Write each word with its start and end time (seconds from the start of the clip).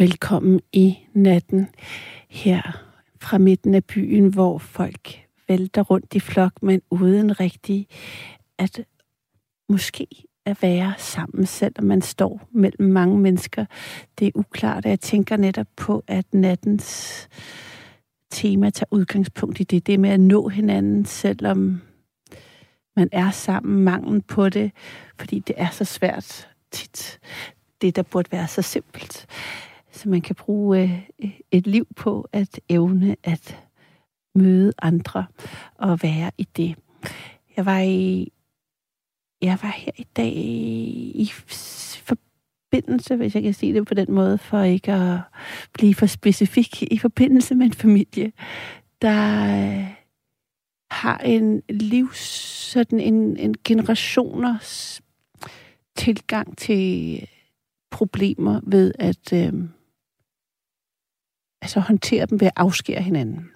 Velkommen 0.00 0.60
i 0.72 0.98
natten 1.14 1.68
her 2.28 2.84
fra 3.20 3.38
midten 3.38 3.74
af 3.74 3.84
byen, 3.84 4.28
hvor 4.28 4.58
folk 4.58 5.26
vælter 5.48 5.82
rundt 5.82 6.14
i 6.14 6.20
flok, 6.20 6.62
men 6.62 6.82
uden 6.90 7.40
rigtig 7.40 7.86
at 8.58 8.80
måske 9.68 10.06
at 10.44 10.62
være 10.62 10.94
sammen, 10.98 11.46
selvom 11.46 11.84
man 11.84 12.02
står 12.02 12.48
mellem 12.50 12.90
mange 12.90 13.18
mennesker. 13.18 13.64
Det 14.18 14.26
er 14.26 14.32
uklart, 14.34 14.84
og 14.84 14.90
jeg 14.90 15.00
tænker 15.00 15.36
netop 15.36 15.66
på, 15.76 16.04
at 16.06 16.34
nattens 16.34 17.28
tema 18.30 18.70
tager 18.70 18.88
udgangspunkt 18.90 19.60
i 19.60 19.64
det. 19.64 19.86
Det 19.86 20.00
med 20.00 20.10
at 20.10 20.20
nå 20.20 20.48
hinanden, 20.48 21.04
selvom 21.04 21.80
man 22.96 23.08
er 23.12 23.30
sammen, 23.30 23.84
manglen 23.84 24.22
på 24.22 24.48
det, 24.48 24.72
fordi 25.18 25.38
det 25.38 25.54
er 25.58 25.70
så 25.70 25.84
svært 25.84 26.48
tit. 26.70 27.18
Det, 27.80 27.96
der 27.96 28.02
burde 28.02 28.32
være 28.32 28.48
så 28.48 28.62
simpelt. 28.62 29.26
Så 29.98 30.08
man 30.08 30.20
kan 30.20 30.34
bruge 30.34 30.82
øh, 31.18 31.30
et 31.50 31.66
liv 31.66 31.86
på 31.96 32.28
at 32.32 32.60
evne 32.68 33.16
at 33.24 33.64
møde 34.34 34.72
andre 34.82 35.26
og 35.74 36.02
være 36.02 36.30
i 36.38 36.48
det. 36.56 36.76
Jeg 37.56 37.66
var 37.66 37.80
i 37.80 38.32
jeg 39.42 39.58
var 39.62 39.74
her 39.76 39.92
i 39.96 40.06
dag 40.16 40.32
i 41.14 41.30
forbindelse, 42.02 43.16
hvis 43.16 43.34
jeg 43.34 43.42
kan 43.42 43.54
sige 43.54 43.74
det 43.74 43.86
på 43.86 43.94
den 43.94 44.12
måde, 44.12 44.38
for 44.38 44.62
ikke 44.62 44.92
at 44.92 45.18
blive 45.74 45.94
for 45.94 46.06
specifik, 46.06 46.82
i 46.82 46.98
forbindelse 46.98 47.54
med 47.54 47.66
en 47.66 47.72
familie, 47.72 48.32
der 49.02 49.44
øh, 49.44 49.86
har 50.90 51.18
en 51.18 51.62
livs, 51.68 52.18
sådan 52.72 53.00
en, 53.00 53.36
en 53.36 53.54
generationers 53.64 55.00
tilgang 55.96 56.58
til 56.58 57.28
problemer 57.90 58.60
ved 58.66 58.92
at 58.98 59.32
øh, 59.32 59.52
altså 61.62 61.80
håndtere 61.80 62.26
dem 62.26 62.40
ved 62.40 62.46
at 62.46 62.52
afskære 62.56 63.02
hinanden. 63.02 63.50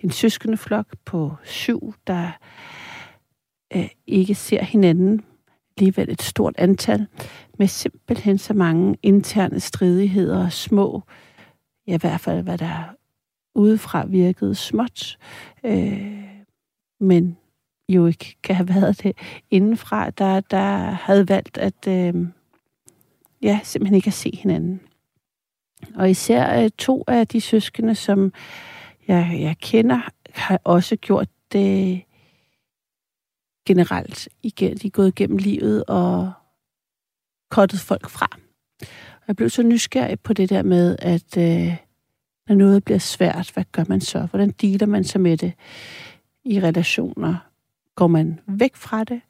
En 0.00 0.10
søskende 0.10 0.56
flok 0.56 0.86
på 1.04 1.32
syv, 1.44 1.94
der 2.06 2.30
øh, 3.76 3.88
ikke 4.06 4.34
ser 4.34 4.62
hinanden, 4.62 5.24
alligevel 5.76 6.10
et 6.10 6.22
stort 6.22 6.54
antal, 6.58 7.06
med 7.58 7.66
simpelthen 7.66 8.38
så 8.38 8.54
mange 8.54 8.96
interne 9.02 9.60
stridigheder 9.60 10.44
og 10.44 10.52
små, 10.52 11.02
ja 11.86 11.94
i 11.94 11.98
hvert 11.98 12.20
fald 12.20 12.42
hvad 12.42 12.58
der 12.58 12.94
udefra 13.54 14.06
virkede 14.06 14.54
småt, 14.54 15.18
øh, 15.64 16.22
men 17.00 17.36
jo 17.88 18.06
ikke 18.06 18.36
kan 18.42 18.56
have 18.56 18.68
været 18.68 19.02
det 19.02 19.16
indenfra, 19.50 20.10
der, 20.10 20.40
der 20.40 20.90
havde 20.90 21.28
valgt 21.28 21.58
at 21.58 21.88
øh, 21.88 22.14
ja, 23.42 23.60
simpelthen 23.62 23.96
ikke 23.96 24.08
at 24.08 24.12
se 24.12 24.38
hinanden. 24.42 24.80
Og 25.94 26.10
især 26.10 26.62
øh, 26.62 26.70
to 26.78 27.04
af 27.06 27.28
de 27.28 27.40
søskende, 27.40 27.94
som 27.94 28.32
jeg, 29.08 29.36
jeg 29.40 29.56
kender, 29.58 30.00
har 30.30 30.60
også 30.64 30.96
gjort 30.96 31.28
det 31.52 32.02
generelt. 33.66 34.28
Igen, 34.42 34.76
de 34.76 34.86
er 34.86 34.90
gået 34.90 35.08
igennem 35.08 35.36
livet 35.36 35.84
og 35.88 36.32
kottet 37.50 37.80
folk 37.80 38.10
fra. 38.10 38.28
Og 39.10 39.24
jeg 39.28 39.36
blev 39.36 39.50
så 39.50 39.62
nysgerrig 39.62 40.20
på 40.20 40.32
det 40.32 40.50
der 40.50 40.62
med, 40.62 40.96
at 40.98 41.36
øh, 41.36 41.76
når 42.48 42.54
noget 42.54 42.84
bliver 42.84 42.98
svært, 42.98 43.50
hvad 43.54 43.64
gør 43.72 43.84
man 43.88 44.00
så? 44.00 44.26
Hvordan 44.30 44.50
dealer 44.50 44.86
man 44.86 45.04
sig 45.04 45.20
med 45.20 45.36
det 45.36 45.52
i 46.44 46.60
relationer? 46.60 47.36
Går 47.94 48.06
man 48.06 48.40
væk 48.46 48.76
fra 48.76 49.04
det, 49.04 49.20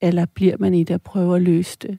eller 0.00 0.26
bliver 0.26 0.56
man 0.58 0.74
i 0.74 0.84
det 0.84 0.94
og 0.94 1.02
prøver 1.02 1.36
at 1.36 1.42
løse 1.42 1.78
det? 1.82 1.98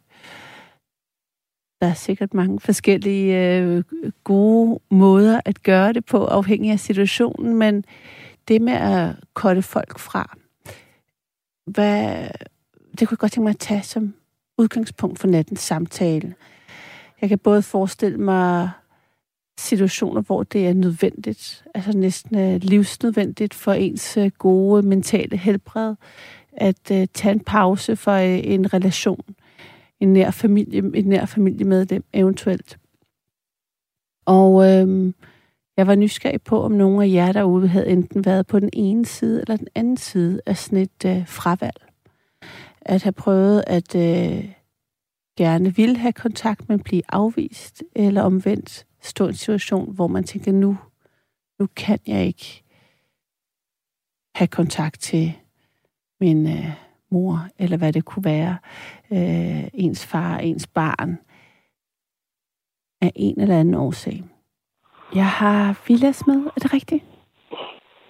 Der 1.81 1.87
er 1.87 1.93
sikkert 1.93 2.33
mange 2.33 2.59
forskellige 2.59 3.57
øh, 3.57 3.83
gode 4.23 4.79
måder 4.89 5.41
at 5.45 5.63
gøre 5.63 5.93
det 5.93 6.05
på, 6.05 6.25
afhængig 6.25 6.71
af 6.71 6.79
situationen, 6.79 7.55
men 7.55 7.85
det 8.47 8.61
med 8.61 8.73
at 8.73 9.15
kotte 9.33 9.61
folk 9.61 9.99
fra, 9.99 10.37
hvad, 11.65 12.27
det 12.99 13.07
kunne 13.07 13.13
jeg 13.13 13.17
godt 13.17 13.31
tænke 13.31 13.43
mig 13.43 13.49
at 13.49 13.59
tage 13.59 13.83
som 13.83 14.13
udgangspunkt 14.57 15.19
for 15.19 15.27
nattens 15.27 15.59
samtale. 15.59 16.35
Jeg 17.21 17.29
kan 17.29 17.39
både 17.39 17.61
forestille 17.61 18.17
mig 18.17 18.69
situationer, 19.59 20.21
hvor 20.21 20.43
det 20.43 20.67
er 20.67 20.73
nødvendigt, 20.73 21.65
altså 21.75 21.97
næsten 21.97 22.39
øh, 22.39 22.59
livsnødvendigt 22.63 23.53
for 23.53 23.73
ens 23.73 24.17
øh, 24.17 24.31
gode 24.37 24.87
mentale 24.87 25.37
helbred, 25.37 25.95
at 26.51 26.91
øh, 26.91 27.07
tage 27.13 27.31
en 27.31 27.39
pause 27.39 27.95
for 27.95 28.11
øh, 28.11 28.39
en 28.43 28.73
relation, 28.73 29.23
en 29.99 30.13
nær 30.13 30.31
familie, 30.31 30.91
et 30.95 31.05
nær 31.05 31.25
familiemedlem 31.25 32.03
eventuelt. 32.13 32.79
Og 34.25 34.71
øhm, 34.71 35.13
jeg 35.77 35.87
var 35.87 35.95
nysgerrig 35.95 36.41
på, 36.41 36.61
om 36.61 36.71
nogen 36.71 37.01
af 37.01 37.13
jer 37.13 37.31
derude 37.31 37.67
havde 37.67 37.87
enten 37.87 38.25
været 38.25 38.47
på 38.47 38.59
den 38.59 38.69
ene 38.73 39.05
side 39.05 39.41
eller 39.41 39.57
den 39.57 39.67
anden 39.75 39.97
side 39.97 40.41
af 40.45 40.57
sådan 40.57 40.79
et 40.79 41.05
øh, 41.05 41.27
fravalg. 41.27 41.85
At 42.81 43.03
have 43.03 43.13
prøvet 43.13 43.63
at 43.67 43.95
øh, 43.95 44.51
gerne 45.37 45.75
ville 45.75 45.97
have 45.97 46.13
kontakt, 46.13 46.69
men 46.69 46.79
blive 46.79 47.01
afvist, 47.09 47.83
eller 47.95 48.21
omvendt 48.21 48.85
stå 49.01 49.25
i 49.25 49.27
en 49.27 49.33
situation, 49.33 49.93
hvor 49.93 50.07
man 50.07 50.23
tænker, 50.23 50.51
nu, 50.51 50.77
nu 51.59 51.67
kan 51.75 51.99
jeg 52.07 52.25
ikke 52.25 52.63
have 54.35 54.47
kontakt 54.47 54.99
til 55.01 55.33
min 56.19 56.47
øh, 56.47 56.71
mor, 57.11 57.47
eller 57.57 57.77
hvad 57.77 57.93
det 57.93 58.05
kunne 58.05 58.23
være, 58.23 58.57
øh, 59.13 59.67
ens 59.73 60.07
far, 60.11 60.37
ens 60.37 60.67
barn, 60.67 61.19
af 63.01 63.11
en 63.15 63.41
eller 63.41 63.59
anden 63.59 63.75
årsag. 63.75 64.23
Jeg 65.15 65.27
har 65.27 65.81
Vilas 65.87 66.27
med. 66.27 66.45
Er 66.45 66.59
det 66.59 66.73
rigtigt? 66.73 67.03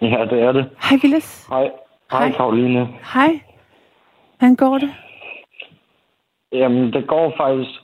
Ja, 0.02 0.26
det 0.30 0.42
er 0.42 0.52
det. 0.52 0.70
Hej, 0.90 0.98
Vilas. 1.02 1.48
Hej. 1.50 1.72
Hej, 2.12 2.32
Karoline. 2.32 2.88
Hej. 3.14 3.40
Hvordan 4.38 4.56
går 4.56 4.78
det? 4.78 4.90
Jamen, 6.52 6.94
det 6.94 7.08
går 7.08 7.34
faktisk... 7.38 7.80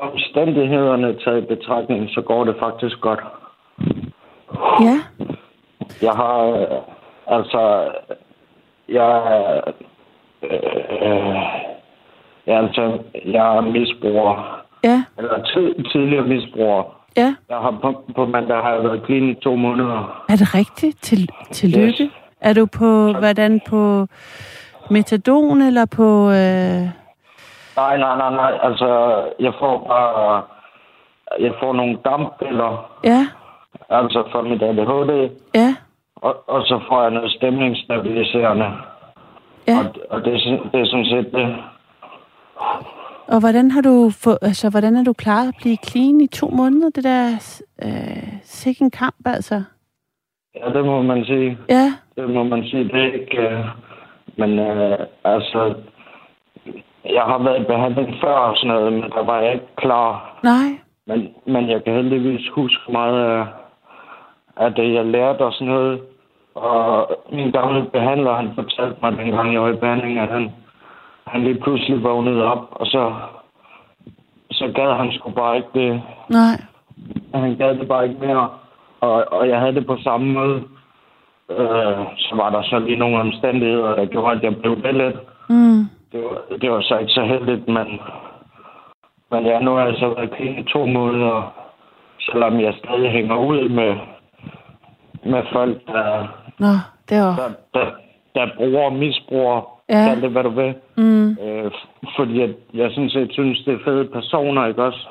Omstændighederne 0.00 1.18
taget 1.20 1.42
i 1.42 1.46
betragtning, 1.46 2.10
så 2.10 2.20
går 2.22 2.44
det 2.44 2.56
faktisk 2.58 3.00
godt. 3.00 3.20
Ja. 4.80 4.96
Jeg 6.02 6.12
har... 6.12 6.38
Øh, 6.40 6.82
altså... 7.26 7.92
Jeg... 8.88 9.62
Øh, 10.42 10.50
ja, 11.02 11.65
altså... 12.46 12.98
Jeg 13.24 13.56
er 13.56 13.60
misbruger. 13.60 14.62
Ja. 14.84 15.04
Eller 15.18 15.38
tidligere 15.92 16.26
misbruger. 16.26 16.82
Ja. 17.16 17.34
Jeg 17.48 17.56
har 17.56 17.78
på, 17.82 18.04
på 18.14 18.26
mandag 18.26 18.56
har 18.56 18.72
jeg 18.72 18.82
været 18.84 19.02
clean 19.06 19.28
i 19.28 19.34
to 19.34 19.56
måneder. 19.56 20.24
Er 20.28 20.36
det 20.36 20.54
rigtigt? 20.54 21.02
Til, 21.02 21.28
tillykke. 21.52 22.02
Yes. 22.02 22.10
Er 22.40 22.52
du 22.52 22.66
på, 22.78 23.12
hvordan, 23.12 23.60
på 23.68 24.06
metadon 24.90 25.62
eller 25.62 25.86
på... 25.96 26.30
Øh... 26.30 26.82
Nej, 27.76 27.98
nej, 27.98 28.16
nej, 28.16 28.30
nej. 28.30 28.58
Altså, 28.62 29.20
jeg 29.40 29.52
får 29.58 29.84
bare... 29.88 30.42
Jeg 31.40 31.52
får 31.60 31.72
nogle 31.72 31.98
damppiller. 32.04 32.90
Ja. 33.04 33.26
Altså 33.90 34.24
for 34.32 34.42
mit 34.42 34.62
ADHD. 34.62 35.30
Ja. 35.54 35.74
Og, 36.16 36.34
og 36.46 36.62
så 36.62 36.80
får 36.88 37.02
jeg 37.02 37.10
noget 37.10 37.32
stemningsstabiliserende. 37.32 38.70
Ja. 39.68 39.78
Og, 39.78 39.84
og 40.10 40.24
det, 40.24 40.32
det 40.72 40.80
er 40.80 40.86
sådan 40.86 41.06
set 41.06 41.32
det. 41.32 41.56
Og 43.28 43.40
hvordan 43.40 43.70
har 43.70 43.80
du 43.80 44.10
få, 44.10 44.30
altså, 44.42 44.70
hvordan 44.70 44.96
er 44.96 45.04
du 45.04 45.12
klaret 45.12 45.48
at 45.48 45.54
blive 45.60 45.76
clean 45.76 46.20
i 46.20 46.26
to 46.26 46.50
måneder? 46.50 46.90
Det 46.90 47.04
der 47.04 47.26
øh, 47.84 48.28
sikke 48.42 48.82
en 48.84 48.90
kamp, 48.90 49.26
altså. 49.26 49.62
Ja, 50.54 50.72
det 50.72 50.84
må 50.84 51.02
man 51.02 51.24
sige. 51.24 51.58
Ja. 51.68 51.92
Det 52.16 52.30
må 52.30 52.42
man 52.44 52.64
sige. 52.64 52.84
Det 52.84 52.94
er 52.94 53.12
ikke... 53.12 53.38
Øh, 53.38 53.64
men 54.36 54.58
øh, 54.58 54.98
altså... 55.24 55.74
Jeg 57.04 57.22
har 57.22 57.38
været 57.42 57.60
i 57.60 57.64
behandling 57.64 58.14
før 58.20 58.34
og 58.34 58.56
sådan 58.56 58.68
noget, 58.68 58.92
men 58.92 59.02
der 59.02 59.24
var 59.24 59.40
jeg 59.40 59.52
ikke 59.52 59.76
klar. 59.76 60.38
Nej. 60.42 60.68
Men, 61.06 61.28
men 61.46 61.70
jeg 61.70 61.84
kan 61.84 61.94
heldigvis 61.94 62.48
huske 62.54 62.92
meget 62.92 63.24
af, 63.24 63.46
af 64.56 64.74
det, 64.74 64.94
jeg 64.94 65.04
lærte 65.04 65.42
og 65.44 65.52
sådan 65.52 65.66
noget. 65.66 66.00
Og 66.54 67.10
min 67.32 67.50
gamle 67.50 67.84
behandler, 67.92 68.34
han 68.34 68.50
fortalte 68.54 68.96
mig 69.02 69.12
dengang, 69.18 69.52
jeg 69.52 69.62
var 69.62 69.68
i 69.72 69.76
behandling, 69.76 70.18
at 70.18 70.28
han, 70.28 70.50
han 71.26 71.42
lige 71.44 71.60
pludselig 71.60 72.02
vågnede 72.02 72.44
op, 72.44 72.68
og 72.70 72.86
så, 72.86 73.14
så 74.50 74.72
gad 74.74 74.96
han 74.96 75.12
sgu 75.12 75.30
bare 75.30 75.56
ikke 75.56 75.68
det. 75.74 76.02
Nej. 76.28 76.56
Han 77.34 77.56
gad 77.56 77.74
det 77.74 77.88
bare 77.88 78.08
ikke 78.08 78.26
mere. 78.26 78.48
Og, 79.00 79.32
og 79.32 79.48
jeg 79.48 79.60
havde 79.60 79.74
det 79.74 79.86
på 79.86 79.96
samme 80.04 80.32
måde. 80.32 80.62
Øh, 81.50 81.96
så 82.16 82.30
var 82.32 82.50
der 82.50 82.62
så 82.62 82.78
lige 82.78 82.98
nogle 82.98 83.20
omstændigheder, 83.20 83.94
der 83.94 84.06
gjorde, 84.06 84.36
at 84.36 84.42
jeg 84.42 84.56
blev 84.56 84.82
det 84.82 84.94
lidt. 84.94 85.16
Mm. 85.48 85.84
Det 86.12 86.24
var, 86.24 86.56
det 86.60 86.70
var 86.70 86.80
så 86.80 86.98
ikke 86.98 87.12
så 87.12 87.22
heldigt, 87.24 87.68
men, 87.68 88.00
men 89.30 89.46
ja, 89.46 89.60
nu 89.60 89.74
har 89.74 89.86
jeg 89.86 89.94
så 89.98 90.08
været 90.08 90.30
clean 90.36 90.58
i 90.58 90.62
to 90.62 90.86
måneder, 90.86 91.52
selvom 92.20 92.60
jeg 92.60 92.74
stadig 92.84 93.10
hænger 93.10 93.36
ud 93.36 93.68
med, 93.68 93.96
med 95.24 95.42
folk, 95.52 95.86
der, 95.86 96.26
Nå, 96.58 96.72
det 97.08 97.20
var... 97.20 97.36
der, 97.36 97.50
der, 97.74 97.90
der 98.34 98.50
bruger 98.56 98.84
og 98.84 98.92
misbruger 98.92 99.75
Ja. 99.88 100.04
Kald 100.08 100.22
det, 100.22 100.30
hvad 100.30 100.42
du 100.42 100.50
vil. 100.50 100.74
Mm. 100.96 101.30
Øh, 101.30 101.70
fordi 102.16 102.40
jeg, 102.40 102.50
jeg 102.74 102.90
sådan 102.90 103.10
set 103.10 103.32
synes, 103.32 103.64
det 103.64 103.74
er 103.74 103.84
fede 103.84 104.04
personer, 104.04 104.66
ikke 104.66 104.84
også? 104.84 105.08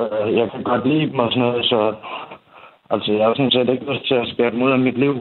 Øh, 0.00 0.36
jeg 0.36 0.50
kan 0.50 0.62
godt 0.62 0.88
lide 0.88 1.10
dem 1.10 1.18
og 1.18 1.30
sådan 1.32 1.42
noget, 1.42 1.64
så 1.64 1.94
altså, 2.90 3.12
jeg 3.12 3.26
har 3.26 3.34
sådan 3.34 3.50
set 3.50 3.68
ikke 3.68 3.92
lyst 3.92 4.06
til 4.06 4.14
at 4.14 4.28
skære 4.28 4.50
dem 4.50 4.62
ud 4.62 4.70
af 4.70 4.78
mit 4.78 4.98
liv. 4.98 5.14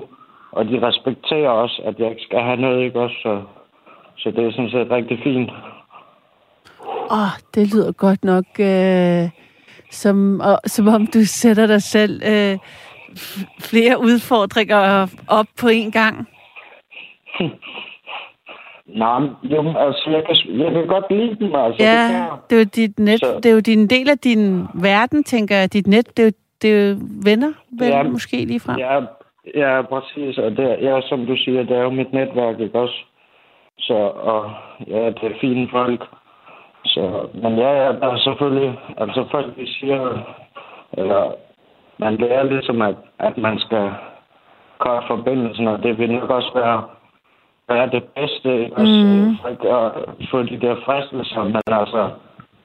Og 0.52 0.66
de 0.66 0.88
respekterer 0.88 1.50
også, 1.50 1.82
at 1.86 2.00
jeg 2.00 2.10
ikke 2.10 2.22
skal 2.22 2.40
have 2.40 2.58
noget, 2.58 2.84
ikke 2.84 3.00
også? 3.00 3.16
Så, 3.24 3.42
så 4.18 4.32
det 4.32 4.46
er 4.46 4.52
sådan 4.52 4.70
set 4.70 4.92
rigtig 4.92 5.20
fint. 5.24 5.52
Åh, 7.12 7.20
oh, 7.20 7.34
det 7.56 7.74
lyder 7.74 7.92
godt 7.92 8.24
nok, 8.24 8.46
øh, 8.60 9.30
som, 9.92 10.40
og, 10.40 10.60
som 10.66 10.88
om 10.88 11.08
du 11.08 11.20
sætter 11.26 11.68
dig 11.68 11.82
selv 11.82 12.22
øh, 12.26 12.58
flere 13.60 14.00
udfordringer 14.00 15.08
op 15.28 15.46
på 15.62 15.68
en 15.68 15.92
gang. 15.92 16.28
Nej, 18.88 19.22
jo, 19.44 19.74
altså, 19.78 20.10
jeg 20.10 20.24
kan, 20.26 20.60
jeg 20.60 20.72
kan 20.72 20.88
godt 20.88 21.06
lide 21.12 21.36
dem, 21.36 21.56
altså. 21.56 21.84
Ja, 21.84 22.04
det, 22.04 22.12
kan, 22.12 22.38
det 22.50 22.56
er 22.56 22.60
jo 22.60 22.70
dit 22.76 23.00
net, 23.00 23.20
Så- 23.20 23.40
det 23.44 23.46
er 23.50 23.54
jo 23.54 23.60
din 23.60 23.88
del 23.88 24.10
af 24.10 24.18
din 24.18 24.68
verden, 24.74 25.24
tænker 25.24 25.56
jeg. 25.56 25.74
Dit 25.74 25.88
net, 25.88 26.18
det 26.18 26.24
er 26.24 26.28
jo, 26.28 26.32
det 26.62 26.72
er 26.76 26.90
jo 26.90 26.96
venner, 27.26 27.52
vel, 27.80 27.88
Ja, 27.88 28.04
måske 28.04 28.46
lige 28.46 28.60
frem. 28.60 28.78
Ja, 28.78 29.00
ja, 29.56 29.82
præcis. 29.82 30.38
Og 30.38 30.52
det, 30.52 30.78
ja, 30.82 31.02
som 31.02 31.26
du 31.26 31.36
siger, 31.38 31.64
det 31.64 31.78
er 31.78 31.82
jo 31.82 31.90
mit 31.90 32.14
netværk, 32.14 32.60
ikke 32.60 32.80
også? 32.80 32.96
Så, 33.80 33.94
og 34.32 34.52
ja, 34.88 35.06
det 35.06 35.24
er 35.24 35.40
fine 35.42 35.68
folk. 35.72 36.04
Så, 36.86 37.28
men 37.34 37.56
ja, 37.58 37.72
ja, 37.86 37.92
der 37.92 38.08
er 38.14 38.18
selvfølgelig, 38.18 38.80
altså 38.98 39.26
folk, 39.32 39.56
de 39.58 39.74
siger, 39.80 40.24
eller 40.94 41.32
man 42.00 42.16
lærer 42.16 42.44
ligesom, 42.44 42.82
at, 42.82 42.96
at 43.20 43.38
man 43.38 43.60
skal 43.60 43.90
gøre 44.80 45.02
forbindelsen, 45.08 45.68
og 45.68 45.84
det 45.84 45.98
vil 45.98 46.12
nok 46.12 46.30
også 46.30 46.52
være, 46.56 46.84
være 47.70 47.90
det 47.90 48.04
bedste, 48.04 48.64
ikke 48.64 48.78
også? 48.78 49.04
Mhm. 49.06 49.38
For 49.42 49.48
ikke 49.50 49.70
at 49.70 49.92
få 50.32 50.44
de 50.44 50.62
der 50.62 50.76
fristelser, 50.86 51.44
men 51.44 51.62
altså, 51.68 52.10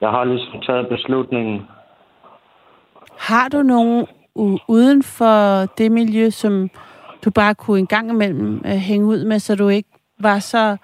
jeg 0.00 0.10
har 0.10 0.24
ligesom 0.24 0.60
taget 0.60 0.88
beslutningen, 0.88 1.66
Har 3.18 3.48
du 3.48 3.62
nogen 3.62 4.06
uden 4.68 5.02
for 5.02 5.66
det 5.78 5.92
miljø, 5.92 6.30
som 6.30 6.70
du 7.24 7.30
bare 7.30 7.54
kunne 7.54 7.78
en 7.78 7.86
gang 7.86 8.10
imellem 8.10 8.62
øh, 8.66 8.72
hænge 8.72 9.06
ud 9.06 9.24
med, 9.24 9.38
så 9.38 9.56
du 9.56 9.68
ikke 9.68 9.88
var 10.18 10.38
så 10.38 10.76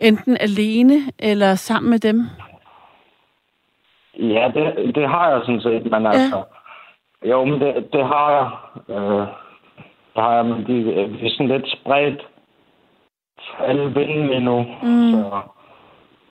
enten 0.00 0.36
alene 0.40 0.94
eller 1.18 1.54
sammen 1.54 1.90
med 1.90 1.98
dem? 1.98 2.22
Ja, 4.18 4.50
det, 4.54 4.94
det 4.94 5.08
har 5.08 5.30
jeg 5.30 5.40
sådan 5.40 5.60
set, 5.60 5.90
men 5.90 6.06
altså... 6.06 6.42
Jo, 7.24 7.44
men 7.44 7.60
det, 7.60 7.88
det 7.92 8.04
har 8.06 8.30
jeg. 8.30 8.50
Øh, 8.96 9.26
det 10.14 10.22
har 10.22 10.34
jeg, 10.34 10.44
men 10.44 10.66
de, 10.66 10.84
de 10.84 11.26
er 11.26 11.30
sådan 11.30 11.48
lidt 11.48 11.72
spredt 11.80 12.26
alle 13.58 13.94
vinde 13.94 14.26
lige 14.26 14.40
nu. 14.40 14.66
Mm. 14.82 15.12
Så, 15.12 15.40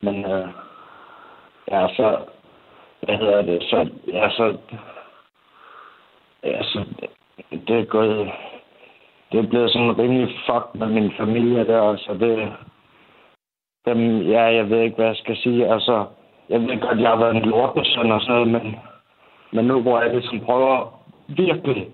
men 0.01 0.25
øh, 0.25 0.47
ja, 1.71 1.87
så... 1.87 2.17
Hvad 3.01 3.17
hedder 3.17 3.41
det? 3.41 3.63
Så, 3.63 3.89
ja, 4.07 4.29
så... 4.29 4.57
Ja, 6.43 6.63
så 6.63 6.85
det 7.51 7.79
er 7.79 7.85
gået... 7.85 8.31
Det 9.31 9.39
er 9.39 9.49
blevet 9.49 9.71
sådan 9.71 9.97
rimelig 9.97 10.37
fucked 10.45 10.79
med 10.79 10.87
min 10.87 11.11
familie 11.17 11.67
der, 11.67 11.97
så 11.97 12.13
det... 12.13 12.53
Dem, 13.85 14.21
ja, 14.21 14.41
jeg 14.41 14.69
ved 14.69 14.81
ikke, 14.81 14.95
hvad 14.95 15.05
jeg 15.05 15.15
skal 15.15 15.37
sige. 15.37 15.73
Altså, 15.73 16.05
jeg 16.49 16.61
ved 16.61 16.81
godt, 16.81 16.99
jeg 16.99 17.09
har 17.09 17.15
været 17.17 17.35
en 17.35 17.49
lortesøn 17.49 18.11
og 18.11 18.21
sådan 18.21 18.33
noget, 18.33 18.47
men, 18.47 18.79
men 19.51 19.65
nu 19.65 19.81
hvor 19.81 20.01
jeg 20.01 20.13
ligesom 20.13 20.39
prøver 20.39 20.99
virkelig 21.27 21.87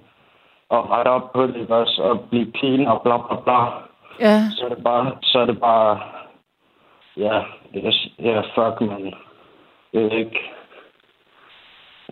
at 0.71 0.89
rette 0.89 1.09
op 1.09 1.33
på 1.33 1.47
det, 1.47 1.69
også, 1.69 2.01
og 2.01 2.19
blive 2.29 2.51
clean 2.59 2.87
og 2.87 3.01
bla 3.01 3.17
bla 3.17 3.35
bla, 3.45 3.65
Ja, 4.19 4.49
så 4.51 4.65
er 4.65 4.69
det 4.69 4.83
bare, 4.83 5.11
så 5.21 5.39
er 5.39 5.45
det 5.45 5.59
bare, 5.59 5.99
ja, 7.17 7.41
det 7.73 7.85
er, 7.85 7.91
ja, 8.19 8.39
fuck, 8.39 8.81
man. 8.81 9.13
Jeg 9.93 10.01
ved 10.01 10.11
ikke, 10.11 10.39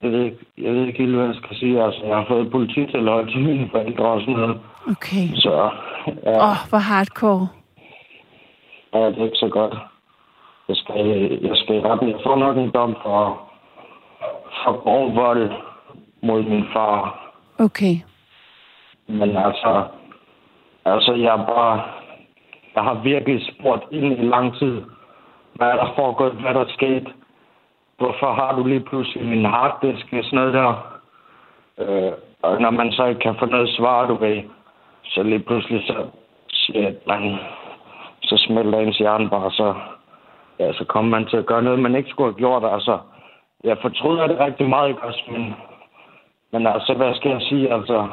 jeg 0.02 0.12
ved 0.12 0.24
ikke, 0.26 0.46
jeg 0.58 0.74
ved 0.74 0.86
ikke 0.88 1.00
helt, 1.00 1.16
hvad 1.16 1.26
jeg 1.26 1.36
skal 1.36 1.58
sige. 1.58 1.84
Altså, 1.84 2.06
jeg 2.06 2.16
har 2.16 2.26
fået 2.28 2.52
polititilhold 2.52 3.32
til 3.32 3.40
mine 3.42 3.70
forældre 3.72 4.06
og 4.06 4.22
sådan 4.22 4.34
noget. 4.34 4.60
okay. 4.88 5.26
Så, 5.36 5.70
ja, 6.24 6.38
Åh, 6.38 6.50
oh, 6.50 6.58
hvor 6.70 6.78
hardcore. 6.78 7.48
ja, 8.94 9.00
det 9.10 9.20
er 9.20 9.26
ikke 9.26 9.38
så 9.38 9.50
godt. 9.50 9.74
Jeg 10.68 10.76
skal, 10.76 11.06
jeg 11.42 11.56
skal 11.58 11.76
i 11.76 11.82
retten. 11.82 12.10
Jeg 12.10 12.20
får 12.24 12.36
nok 12.36 12.58
en 12.58 12.72
dom 12.72 12.96
for, 13.04 13.42
for 14.64 14.82
grov 14.84 15.16
vold 15.16 15.52
mod 16.24 16.44
min 16.44 16.66
far. 16.74 17.22
Okay. 17.60 17.96
Men 19.08 19.38
altså, 19.38 19.86
altså 20.86 21.14
jeg 21.14 21.34
er 21.34 21.46
bare, 21.46 21.82
jeg 22.76 22.84
har 22.84 22.94
virkelig 22.94 23.48
spurgt 23.52 23.84
ind 23.92 24.06
i 24.20 24.26
lang 24.26 24.58
tid, 24.58 24.82
hvad 25.54 25.68
er 25.68 25.76
der 25.76 25.94
foregået, 25.96 26.32
hvad 26.32 26.54
der 26.54 26.60
er 26.60 26.74
sket. 26.74 27.08
Hvorfor 27.98 28.34
har 28.34 28.56
du 28.56 28.64
lige 28.64 28.80
pludselig 28.80 29.26
min 29.26 29.46
harddisk 29.46 30.06
og 30.14 30.24
sådan 30.24 30.40
noget 30.40 30.54
der? 30.54 31.00
Øh, 31.78 32.12
og 32.42 32.62
når 32.62 32.70
man 32.70 32.92
så 32.92 33.06
ikke 33.06 33.22
kan 33.22 33.36
få 33.40 33.46
noget 33.46 33.70
svar, 33.70 34.08
du 34.08 34.16
ved, 34.16 34.42
så 35.04 35.24
lige 35.24 35.40
pludselig 35.40 35.84
så 35.88 36.06
siger 36.50 36.92
man, 37.08 37.38
så 38.22 38.38
smelter 38.38 38.80
ens 38.80 38.98
hjerne 38.98 39.30
bare, 39.30 39.52
så, 39.52 39.74
ja, 40.60 40.74
så 40.74 40.86
kommer 40.86 41.12
man 41.12 41.28
til 41.28 41.38
at 41.38 41.46
gøre 41.46 41.64
noget, 41.64 41.80
man 41.80 41.96
ikke 41.96 42.10
skulle 42.10 42.32
have 42.34 42.38
gjort. 42.38 42.74
Altså, 42.74 43.00
jeg 43.64 43.78
fortryder 43.82 44.28
det 44.28 44.40
rigtig 44.40 44.70
meget, 44.70 44.90
ikke 44.90 45.04
også, 45.04 45.24
men, 45.32 45.54
men 46.52 46.68
altså, 46.68 46.94
hvad 46.94 47.16
skal 47.16 47.32
jeg 47.32 47.42
sige, 47.42 47.74
altså, 47.74 48.08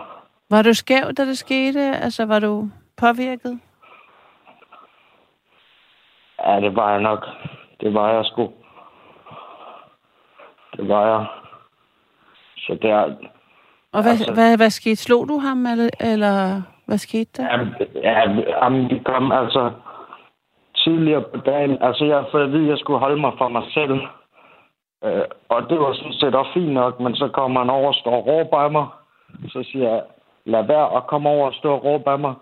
var 0.50 0.62
du 0.62 0.74
skæv, 0.74 1.12
da 1.16 1.24
det 1.24 1.38
skete? 1.38 1.80
Altså, 1.80 2.26
var 2.26 2.38
du 2.38 2.70
påvirket? 2.96 3.60
Ja, 6.44 6.60
det 6.60 6.76
var 6.76 6.90
jeg 6.92 7.00
nok. 7.02 7.26
Det 7.80 7.94
var 7.94 8.12
jeg 8.12 8.24
sgu. 8.24 8.52
Det 10.76 10.88
var 10.88 11.06
jeg. 11.06 11.26
Så 12.56 12.78
der... 12.82 13.14
Og 13.92 14.02
hvad, 14.02 14.12
Altså- 14.12 14.32
hvad, 14.34 14.56
hvad 14.56 14.70
skete? 14.70 14.96
Slog 14.96 15.28
du 15.28 15.38
ham, 15.38 15.66
eller, 15.66 15.90
eller 16.00 16.62
hvad 16.86 16.98
skete 16.98 17.30
der? 17.42 17.48
Ja, 18.02 18.10
ja, 18.12 18.30
jamen, 18.64 19.04
kom 19.04 19.32
altså 19.32 19.72
tidligere 20.76 21.22
på 21.34 21.36
dagen. 21.46 21.82
Altså, 21.82 22.04
jeg 22.04 22.24
fået 22.30 22.44
at 22.44 22.52
vide, 22.52 22.62
at 22.64 22.68
jeg 22.70 22.78
skulle 22.78 22.98
holde 22.98 23.20
mig 23.20 23.32
for 23.38 23.48
mig 23.48 23.62
selv. 23.74 24.00
Øh, 25.04 25.24
og 25.48 25.70
det 25.70 25.78
var 25.80 25.92
sådan 25.92 26.12
set 26.12 26.34
også 26.34 26.50
fint 26.54 26.72
nok, 26.72 27.00
men 27.00 27.14
så 27.16 27.28
kommer 27.28 27.60
han 27.60 27.70
over 27.70 27.88
og 27.88 27.94
står 27.94 28.16
og 28.16 28.26
råber 28.26 28.56
af 28.58 28.70
mig. 28.70 28.86
Så 29.48 29.68
siger 29.72 29.90
jeg, 29.90 30.02
lad 30.52 30.66
være 30.66 30.96
at 30.96 31.06
komme 31.06 31.28
over 31.28 31.46
og 31.46 31.54
stå 31.54 31.72
og 31.72 31.84
råbe 31.84 32.10
af 32.10 32.18
mig. 32.18 32.34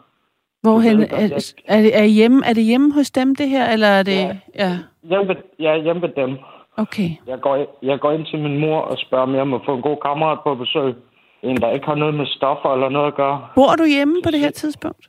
Hvorhen, 0.62 0.98
ved 0.98 1.06
er, 1.10 1.52
er, 1.74 1.80
det, 1.80 1.98
er, 1.98 2.04
hjemme, 2.04 2.42
er 2.46 2.52
det 2.52 2.64
hjemme 2.64 2.92
hos 2.94 3.10
dem, 3.10 3.34
det 3.34 3.48
her, 3.48 3.72
eller 3.72 3.88
er 3.88 4.02
det... 4.02 4.20
Ja. 4.20 4.36
ja. 4.54 4.72
Hjemme 5.02 5.28
ved, 5.28 5.36
jeg 5.58 5.72
er 5.72 5.82
hjemme 5.82 6.02
ved 6.02 6.08
dem. 6.16 6.38
Okay. 6.76 7.10
Jeg 7.26 7.40
går, 7.40 7.56
jeg 7.82 8.00
går 8.00 8.12
ind 8.12 8.26
til 8.26 8.38
min 8.38 8.58
mor 8.58 8.80
og 8.80 8.98
spørger, 8.98 9.24
om 9.24 9.34
jeg 9.34 9.46
må 9.48 9.60
få 9.64 9.74
en 9.74 9.82
god 9.82 9.96
kammerat 9.96 10.38
på 10.44 10.54
besøg. 10.54 10.94
En, 11.42 11.56
der 11.56 11.70
ikke 11.70 11.86
har 11.86 11.94
noget 11.94 12.14
med 12.14 12.26
stoffer 12.26 12.74
eller 12.74 12.88
noget 12.88 13.06
at 13.06 13.14
gøre. 13.14 13.46
Bor 13.54 13.76
du 13.78 13.84
hjemme 13.84 14.16
på 14.24 14.30
det 14.30 14.40
her 14.40 14.50
tidspunkt? 14.50 15.08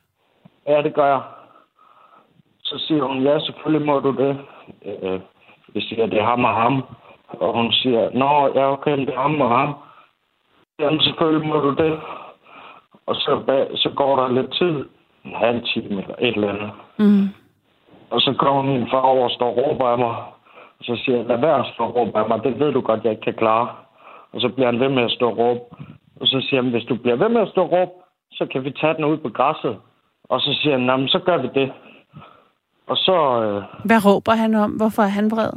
Ja, 0.68 0.82
det 0.82 0.94
gør 0.94 1.06
jeg. 1.06 1.22
Så 2.63 2.75
siger 2.88 3.04
hun, 3.04 3.24
ja, 3.24 3.39
selvfølgelig 3.39 3.86
må 3.86 4.00
du 4.00 4.12
det. 4.12 4.38
Øh, 4.86 5.20
jeg 5.75 5.84
siger, 5.84 6.06
det 6.06 6.20
er 6.20 6.25
ham 6.25 6.44
og 6.44 6.56
ham. 6.56 6.84
Og 7.30 7.54
hun 7.58 7.72
siger, 7.72 8.10
nå, 8.13 8.51
ja, 8.56 8.72
okay, 8.72 8.98
det 8.98 9.10
er 9.10 9.22
ham 9.22 9.42
og 9.42 9.50
ham. 9.50 9.74
Jamen, 10.80 11.01
selvfølgelig 11.01 11.48
må 11.48 11.60
du 11.60 11.72
det. 11.84 12.00
Og 13.08 13.16
så, 13.16 13.32
så 13.76 13.90
går 13.96 14.16
der 14.16 14.28
lidt 14.38 14.54
tid, 14.54 14.76
en 15.26 15.36
halv 15.36 15.62
time 15.74 16.02
eller 16.02 16.16
et 16.20 16.36
eller 16.36 16.50
andet. 16.54 16.72
Mm. 17.00 17.28
Og 18.10 18.22
så 18.22 18.34
kommer 18.40 18.62
min 18.62 18.88
far 18.92 19.02
over 19.02 19.24
og 19.24 19.32
står 19.32 19.50
og 19.50 19.58
råber 19.58 19.86
af 19.88 19.98
mig. 19.98 20.16
Og 20.80 20.84
så 20.84 20.96
siger 21.06 21.18
jeg, 21.18 21.26
lad 21.26 21.38
være 21.38 21.60
at 21.60 21.66
stå 21.74 21.84
og 21.84 21.96
råbe 21.96 22.20
af 22.20 22.28
mig. 22.28 22.44
Det 22.44 22.60
ved 22.60 22.72
du 22.74 22.82
godt, 22.82 23.04
jeg 23.04 23.12
ikke 23.12 23.22
kan 23.24 23.34
klare. 23.34 23.68
Og 24.34 24.42
så 24.42 24.50
bliver 24.50 24.66
han 24.72 24.80
ved 24.80 24.90
med 24.90 25.04
at 25.04 25.12
stå 25.12 25.30
og 25.30 25.38
råbe. 25.38 25.60
Og 26.22 26.28
så 26.28 26.46
siger 26.50 26.62
han, 26.62 26.72
hvis 26.72 26.84
du 26.84 26.96
bliver 26.96 27.16
ved 27.16 27.30
med 27.30 27.42
at 27.42 27.50
stå 27.50 27.62
og 27.64 27.72
råbe, 27.72 27.92
så 28.32 28.46
kan 28.52 28.64
vi 28.64 28.72
tage 28.72 28.94
den 28.94 29.06
ud 29.06 29.18
på 29.18 29.30
græsset. 29.30 29.78
Og 30.24 30.42
så 30.42 30.54
siger 30.62 30.72
han, 30.78 30.82
"Nå, 30.86 30.98
men 30.98 31.08
så 31.08 31.20
gør 31.20 31.38
vi 31.38 31.50
det. 31.56 31.72
Og 32.88 32.98
så, 32.98 33.42
øh, 33.44 33.64
Hvad 33.86 34.06
råber 34.06 34.32
han 34.32 34.56
om? 34.56 34.72
Hvorfor 34.72 35.02
er 35.04 35.08
han 35.08 35.32
vred? 35.32 35.52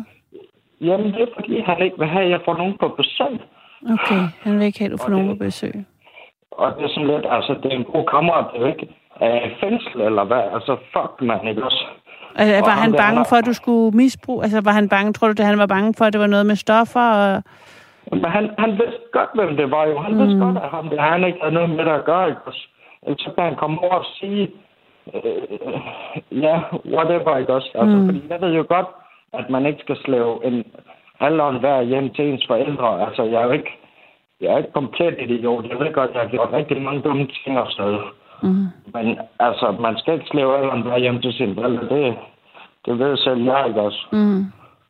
jamen 0.81 1.13
det 1.13 1.23
er 1.23 1.27
fordi, 1.35 1.61
han 1.61 1.83
ikke 1.83 1.99
vil 1.99 2.09
have, 2.09 2.25
at 2.25 2.31
jeg 2.31 2.41
får 2.45 2.57
nogen 2.57 2.77
på 2.81 2.89
besøg. 2.89 3.41
Okay, 3.93 4.23
han 4.41 4.59
vil 4.59 4.67
ikke 4.67 4.79
have, 4.79 4.87
at 4.87 4.93
du 4.93 4.97
får 4.97 5.05
Og 5.05 5.11
nogen 5.11 5.29
på 5.39 5.45
besøg. 5.45 5.75
Og 6.53 6.73
det 6.77 6.85
er 6.85 6.89
sådan 6.89 7.07
lidt, 7.07 7.27
altså 7.31 7.55
det 7.63 7.73
er 7.73 7.77
en 7.77 7.85
god 7.85 8.05
kammerat, 8.07 8.45
det 8.55 8.63
er 8.63 8.67
ikke 8.67 8.89
i 9.49 9.51
fængsel 9.61 10.01
eller 10.01 10.25
hvad. 10.25 10.43
Altså 10.55 10.77
fuck, 10.93 11.13
man, 11.21 11.49
ikke 11.49 11.65
også? 11.65 11.85
Altså, 12.37 12.55
Og 12.57 12.63
var 12.67 12.71
ham 12.73 12.81
han 12.83 12.93
der, 12.93 12.99
bange 12.99 13.17
han- 13.17 13.27
for, 13.29 13.37
at 13.37 13.47
du 13.47 13.53
skulle 13.53 13.97
misbruge? 13.97 14.43
Altså, 14.43 14.61
var 14.65 14.71
han 14.73 14.89
bange, 14.89 15.13
tror 15.13 15.27
du, 15.29 15.35
at 15.39 15.47
han 15.53 15.59
var 15.59 15.67
bange 15.67 15.95
for, 15.99 16.05
at 16.05 16.13
det 16.13 16.21
var 16.21 16.27
noget 16.27 16.47
med 16.47 16.57
stoffer? 16.57 17.07
Og... 17.23 17.43
Men 18.13 18.25
han, 18.25 18.51
han 18.59 18.71
vidste 18.71 19.01
godt, 19.13 19.31
hvem 19.35 19.57
det 19.57 19.71
var 19.71 19.85
jo. 19.87 19.99
Han 19.99 20.13
mm. 20.13 20.19
vidste 20.19 20.39
godt, 20.45 20.57
at 20.57 20.69
ham, 20.71 20.89
det, 20.89 21.01
han 21.01 21.25
ikke 21.25 21.39
havde 21.43 21.55
noget 21.55 21.71
med 21.71 21.85
det 21.85 21.91
at 21.91 22.05
gøre. 22.05 22.29
Ikke? 22.29 22.41
også? 22.47 22.67
Ellers 23.03 23.21
så 23.21 23.31
kan 23.35 23.45
han 23.45 23.57
komme 23.57 23.83
over 23.83 23.95
og 23.95 24.05
sige, 24.21 24.51
øh, 25.15 26.43
ja, 26.43 26.61
whatever, 26.95 27.37
ikke 27.37 27.55
også? 27.55 27.71
Altså, 27.75 27.97
mm. 27.97 28.07
Fordi 28.07 28.23
jeg 28.31 28.41
ved 28.41 28.53
jo 28.55 28.65
godt, 28.69 28.87
at 29.33 29.51
man 29.51 29.67
ikke 29.67 29.81
skal 29.81 29.97
slæve 30.05 30.45
en 30.47 30.65
alderen 31.21 31.57
hver 31.61 31.83
hjem 31.83 32.11
til 32.11 32.25
ens 32.33 32.45
forældre. 32.47 33.07
Altså, 33.07 33.23
jeg 33.23 33.41
er 33.43 33.45
jo 33.45 33.51
ikke, 33.51 33.73
jeg 34.41 34.53
er 34.53 34.59
ikke 34.59 34.73
komplet 34.73 35.15
idiot. 35.19 35.65
Jeg 35.69 35.79
ved 35.81 35.93
godt, 35.93 36.11
at 36.11 36.15
jeg 36.15 36.23
har 36.23 36.29
gjort 36.29 36.53
rigtig 36.53 36.83
mange 36.83 37.01
dumme 37.01 37.29
ting 37.45 37.59
og 37.59 37.67
sådan 37.71 37.93
noget. 37.93 38.05
Mm. 38.43 38.67
Men 38.95 39.19
altså, 39.39 39.77
man 39.81 39.99
skal 39.99 40.15
ikke 40.15 40.27
slæve 40.31 40.59
alderen 40.59 40.83
hver 40.83 40.99
hjem 40.99 41.21
til 41.21 41.33
sine 41.33 41.55
forældre. 41.55 41.89
Det, 41.89 42.17
det 42.87 42.99
ved 42.99 43.17
selv 43.17 43.45
jeg, 43.45 43.65
ikke 43.69 43.81
også? 43.81 44.07
Mm. 44.13 44.45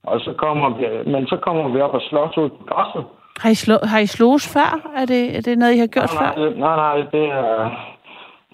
Og 0.05 0.21
så 0.21 0.33
kommer 0.33 0.69
vi, 0.69 1.11
men 1.11 1.27
så 1.27 1.37
kommer 1.37 1.69
vi 1.69 1.81
op 1.81 1.95
og 1.95 2.03
slås 2.03 2.39
ud 2.39 2.49
på 2.49 2.65
græsset. 2.67 3.05
Har 3.43 3.51
I, 3.51 3.55
slå, 3.55 3.75
har 3.83 3.99
I 3.99 4.07
slås 4.07 4.53
før? 4.55 4.71
Er 4.97 5.05
det, 5.07 5.37
er 5.37 5.43
det 5.43 5.59
noget, 5.59 5.75
I 5.75 5.79
har 5.79 5.87
gjort 5.87 6.15
nej, 6.15 6.35
før? 6.35 6.43
nej, 6.43 6.53
nej, 6.59 6.77
nej, 6.77 6.97
det 7.13 7.25
er, 7.31 7.71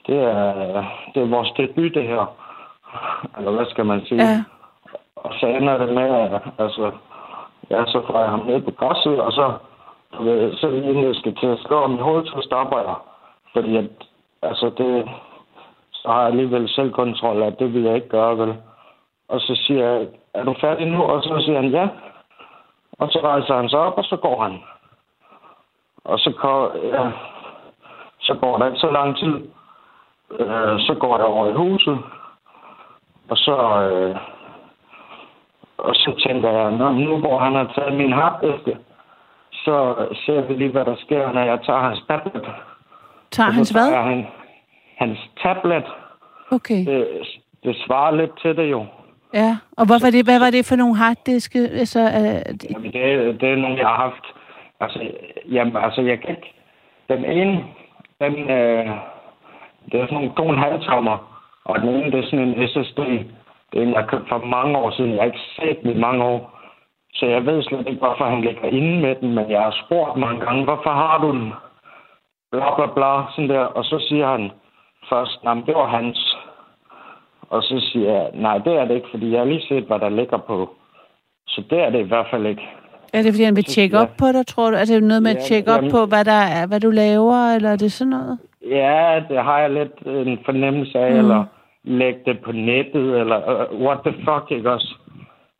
det 0.07 0.19
er, 0.19 0.85
det 1.15 1.23
er 1.23 1.26
vores 1.26 1.50
debut, 1.57 1.95
det 1.95 2.03
her. 2.03 2.37
Eller 3.38 3.50
hvad 3.50 3.67
skal 3.67 3.87
man 3.87 4.00
sige? 4.07 4.23
Ja. 4.23 4.45
Og 5.17 5.33
så 5.41 5.47
ender 5.47 5.79
det 5.79 5.95
med, 5.95 6.09
at 6.25 6.43
altså, 6.59 6.91
ja, 7.71 7.85
så 7.87 8.03
får 8.07 8.21
jeg 8.21 8.31
ham 8.31 8.47
ned 8.47 8.61
på 8.61 8.71
græsset, 8.71 9.21
og 9.21 9.33
så, 9.33 9.53
du 10.13 10.23
ved, 10.23 10.57
så 10.57 10.69
inden 10.69 11.05
jeg 11.05 11.15
skal 11.15 11.35
til 11.37 11.47
at 11.47 11.59
skrive 11.59 11.83
om 11.83 11.95
i 11.95 12.03
hovedet, 12.03 12.29
så 12.29 12.41
stopper 12.43 12.79
jeg. 12.79 12.95
Fordi 13.53 13.77
at, 13.77 13.91
altså 14.43 14.71
det, 14.79 15.09
så 15.93 16.09
har 16.09 16.19
jeg 16.19 16.27
alligevel 16.27 16.69
selvkontrol, 16.69 17.43
at 17.43 17.59
det 17.59 17.75
vil 17.75 17.83
jeg 17.83 17.95
ikke 17.95 18.09
gøre, 18.09 18.39
vel? 18.39 18.57
Og 19.29 19.41
så 19.41 19.55
siger 19.67 19.91
jeg, 19.91 20.09
er 20.35 20.45
du 20.45 20.55
færdig 20.61 20.87
nu? 20.87 21.03
Og 21.03 21.23
så 21.23 21.43
siger 21.45 21.61
han, 21.61 21.71
ja. 21.71 21.89
Og 22.99 23.09
så 23.11 23.21
rejser 23.25 23.57
han 23.57 23.69
sig 23.69 23.79
op, 23.79 23.99
og 23.99 24.05
så 24.05 24.17
går 24.17 24.43
han. 24.43 24.61
Og 26.05 26.19
så, 26.19 26.31
går, 26.31 26.73
ja, 26.95 27.11
så 28.21 28.35
går 28.35 28.59
der 28.59 28.67
ikke 28.67 28.79
så 28.79 28.91
lang 28.91 29.17
tid. 29.17 29.49
Øh, 30.31 30.81
så 30.81 30.97
går 31.01 31.17
der 31.17 31.25
over 31.25 31.47
i 31.47 31.53
huset. 31.53 31.99
Og 33.31 33.37
så, 33.37 33.57
øh, 33.83 34.17
og 35.79 35.95
så 35.95 36.23
tænker 36.27 36.51
jeg, 36.51 36.73
nu 36.93 37.19
hvor 37.19 37.39
han 37.39 37.55
har 37.55 37.73
taget 37.75 37.95
min 37.95 38.13
harddiske, 38.13 38.79
så 39.66 39.76
ser 40.25 40.40
vi 40.46 40.54
lige, 40.54 40.70
hvad 40.70 40.85
der 40.85 40.96
sker, 40.96 41.32
når 41.32 41.44
jeg 41.44 41.58
tager 41.66 41.80
hans 41.88 42.02
tablet. 42.08 42.46
Tager 43.30 43.50
hans 43.50 43.68
tager 43.70 43.85
hvad? 43.85 43.92
jeg 43.92 44.04
Han, 44.11 44.26
hans 44.96 45.18
tablet. 45.42 45.87
Okay. 46.50 46.80
Det, 46.87 47.06
det 47.64 47.76
svarer 47.87 48.16
lidt 48.16 48.35
til 48.42 48.56
det 48.56 48.70
jo. 48.70 48.87
Ja. 49.35 49.56
Og 49.78 49.87
hvad 49.87 50.00
var 50.04 50.11
det, 50.11 50.25
hvad 50.25 50.38
var 50.44 50.50
det 50.50 50.66
for 50.68 50.76
nogle 50.76 50.96
harddiske? 50.96 51.58
Altså, 51.58 52.00
uh, 52.18 52.70
Jamen, 52.70 52.92
det, 52.92 53.40
det 53.40 53.49
er 53.52 53.56
nogle, 53.56 53.78
jeg 53.78 53.87
har 53.87 54.00
haft. 54.06 54.26
Altså, 54.80 54.99
jamen, 55.50 55.76
altså, 55.76 56.00
jeg 56.00 56.20
kan 56.20 56.30
ikke... 56.30 56.52
Den 57.08 57.25
ene, 57.25 57.64
den, 58.20 58.35
øh, 58.50 58.87
det 59.90 59.96
er 60.00 60.06
sådan 60.06 60.14
nogle 60.14 60.32
to 60.37 60.44
og 60.46 60.54
en 60.54 60.58
halv 60.58 60.82
tommer, 60.82 61.16
og 61.64 61.80
den 61.80 61.88
ene, 61.88 62.11
det 62.12 62.18
er 62.18 62.28
sådan 62.30 62.49
en 62.49 62.68
SSD. 62.68 62.99
Det 63.70 63.76
er 63.78 63.82
en, 63.82 63.92
jeg 63.92 64.00
har 64.00 64.06
købt 64.06 64.28
for 64.28 64.38
mange 64.38 64.78
år 64.78 64.90
siden. 64.90 65.11
Jeg 65.11 65.20
har 65.20 65.26
ikke 65.26 65.49
set 65.56 65.78
den 65.82 65.90
i 65.90 66.00
mange 66.00 66.25
år. 66.25 66.56
Så 67.16 67.26
jeg 67.26 67.46
ved 67.46 67.62
slet 67.62 67.88
ikke, 67.88 67.99
hvorfor 67.99 68.25
han 68.25 68.40
ligger 68.40 68.68
inde 68.68 69.00
med 69.00 69.14
den, 69.14 69.35
men 69.35 69.50
jeg 69.50 69.61
har 69.61 69.75
spurgt 69.85 70.16
mange 70.16 70.40
gange, 70.40 70.64
hvorfor 70.64 70.90
har 70.90 71.18
du 71.18 71.30
den? 71.38 71.52
Bla, 72.52 72.75
bla, 72.76 72.87
bla, 72.94 73.11
sådan 73.35 73.50
der. 73.50 73.64
Og 73.78 73.85
så 73.85 74.04
siger 74.08 74.26
han 74.26 74.50
først, 75.11 75.44
nej, 75.44 75.54
det 75.66 75.75
var 75.75 75.87
hans. 75.87 76.37
Og 77.50 77.62
så 77.62 77.80
siger 77.80 78.12
jeg, 78.12 78.30
nej, 78.35 78.58
det 78.58 78.73
er 78.73 78.85
det 78.85 78.94
ikke, 78.94 79.08
fordi 79.11 79.30
jeg 79.30 79.38
har 79.38 79.46
lige 79.46 79.66
set, 79.68 79.85
hvad 79.85 79.99
der 79.99 80.08
ligger 80.08 80.38
på. 80.38 80.70
Så 81.49 81.62
det 81.70 81.78
er 81.80 81.90
det 81.90 81.99
i 81.99 82.08
hvert 82.08 82.26
fald 82.30 82.46
ikke. 82.46 82.68
er 83.12 83.23
det, 83.23 83.32
fordi 83.32 83.44
han 83.44 83.56
vil 83.56 83.64
tjekke 83.64 83.99
op 83.99 84.11
på 84.18 84.26
dig, 84.32 84.46
tror 84.46 84.70
du? 84.70 84.76
Er 84.76 84.85
det 84.85 85.02
noget 85.02 85.23
med 85.23 85.30
at 85.30 85.37
Ja, 85.37 85.40
tjekke 85.40 85.73
op 85.73 85.85
på, 85.90 86.06
hvad, 86.06 86.25
der 86.25 86.40
er, 86.58 86.66
hvad 86.66 86.80
du 86.80 86.90
laver, 86.90 87.54
eller 87.54 87.70
er 87.70 87.76
det 87.76 87.92
sådan 87.92 88.11
noget? 88.11 88.38
Ja, 88.70 89.23
det 89.28 89.44
har 89.44 89.58
jeg 89.58 89.70
lidt 89.70 89.92
en 90.06 90.38
fornemmelse 90.44 90.99
af, 90.99 91.12
mm. 91.12 91.18
eller 91.18 91.44
lægge 91.85 92.20
det 92.26 92.40
på 92.44 92.52
nettet, 92.52 93.20
eller 93.20 93.68
uh, 93.70 93.80
what 93.80 93.99
the 94.06 94.12
fuck, 94.12 94.50
ikke 94.50 94.70
også? 94.73 94.94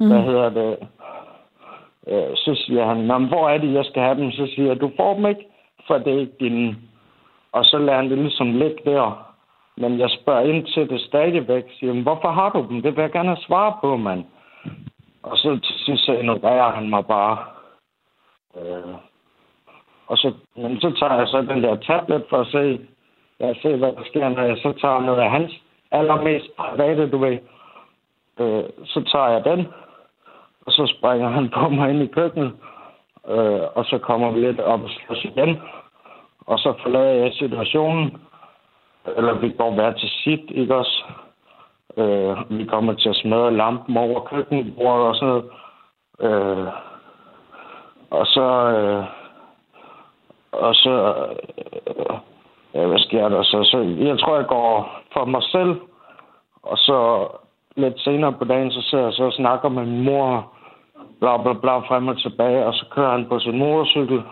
Mm. 0.01 0.09
Hvad 0.09 0.23
hedder 0.23 0.49
det? 0.51 0.77
Øh, 2.09 2.37
så 2.37 2.63
siger 2.67 2.85
han, 2.87 2.97
"Nå, 2.97 3.19
hvor 3.19 3.49
er 3.49 3.59
det, 3.59 3.73
jeg 3.75 3.85
skal 3.85 4.03
have 4.03 4.19
dem? 4.21 4.31
Så 4.31 4.47
siger 4.55 4.67
jeg, 4.69 4.81
du 4.81 4.91
får 4.97 5.15
dem 5.15 5.27
ikke, 5.27 5.47
for 5.87 5.99
det 5.99 6.15
er 6.15 6.19
ikke 6.21 6.37
dine. 6.41 6.77
Og 7.53 7.65
så 7.65 7.79
lader 7.79 7.97
han 7.97 8.11
det 8.11 8.19
ligesom 8.19 8.53
ligge 8.53 8.79
der. 8.85 9.33
Men 9.77 9.99
jeg 9.99 10.11
spørger 10.11 10.41
ind 10.41 10.67
til 10.67 10.89
det 10.89 11.01
stadigvæk, 11.01 11.65
siger, 11.79 11.93
"Men 11.93 12.03
hvorfor 12.03 12.29
har 12.29 12.51
du 12.51 12.67
dem? 12.69 12.83
Det 12.83 12.97
vil 12.97 13.03
jeg 13.03 13.13
gerne 13.13 13.29
have 13.29 13.47
svar 13.47 13.79
på, 13.81 13.97
mand. 13.97 14.25
Og 15.23 15.37
så 15.37 15.59
til 15.63 15.75
sidst 15.85 16.05
så 16.05 16.13
ignorerer 16.13 16.71
han 16.73 16.91
mig 16.91 17.07
bare. 17.07 17.39
Øh, 18.57 18.95
og 20.07 20.19
så, 20.19 20.33
men 20.57 20.81
så 20.81 20.91
tager 20.99 21.19
jeg 21.19 21.29
så 21.29 21.43
den 21.43 21.63
der 21.63 21.77
tablet 21.77 22.25
for 22.31 22.37
at 22.37 22.47
se, 22.47 22.81
jeg 23.41 23.57
ser, 23.63 23.77
hvad 23.77 23.93
der 23.93 24.05
sker, 24.05 24.29
når 24.29 24.43
jeg 24.43 24.57
så 24.57 24.73
tager 24.81 25.01
noget 25.01 25.21
af 25.21 25.31
hans 25.31 25.53
allermest 25.91 26.57
private, 26.57 27.11
du 27.11 27.19
ved. 27.19 27.39
Øh, 28.41 28.65
så 28.85 29.05
tager 29.13 29.29
jeg 29.29 29.45
den, 29.45 29.67
og 30.67 30.73
så 30.73 30.95
springer 30.99 31.29
han 31.29 31.49
på 31.49 31.69
mig 31.69 31.91
ind 31.91 32.03
i 32.03 32.07
køkkenet, 32.07 32.53
øh, 33.29 33.61
og 33.75 33.85
så 33.85 33.99
kommer 33.99 34.31
vi 34.31 34.41
lidt 34.41 34.61
op 34.61 34.83
og 34.83 34.91
slås 34.91 35.25
igen. 35.25 35.61
Og 36.47 36.59
så 36.59 36.75
forlader 36.83 37.23
jeg 37.23 37.33
situationen, 37.33 38.17
eller 39.17 39.35
vi 39.35 39.51
går 39.59 39.75
hver 39.75 39.93
til 39.93 40.09
sit, 40.09 40.51
ikke 40.51 40.77
også? 40.77 41.05
Øh, 41.97 42.59
vi 42.59 42.65
kommer 42.65 42.93
til 42.93 43.09
at 43.09 43.17
smadre 43.17 43.57
lampen 43.57 43.97
over 43.97 44.21
køkkenbordet 44.21 45.07
og 45.07 45.15
sådan 45.15 45.29
noget. 45.29 45.45
Øh, 46.21 46.73
og 48.11 48.27
så... 48.27 48.49
Øh, 48.77 49.05
og 50.53 50.75
så... 50.75 51.15
Øh, 51.87 52.17
ja, 52.75 52.87
hvad 52.87 52.99
sker 52.99 53.29
der 53.29 53.43
så? 53.43 53.65
så? 53.65 53.79
Jeg 53.99 54.19
tror, 54.19 54.37
jeg 54.37 54.47
går 54.47 55.01
for 55.13 55.25
mig 55.25 55.43
selv. 55.43 55.81
Og 56.63 56.79
så 56.79 57.29
lidt 57.77 58.01
senere 58.01 58.33
på 58.33 58.45
dagen, 58.45 58.71
så 58.71 58.81
sidder 58.83 59.05
jeg 59.05 59.13
så 59.13 59.25
og 59.25 59.33
snakker 59.33 59.69
med 59.69 59.87
min 59.87 60.05
mor. 60.05 60.56
Bla, 61.21 61.37
bla, 61.43 61.53
bla, 61.53 61.79
frem 61.79 62.09
og 62.09 62.19
tilbage. 62.23 62.67
Og 62.67 62.75
så 62.75 62.87
kører 62.91 63.11
han 63.11 63.29
på 63.29 63.39
sin 63.39 63.59
motorcykel. 63.59 64.23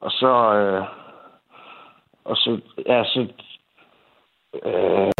Og 0.00 0.10
så... 0.10 0.54
Øh, 0.54 0.84
og 2.24 2.36
så... 2.36 2.60
Ja, 2.86 3.04
så... 3.04 3.26
Øh, 4.64 5.12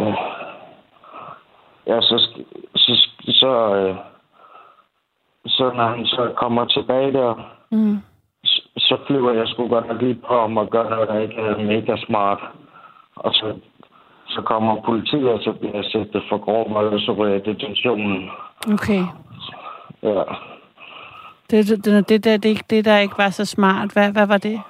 ja, 1.87 2.01
så... 2.01 2.29
Så... 2.77 3.09
Så, 3.21 3.75
øh, 3.77 3.97
så 5.47 5.73
når 5.77 5.87
han 5.87 6.07
så 6.07 6.33
kommer 6.37 6.65
tilbage 6.65 7.13
der, 7.13 7.35
Mm. 7.71 7.99
så- 8.45 8.69
så 8.79 8.97
flyver 9.07 9.33
jeg 9.33 9.49
sgu 9.49 9.69
godt 9.69 9.89
nok 9.89 10.03
lige 10.03 10.15
på 10.15 10.41
ham 10.41 10.57
og 10.57 10.71
gør 10.71 10.89
noget, 10.91 11.09
der 11.09 11.19
ikke 11.19 11.35
er 11.35 11.57
mega 11.59 11.97
smart. 12.07 12.39
Og 13.17 13.33
så, 13.35 13.55
så 14.29 14.43
kommer 14.43 14.83
politiet, 14.83 15.29
og 15.33 15.41
så 15.43 15.53
bliver 15.53 15.75
jeg 15.75 15.85
sættet 15.85 16.23
for 16.29 16.39
grov 16.39 16.75
vold, 16.75 16.95
og 16.95 17.01
så 17.01 17.13
ryger 17.13 17.35
jeg 17.35 17.47
i 17.49 17.51
detentionen. 17.53 18.31
Okay. 18.73 19.03
Ja. 20.03 20.23
Det, 21.51 21.69
det, 21.69 21.85
det, 21.85 22.09
det, 22.09 22.25
der, 22.25 22.37
det, 22.37 22.71
det, 22.71 22.85
der 22.85 22.99
ikke 22.99 23.19
var 23.19 23.31
så 23.31 23.45
smart, 23.45 23.93
hvad, 23.93 24.13
hvad 24.13 24.27
var 24.27 24.39
det? 24.39 24.61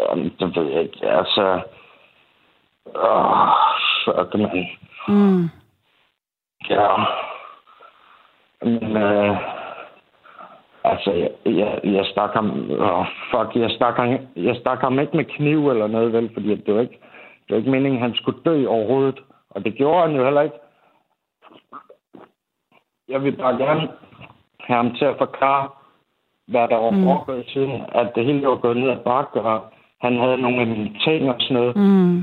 Jamen, 0.00 0.32
det 0.38 0.56
ved 0.56 0.70
jeg 0.70 0.82
ikke. 0.82 1.06
Altså... 1.10 1.60
Åh, 2.96 3.48
fuck, 4.04 4.34
man. 4.34 4.66
Mm. 5.08 5.48
Ja. 6.70 6.88
Men, 8.62 8.96
øh, 8.96 9.36
altså, 10.84 11.10
jeg, 11.12 11.30
jeg, 11.44 11.80
jeg 11.84 12.06
stak 12.06 12.30
ham... 12.32 12.70
Åh, 12.70 13.06
fuck, 13.30 13.56
jeg 13.56 13.70
stak, 13.70 13.96
ham, 13.96 14.18
jeg 14.36 14.56
stak 14.56 14.80
ham 14.80 14.98
ikke 14.98 15.16
med 15.16 15.24
kniv 15.24 15.70
eller 15.70 15.86
noget, 15.86 16.12
vel? 16.12 16.30
Fordi 16.34 16.54
det 16.54 16.74
var 16.74 16.80
ikke, 16.80 16.98
det 17.46 17.50
var 17.50 17.56
ikke 17.56 17.70
meningen, 17.70 18.02
at 18.02 18.08
han 18.08 18.14
skulle 18.14 18.40
dø 18.44 18.66
overhovedet. 18.66 19.20
Og 19.50 19.64
det 19.64 19.74
gjorde 19.74 20.06
han 20.06 20.16
jo 20.16 20.24
heller 20.24 20.42
ikke. 20.42 20.56
Jeg 23.08 23.22
vil 23.24 23.36
bare 23.36 23.56
gerne 23.56 23.88
have 24.60 24.76
ham 24.76 24.94
til 24.94 25.04
at 25.04 25.18
forklare, 25.18 25.68
hvad 26.46 26.68
der 26.68 26.76
var 26.76 26.90
Mm. 26.90 27.02
foregået 27.04 27.44
siden, 27.48 27.82
at 27.92 28.12
det 28.14 28.24
hele 28.24 28.46
var 28.46 28.56
gået 28.56 28.76
ned 28.76 28.90
ad 28.90 28.96
bakke, 28.96 29.40
og 29.42 29.64
han 30.00 30.18
havde 30.18 30.36
nogle 30.38 30.90
ting 31.04 31.28
og 31.30 31.36
sådan 31.40 31.54
noget. 31.56 31.76
Mm. 31.76 32.22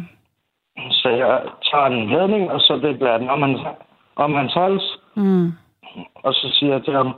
Så 0.91 1.09
jeg 1.09 1.41
tager 1.71 1.85
en 1.85 2.09
ledning, 2.09 2.51
og 2.51 2.59
så 2.61 2.75
vikler 2.75 3.11
jeg 3.11 3.19
den 3.19 3.29
om 3.29 3.41
hans, 3.41 3.59
om 4.15 4.33
hans 4.33 4.53
hals. 4.53 4.99
Mm. 5.15 5.51
Og 6.15 6.33
så 6.33 6.49
siger 6.53 6.73
jeg 6.73 6.83
til 6.83 6.93
ham, 6.93 7.11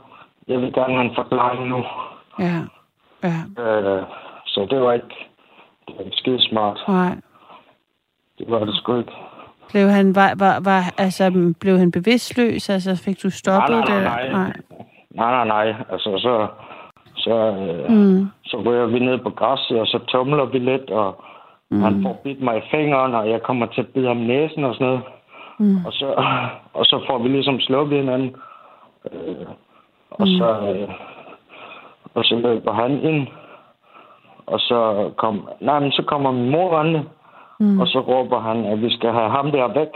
jeg 0.48 0.60
vil 0.60 0.72
gerne 0.72 0.94
have 0.94 1.04
en 1.08 1.14
forklaring 1.14 1.68
nu. 1.68 1.84
Ja. 2.38 2.60
Ja. 3.22 3.62
Øh, 3.62 4.02
så 4.46 4.66
det 4.70 4.80
var 4.80 4.92
ikke, 4.92 5.28
det 5.88 5.94
var 5.98 6.04
ikke 6.04 6.16
skide 6.16 6.48
smart. 6.48 6.84
Nej. 6.88 7.14
Det 8.38 8.50
var 8.50 8.58
det 8.64 8.74
sgu 8.76 8.98
ikke. 8.98 9.12
Blev 9.70 9.88
han, 9.88 10.14
var, 10.14 10.32
var, 10.38 10.60
var, 10.64 10.94
altså, 10.98 11.54
blev 11.60 11.78
han 11.78 11.90
bevidstløs? 11.92 12.70
Altså, 12.70 13.02
fik 13.04 13.22
du 13.22 13.30
stoppet 13.30 13.70
nej, 13.70 13.84
nej, 13.88 13.94
det? 13.94 14.04
nej. 14.04 14.28
nej. 14.32 14.52
Nej, 15.14 15.30
nej, 15.30 15.44
nej. 15.44 15.74
Altså, 15.92 16.10
så, 16.18 16.46
så, 17.16 17.34
øh, 17.34 17.90
Mm. 17.90 18.26
så 18.44 18.56
ryger 18.66 18.86
vi 18.86 18.98
ned 18.98 19.18
på 19.18 19.30
græsset, 19.30 19.80
og 19.80 19.86
så 19.86 19.98
tumler 19.98 20.44
vi 20.44 20.58
lidt, 20.58 20.90
og 20.90 21.24
mm. 21.70 21.80
han 21.82 22.02
får 22.02 22.20
bidt 22.24 22.42
mig 22.42 22.58
i 22.58 22.68
fingeren, 22.70 23.14
og 23.14 23.30
jeg 23.30 23.42
kommer 23.42 23.66
til 23.66 23.80
at 23.80 23.88
bide 23.88 24.06
ham 24.06 24.16
næsen 24.16 24.64
og 24.64 24.74
sådan 24.74 24.86
noget. 24.86 25.02
Mm. 25.58 25.84
Og 25.86 25.92
så, 25.92 26.06
og 26.78 26.84
så 26.86 27.04
får 27.06 27.18
vi 27.18 27.28
ligesom 27.28 27.60
slukket 27.60 27.98
hinanden. 27.98 28.34
Øh, 29.12 29.46
og 30.10 30.26
så, 30.26 30.74
øh, 30.74 30.88
og 32.14 32.24
så 32.24 32.34
løber 32.36 32.72
han 32.72 32.90
ind. 33.02 33.26
Og 34.46 34.60
så, 34.60 35.10
kom, 35.16 35.48
nej, 35.60 35.78
men 35.80 35.92
så 35.92 36.02
kommer 36.02 36.30
min 36.32 36.50
mor 36.50 36.78
rendende, 36.80 37.00
Mm. 37.00 37.08
Og 37.80 37.86
så 37.88 38.00
råber 38.00 38.40
han, 38.40 38.64
at 38.64 38.82
vi 38.82 38.90
skal 38.96 39.12
have 39.12 39.30
ham 39.30 39.50
der 39.50 39.68
væk. 39.68 39.92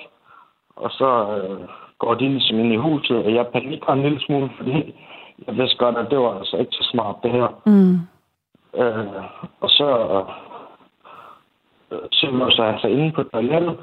Og 0.76 0.90
så 0.90 1.10
øh, 1.37 1.60
går 1.98 2.14
de 2.14 2.28
ligesom 2.28 2.58
ind 2.58 2.72
i 2.72 2.76
huset, 2.76 3.16
og 3.25 3.34
jeg 3.34 3.46
panikker 3.46 3.92
en 3.92 4.02
lille 4.02 4.20
smule, 4.20 4.50
fordi 4.56 4.94
jeg 5.46 5.56
vidste 5.56 5.76
godt, 5.76 5.96
at 5.96 6.10
det 6.10 6.18
var 6.18 6.38
altså 6.38 6.56
ikke 6.56 6.72
så 6.72 6.88
smart, 6.92 7.16
det 7.22 7.30
her. 7.30 7.48
Mm. 7.66 7.94
Øh, 8.80 9.22
og 9.60 9.70
så, 9.70 9.88
øh, 11.92 11.98
så 12.12 12.26
låser 12.30 12.64
han 12.64 12.80
sig 12.80 12.90
inde 12.90 13.12
på 13.12 13.22
toilettet, 13.22 13.76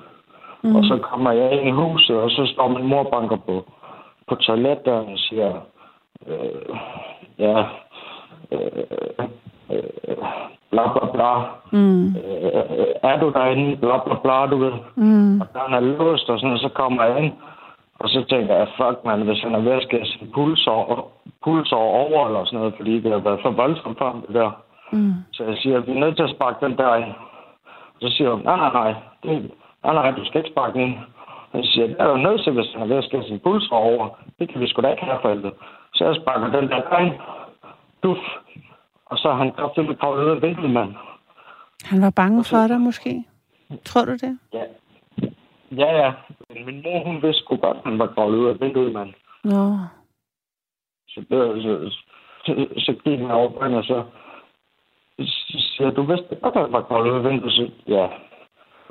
mm. 0.64 0.76
og 0.76 0.84
så 0.84 0.98
kommer 0.98 1.32
jeg 1.32 1.52
ind 1.52 1.68
i 1.68 1.72
huset, 1.72 2.16
og 2.16 2.32
så 2.32 2.46
står 2.54 2.68
min 2.68 2.88
mor 2.88 3.04
banker 3.04 3.36
på, 3.36 3.66
på 4.28 4.36
toiletdøren 4.36 5.14
og 5.14 5.20
siger, 5.20 5.54
øh, 6.28 6.76
ja, 7.40 7.66
øh, 8.52 9.28
bla 10.76 10.86
bla 10.94 11.06
bla. 11.16 11.32
Mm. 11.72 12.08
Øh, 12.08 13.10
er 13.10 13.20
du 13.20 13.30
derinde? 13.30 13.78
Bla 13.78 13.98
bla 14.06 14.16
bla, 14.24 14.46
du 14.52 14.58
ved. 14.58 14.74
Mm. 14.96 15.42
Og 15.42 15.48
døren 15.54 15.74
er 15.74 15.80
låst, 15.80 16.30
og 16.30 16.40
sådan, 16.40 16.54
og 16.54 16.60
så 16.60 16.70
kommer 16.70 17.04
jeg 17.04 17.24
ind. 17.24 17.34
Og 18.00 18.10
så 18.10 18.26
tænker 18.30 18.56
jeg, 18.56 18.68
fuck 18.78 18.98
man, 19.06 19.22
hvis 19.22 19.42
han 19.42 19.56
er 19.56 19.60
ved 19.60 19.72
at 19.72 19.84
skære 19.84 20.06
sin 20.06 20.32
pulsår, 20.34 21.12
pulsår 21.44 21.88
over 22.04 22.28
eller 22.28 22.46
sådan 22.46 22.60
noget, 22.60 22.74
fordi 22.78 23.00
det 23.00 23.12
har 23.12 23.20
været 23.20 23.40
for 23.42 23.50
voldsomt 23.50 23.98
for 23.98 24.06
ham, 24.06 24.22
det 24.22 24.36
der. 24.36 24.52
Mm. 24.92 25.14
Så 25.34 25.44
jeg 25.44 25.58
siger, 25.58 25.80
vi 25.80 25.92
er 25.92 26.00
nødt 26.00 26.16
til 26.16 26.24
at 26.24 26.36
sparke 26.36 26.66
den 26.66 26.78
der 26.78 26.96
ind. 26.96 27.14
Så 28.02 28.10
siger 28.10 28.30
hun, 28.32 28.42
nej, 28.44 28.58
nej, 28.58 28.74
nej, 28.74 28.94
det, 29.24 29.52
nej, 29.84 29.94
nej, 29.94 30.12
du 30.12 30.26
skal 30.26 30.38
ikke 30.40 30.54
sparke 30.54 30.74
den 30.74 30.82
ind. 30.82 30.96
Og 31.52 31.60
jeg 31.60 31.66
siger, 31.66 31.88
det 31.88 31.96
er 32.00 32.10
jo 32.10 32.18
nødt 32.18 32.44
til, 32.44 32.54
hvis 32.54 32.74
han 32.74 32.82
er 32.82 32.88
ved 32.88 32.98
at 32.98 33.04
skære 33.04 33.24
sin 33.24 33.40
pulsår 33.40 33.78
over. 33.78 34.08
Det 34.40 34.50
kan 34.50 34.62
vi 34.62 34.68
sgu 34.68 34.82
da 34.82 34.92
ikke 34.92 35.06
have 35.06 35.20
for 35.22 35.30
helvede. 35.30 35.54
Så 35.94 36.06
jeg 36.06 36.16
sparker 36.16 36.60
den 36.60 36.70
der 36.70 36.82
derind. 36.90 37.14
Duf. 38.04 38.18
Og 39.06 39.18
så 39.18 39.34
han 39.34 39.52
kraftigt 39.52 39.88
med 39.88 39.96
kravlet 39.96 40.26
ud 40.26 40.30
af 40.30 40.42
vinduet, 40.42 40.72
mand. 40.72 40.94
Han 41.84 42.02
var 42.02 42.10
bange 42.16 42.44
for 42.44 42.68
dig, 42.68 42.82
måske? 42.82 43.24
Tror 43.86 44.06
du 44.06 44.12
det? 44.12 44.40
Ja. 44.54 44.64
Ja, 45.72 45.98
ja. 46.02 46.14
Men 46.50 46.66
min 46.66 46.84
mor, 46.84 47.04
hun 47.06 47.22
vidste 47.22 47.44
sgu 47.44 47.56
godt, 47.56 47.78
at 47.78 47.84
han 47.84 48.00
var 48.00 48.08
kravlet 48.08 48.38
ud 48.38 48.48
af 48.50 48.62
vinduet, 48.62 48.94
mand. 48.94 49.14
Nå. 49.44 49.78
Så, 51.08 51.20
det, 51.30 51.64
så, 51.64 51.96
så, 52.46 52.68
så 52.78 52.94
gik 53.04 53.20
han 53.20 53.32
over 53.32 53.50
på 53.50 53.64
hende, 53.64 53.78
og 53.78 53.84
så, 53.84 54.04
så 55.20 55.58
siger 55.58 55.90
du 55.90 56.02
vidste 56.04 56.36
godt, 56.36 56.56
at 56.56 56.62
han 56.62 56.72
var 56.72 56.82
kravlet 56.82 57.12
ud 57.12 57.18
af 57.18 57.24
vinduet. 57.24 57.54
Så, 57.54 57.70
ja. 57.88 58.08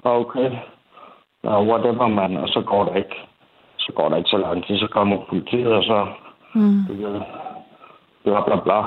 Okay. 0.05 0.51
Nå, 1.43 1.65
whatever, 1.65 2.07
mand. 2.09 2.39
Og 2.39 2.49
så 2.49 2.61
går 2.61 2.85
der 2.85 2.95
ikke. 2.95 3.17
Så 3.79 3.93
går 3.93 4.09
der 4.09 4.17
ikke 4.17 4.31
så 4.31 4.37
lang 4.37 4.67
tid. 4.67 4.79
Så 4.79 4.87
kommer 4.87 5.25
politiet, 5.29 5.73
og 5.73 5.85
så... 5.85 6.07
Mm. 6.55 6.89
Ved, 6.89 7.21
bla, 8.25 8.45
bla, 8.45 8.61
bla. 8.61 8.83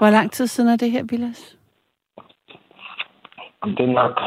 Hvor 0.00 0.10
lang 0.10 0.32
tid 0.32 0.46
siden 0.46 0.70
er 0.70 0.76
det 0.76 0.90
her, 0.90 1.02
Vilas? 1.10 1.56
Det 3.64 3.80
er 3.80 3.86
nok 3.92 4.20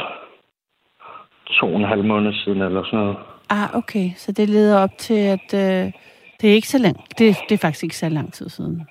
to 1.59 1.65
og 1.67 1.75
en 1.79 1.83
halv 1.87 2.05
måned 2.05 2.33
siden, 2.33 2.61
eller 2.61 2.83
sådan 2.83 2.99
noget. 2.99 3.17
Ah, 3.49 3.75
okay. 3.77 4.09
Så 4.15 4.31
det 4.31 4.49
leder 4.49 4.79
op 4.83 4.89
til, 4.97 5.13
at 5.13 5.53
øh, 5.53 5.91
det 6.41 6.49
er 6.49 6.53
ikke 6.53 6.67
så 6.67 6.77
lang... 6.77 6.95
Det, 7.17 7.35
det 7.49 7.55
er 7.55 7.57
faktisk 7.57 7.83
ikke 7.83 7.97
så 7.97 8.09
lang 8.09 8.33
tid 8.33 8.49
siden. 8.49 8.87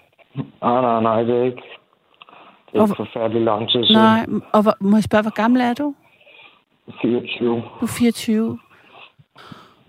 Nej, 0.63 0.81
nej, 0.81 1.01
nej, 1.03 1.23
det 1.23 1.37
er 1.41 1.45
ikke... 1.45 1.63
Det 2.73 2.79
er 2.79 2.83
Og- 2.83 2.89
ikke 2.89 2.97
forfærdelig 2.97 3.43
lang 3.43 3.69
tid 3.71 3.85
siden. 3.87 4.03
Nej, 4.03 4.27
og 4.53 4.63
hvor, 4.63 4.75
må 4.81 4.97
jeg 4.97 5.03
spørge, 5.05 5.23
hvor 5.23 5.35
gammel 5.43 5.61
er 5.61 5.75
du? 5.75 5.95
24. 7.03 7.55
Du 7.81 7.85
er 7.87 7.95
24. 7.99 8.59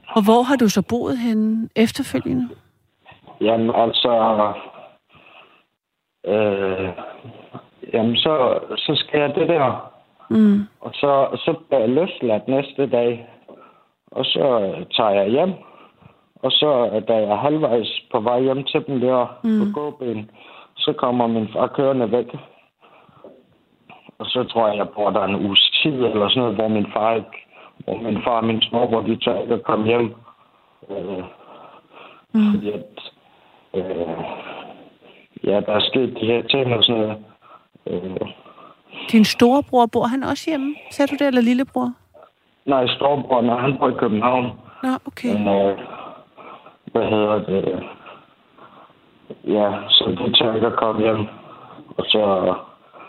Og 0.09 0.23
hvor 0.23 0.43
har 0.43 0.55
du 0.55 0.69
så 0.69 0.81
boet 0.89 1.17
henne 1.17 1.69
efterfølgende? 1.75 2.49
Jamen, 3.41 3.71
altså... 3.75 4.09
Øh, 6.27 6.89
jamen, 7.93 8.15
så, 8.15 8.59
så 8.77 8.95
skal 8.95 9.19
jeg 9.19 9.35
det 9.35 9.49
der. 9.49 9.91
Mm. 10.29 10.59
Og 10.81 10.91
så, 10.93 11.27
så 11.35 11.55
bliver 11.67 11.79
jeg 11.79 11.89
løsladt 11.89 12.47
næste 12.47 12.89
dag. 12.89 13.29
Og 14.11 14.25
så 14.25 14.75
tager 14.97 15.09
jeg 15.09 15.29
hjem. 15.29 15.53
Og 16.43 16.51
så, 16.51 17.01
da 17.07 17.13
jeg 17.13 17.23
er 17.23 17.35
halvvejs 17.35 18.01
på 18.11 18.19
vej 18.19 18.41
hjem 18.41 18.63
til 18.63 18.85
dem 18.87 18.99
der 18.99 19.37
mm. 19.43 19.59
på 19.59 19.79
gåben, 19.79 20.31
så 20.77 20.93
kommer 20.93 21.27
min 21.27 21.47
far 21.53 21.67
kørende 21.67 22.11
væk. 22.11 22.35
Og 24.19 24.25
så 24.25 24.43
tror 24.43 24.67
jeg, 24.67 24.77
jeg 24.77 24.89
bor 24.89 25.09
der 25.09 25.23
en 25.23 25.45
uges 25.45 25.79
tid 25.83 25.93
eller 25.93 26.29
sådan 26.29 26.41
noget, 26.41 26.55
hvor 26.55 26.67
min 26.67 26.87
far 26.93 27.13
ikke, 27.13 27.37
hvor 27.77 27.97
min 27.97 28.23
far 28.23 28.37
og 28.37 28.45
min 28.45 28.61
småbror, 28.61 29.01
de 29.01 29.15
tør 29.15 29.41
ikke 29.41 29.53
at 29.53 29.63
komme 29.63 29.85
hjem. 29.85 30.15
Øh, 30.89 31.23
mm. 32.33 32.51
Fordi 32.51 32.71
at, 32.71 33.11
øh, 33.73 34.07
ja, 35.53 35.59
der 35.59 35.73
er 35.73 35.79
sket 35.79 36.17
de 36.21 36.25
her 36.25 36.41
ting 36.41 36.73
og 36.73 36.83
sådan 36.83 37.01
noget. 37.01 37.17
Øh, 37.87 38.27
Din 39.11 39.25
storebror, 39.25 39.85
bor 39.85 40.03
han 40.03 40.23
også 40.23 40.43
hjemme? 40.49 40.75
Sagde 40.91 41.11
du 41.11 41.15
det, 41.19 41.27
eller 41.27 41.41
lillebror? 41.41 41.91
nej, 42.65 42.87
storebror, 42.87 43.41
når 43.41 43.57
han 43.57 43.77
bor 43.77 43.89
i 43.89 43.93
København. 43.99 44.45
Nå, 44.83 44.89
okay. 45.05 45.33
Men, 45.33 45.47
øh, 45.47 45.77
hvad 46.91 47.05
hedder 47.09 47.39
det? 47.45 47.83
Ja, 49.43 49.71
så 49.89 50.03
det 50.17 50.35
tør 50.35 50.55
ikke 50.55 50.67
at 50.67 50.75
komme 50.75 51.01
hjem. 51.01 51.27
Og 51.97 52.05
så, 52.07 52.53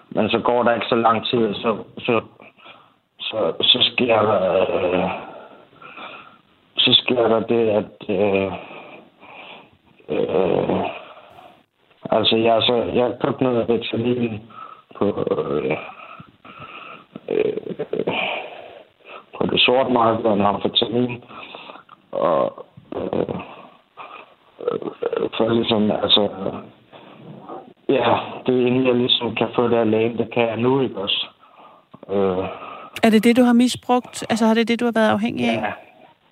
men 0.09 0.31
så 0.31 0.39
går 0.39 0.63
der 0.63 0.75
ikke 0.75 0.87
så 0.89 0.95
lang 0.95 1.27
tid, 1.27 1.55
så, 1.55 1.77
så, 1.99 2.21
så, 3.21 3.53
så 3.61 3.79
sker 3.93 4.23
der, 4.23 4.41
øh, 4.75 5.11
så 6.77 6.91
sker 7.05 7.29
der 7.29 7.41
det, 7.41 7.69
at 7.69 7.97
øh, 8.09 8.53
øh, 10.09 10.81
altså 12.18 12.37
jeg, 12.37 12.62
så, 12.62 12.74
jeg 12.94 13.05
har 13.05 13.16
købt 13.24 13.40
noget 13.40 13.61
af 13.61 13.68
Ritalin 13.68 14.40
på, 14.96 15.05
øh, 15.31 15.77
øh, 17.29 17.57
på 19.38 19.46
det 19.46 19.61
sorte 19.61 19.92
marked, 19.92 20.24
og 20.24 20.48
amfetamin. 20.48 21.22
Og 22.12 22.66
øh, 22.96 23.35
øh, 24.61 24.79
for 25.37 25.48
ligesom, 25.48 25.90
altså, 25.90 26.29
ja, 27.88 28.16
det 28.46 28.55
er 28.62 28.66
inden 28.66 28.87
jeg 28.87 28.94
ligesom 28.94 29.35
kan 29.35 29.48
få 29.55 29.68
det 29.68 29.77
alene, 29.77 30.18
det 30.18 30.29
kan 30.35 30.42
jeg 30.48 30.57
nu 30.57 30.81
ikke 30.81 30.96
også. 31.00 31.27
Øh, 32.11 32.44
Er 33.03 33.11
det 33.11 33.24
det, 33.24 33.37
du 33.37 33.42
har 33.42 33.53
misbrugt? 33.53 34.24
Altså, 34.31 34.46
har 34.46 34.55
det 34.55 34.68
det, 34.68 34.81
du 34.81 34.85
har 34.85 34.92
været 34.94 35.11
afhængig 35.11 35.48
af? 35.48 35.72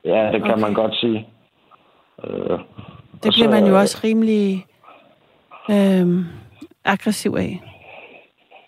ja, 0.04 0.14
ja, 0.24 0.32
det 0.32 0.42
kan 0.42 0.52
Okay. 0.52 0.62
man 0.62 0.74
godt 0.74 0.94
sige. 0.96 1.28
Øh, 2.24 2.58
Det 3.22 3.32
bliver 3.32 3.50
man 3.50 3.66
jo 3.66 3.78
også 3.78 4.00
rimelig 4.04 4.64
øh, 5.70 6.24
aggressiv 6.84 7.34
af. 7.38 7.60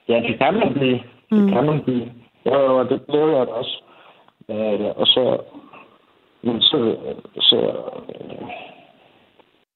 Ja, 0.09 0.15
det 0.29 0.39
kan 0.39 0.55
man 0.55 0.73
blive. 0.73 0.93
Det 1.31 1.43
Mm. 1.43 1.49
kan 1.53 1.65
man 1.67 1.83
blive. 1.83 2.13
Jo, 2.47 2.59
jo, 2.61 2.79
og 2.79 2.89
det 2.89 3.03
blev 3.03 3.21
jeg 3.29 3.47
da 3.47 3.53
også. 3.53 3.83
Øh, 4.51 4.81
og 4.97 5.07
så... 5.07 5.39
Men 6.43 6.61
så... 6.61 6.97
så 7.41 7.57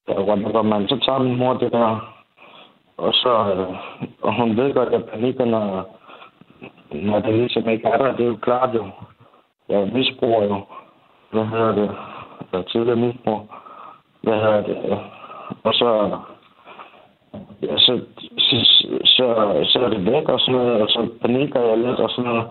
øh, 0.09 0.27
whatever, 0.29 0.63
man. 0.63 0.89
Så 0.89 0.99
tager 1.07 1.19
min 1.19 1.37
mor 1.39 1.55
det 1.55 1.73
der. 1.73 2.15
Og 2.97 3.13
så... 3.15 3.55
Øh, 3.55 3.77
og 4.23 4.35
hun 4.41 4.57
ved 4.57 4.75
godt, 4.75 4.89
at 4.95 5.05
panikker, 5.05 5.45
når, 5.45 5.99
når 6.93 7.19
det 7.21 7.35
ligesom 7.35 7.69
ikke 7.69 7.89
er 7.89 7.99
der. 7.99 8.13
Det 8.17 8.21
er 8.25 8.29
jo 8.29 8.37
klart 8.43 8.75
jo. 8.75 8.87
Jeg 9.69 9.89
misbruger 9.93 10.43
jo. 10.45 10.61
Hvad 11.31 11.47
hedder 11.47 11.75
det? 11.75 11.91
Jeg 12.53 12.59
er 12.59 12.63
tidligere 12.65 12.97
misbrug. 12.97 13.41
Hvad 14.23 14.35
hedder 14.35 14.63
det? 14.63 14.99
Og 15.65 15.75
så... 15.75 16.19
Ja, 17.62 17.77
så, 17.79 18.01
så, 18.38 18.57
så, 19.05 19.25
så 19.64 19.79
er 19.85 19.88
det 19.88 20.05
væk 20.05 20.29
og 20.29 20.41
sådan 20.41 20.55
noget, 20.55 20.83
og 20.83 20.88
så 20.88 21.09
panikker 21.21 21.61
jeg 21.61 21.79
lidt 21.79 22.01
og 22.01 22.11
sådan 22.11 22.31
noget. 22.31 22.49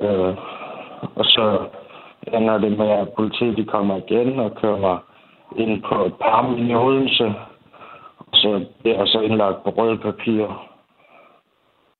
Øh, 0.00 0.36
og 1.14 1.24
så 1.24 1.58
ender 2.26 2.58
det 2.58 2.78
med, 2.78 2.88
at 2.88 3.08
politiet 3.16 3.56
de 3.56 3.64
kommer 3.64 3.96
igen 3.96 4.40
og 4.40 4.54
kører 4.54 4.78
mig 4.78 4.98
ind 5.56 5.82
på 5.82 6.04
et 6.04 6.14
par 6.14 6.54
i 6.58 6.74
Odense. 6.74 7.34
Og 8.18 8.32
så 8.32 8.64
bliver 8.80 8.98
jeg 8.98 9.08
så 9.08 9.20
indlagt 9.20 9.64
på 9.64 9.70
røde 9.70 9.98
papir. 9.98 10.68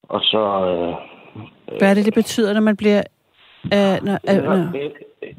Og 0.08 0.20
så... 0.20 0.42
Øh, 0.66 0.94
Hvad 1.78 1.90
er 1.90 1.94
det, 1.94 2.06
det 2.06 2.14
betyder, 2.14 2.54
når 2.54 2.60
man 2.60 2.76
bliver... 2.76 3.02
Øh, 3.64 3.96
når, 4.06 4.16
øh, 4.30 4.44
når, 4.44 4.56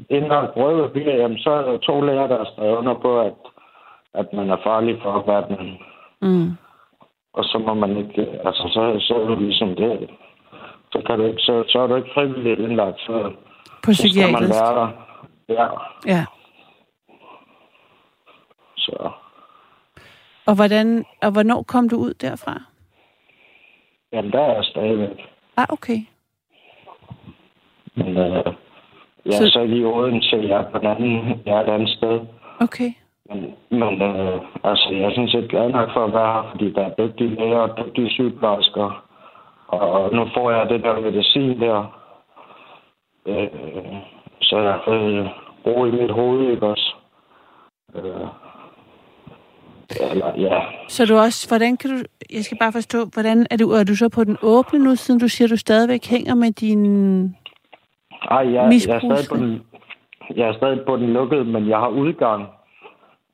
indlagt 0.09 0.53
på 0.53 0.59
røde 0.59 0.87
papir, 0.87 1.11
jamen 1.11 1.37
så 1.37 1.49
er 1.49 1.61
der 1.61 1.77
to 1.77 2.01
læger, 2.01 2.27
der 2.27 2.37
har 2.37 2.49
skrevet 2.53 2.77
under 2.77 2.93
på, 2.93 3.19
at, 3.21 3.33
at 4.13 4.33
man 4.33 4.49
er 4.49 4.57
farlig 4.63 4.99
for 5.03 5.11
opverdenen. 5.11 5.77
Mm. 6.23 6.49
Og 7.33 7.43
så 7.43 7.57
må 7.57 7.73
man 7.73 7.97
ikke, 7.97 8.21
altså 8.45 8.63
så, 8.73 9.05
så 9.07 9.13
er 9.15 9.27
det 9.29 9.41
ligesom 9.41 9.75
det. 9.75 10.09
Så, 10.91 11.01
kan 11.07 11.19
du 11.19 11.25
ikke, 11.25 11.39
så, 11.41 11.63
så 11.67 11.79
er 11.79 11.87
du 11.87 11.95
ikke 11.95 12.09
frivilligt 12.13 12.59
indlagt, 12.59 12.99
så, 12.99 13.31
På 13.83 13.93
så 13.93 13.97
skal 13.97 14.31
man 14.31 14.49
psykiatrisk? 14.49 14.53
være 14.61 14.75
der. 14.79 14.89
Ja, 15.49 15.67
Ja. 16.13 16.25
så 18.77 19.11
Og, 20.45 20.55
hvordan, 20.55 21.05
og 21.21 21.31
hvornår 21.31 21.63
kom 21.63 21.89
du 21.89 21.95
ud 21.97 22.13
derfra? 22.13 22.61
jamen, 24.13 24.31
der 24.31 24.39
er 24.39 24.53
jeg 24.55 24.63
stadigvæk. 24.63 25.29
Ah, 25.57 25.65
okay. 25.69 25.97
Men 27.95 28.07
øh, 28.17 28.33
jeg 29.25 29.33
er 29.33 29.37
Så- 29.37 29.49
så 29.49 29.59
ikke 29.61 29.77
i 29.77 29.83
Odense, 29.85 30.35
jeg 30.35 30.61
er 30.61 30.71
på 30.71 30.77
den 30.77 30.87
anden, 30.87 31.41
jeg 31.45 31.53
er 31.57 31.61
et 31.61 31.69
andet 31.73 31.89
sted. 31.89 32.19
Okay. 32.61 32.91
Men, 33.69 34.01
øh, 34.01 34.41
altså, 34.63 34.89
jeg 34.91 35.03
er 35.03 35.09
sådan 35.09 35.29
set 35.29 35.49
glad 35.49 35.69
nok 35.69 35.89
for 35.93 36.05
at 36.05 36.13
være 36.13 36.33
her, 36.33 36.49
fordi 36.51 36.73
der 36.73 36.81
er 36.85 36.95
dygtige 36.99 37.35
læger 37.35 37.57
og 37.57 37.77
dygtige 37.77 38.09
sygeplejersker. 38.09 39.03
Og 39.67 40.13
nu 40.13 40.27
får 40.33 40.51
jeg 40.51 40.69
det 40.69 40.83
der 40.83 40.99
medicin 40.99 41.59
der. 41.59 41.99
Øh, 43.27 43.47
så 44.41 44.57
jeg 44.57 44.71
har 44.71 44.81
fået 44.85 45.29
ro 45.65 45.85
i 45.85 45.91
mit 45.91 46.11
hoved, 46.11 46.51
ikke 46.51 46.67
også? 46.67 46.95
Øh, 47.95 48.27
eller, 50.11 50.31
ja. 50.37 50.61
Så 50.87 51.05
du 51.05 51.17
også, 51.17 51.47
hvordan 51.49 51.77
kan 51.77 51.89
du, 51.89 51.97
jeg 52.33 52.43
skal 52.43 52.57
bare 52.59 52.71
forstå, 52.71 53.05
hvordan 53.13 53.47
er 53.51 53.57
du, 53.57 53.71
er 53.71 53.83
du 53.83 53.95
så 53.95 54.09
på 54.09 54.23
den 54.23 54.37
åbne 54.41 54.79
nu, 54.79 54.95
siden 54.95 55.19
du 55.19 55.27
siger, 55.27 55.47
du 55.47 55.57
stadigvæk 55.57 56.05
hænger 56.05 56.35
med 56.35 56.51
din... 56.51 57.23
Ej, 58.31 58.37
jeg, 58.37 58.53
jeg, 58.53 58.65
er 58.65 58.99
stadig 58.99 59.29
på 59.29 59.37
den, 59.37 59.61
jeg 60.35 60.47
er 60.47 60.53
stadig 60.53 60.79
på 60.87 60.97
den 60.97 61.13
lukkede, 61.13 61.45
men 61.45 61.69
jeg 61.69 61.77
har 61.77 61.87
udgang. 61.87 62.47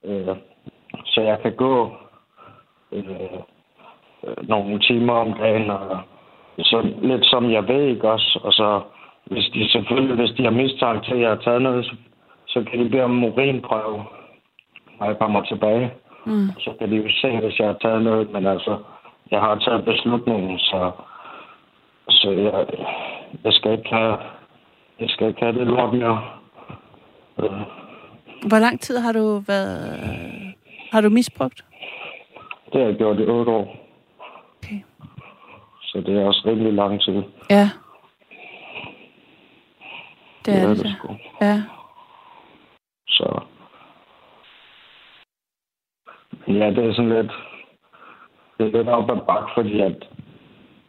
Øh, 0.03 0.35
så 1.05 1.21
jeg 1.21 1.39
kan 1.41 1.55
gå... 1.55 1.91
Øh, 2.91 3.05
øh, 4.23 4.49
nogle 4.49 4.79
timer 4.79 5.13
om 5.13 5.33
dagen, 5.33 5.69
og 5.69 5.99
så 6.57 6.93
lidt 7.01 7.25
som 7.25 7.51
jeg 7.51 7.67
ved, 7.67 7.83
ikke 7.83 8.11
også? 8.11 8.39
Og 8.43 8.53
så, 8.53 8.81
hvis 9.25 9.45
de 9.53 9.71
selvfølgelig, 9.71 10.15
hvis 10.15 10.37
de 10.37 10.43
har 10.43 10.51
mistanke 10.51 11.05
til, 11.05 11.13
at 11.13 11.21
jeg 11.21 11.29
har 11.29 11.35
taget 11.35 11.61
noget, 11.61 11.85
så, 11.85 11.95
så 12.47 12.63
kan 12.63 12.79
de 12.79 12.89
bede 12.89 13.03
om 13.03 13.23
urinprøve, 13.23 14.03
når 14.99 15.05
jeg 15.05 15.17
kommer 15.17 15.41
tilbage. 15.41 15.91
Mm. 16.25 16.49
Så 16.59 16.73
kan 16.79 16.91
de 16.91 16.95
jo 16.95 17.09
se, 17.21 17.37
hvis 17.37 17.59
jeg 17.59 17.67
har 17.67 17.77
taget 17.81 18.01
noget, 18.03 18.31
men 18.31 18.45
altså, 18.45 18.77
jeg 19.31 19.39
har 19.39 19.55
taget 19.55 19.85
beslutningen, 19.85 20.59
så, 20.59 20.91
så 22.09 22.31
jeg, 22.31 22.65
jeg 23.43 23.53
skal 23.53 23.71
ikke 23.71 23.89
have, 23.89 24.17
jeg 24.99 25.09
skal 25.09 25.27
ikke 25.27 25.39
have 25.39 25.59
det 25.59 25.67
lort 25.67 25.93
mere. 25.93 26.21
Øh, 27.39 27.78
Hvor 28.47 28.59
lang 28.59 28.81
tid 28.81 28.97
har 28.97 29.11
du 29.11 29.39
været... 29.47 29.99
Har 30.91 31.01
du 31.01 31.09
misbrugt? 31.09 31.65
Det 32.73 32.81
har 32.81 32.87
jeg 32.87 32.95
gjort 32.97 33.19
i 33.19 33.25
otte 33.27 33.51
år, 33.51 33.75
Okay. 34.63 34.79
så 35.81 36.03
det 36.05 36.17
er 36.21 36.25
også 36.25 36.41
rimelig 36.45 36.73
lang 36.73 37.01
tid. 37.01 37.23
Ja. 37.49 37.69
Det 40.45 40.53
er 40.63 40.67
det. 40.67 40.77
det 40.77 40.95
sgu. 40.97 41.15
Ja. 41.41 41.61
Så... 43.07 43.41
Ja, 46.47 46.69
det 46.69 46.85
er 46.85 46.93
sådan 46.93 47.09
lidt... 47.09 47.31
Det 48.57 48.65
er 48.67 48.77
lidt 48.77 48.87
op 48.87 49.09
ad 49.11 49.25
bakke, 49.27 49.49
fordi 49.55 49.79
at 49.79 50.07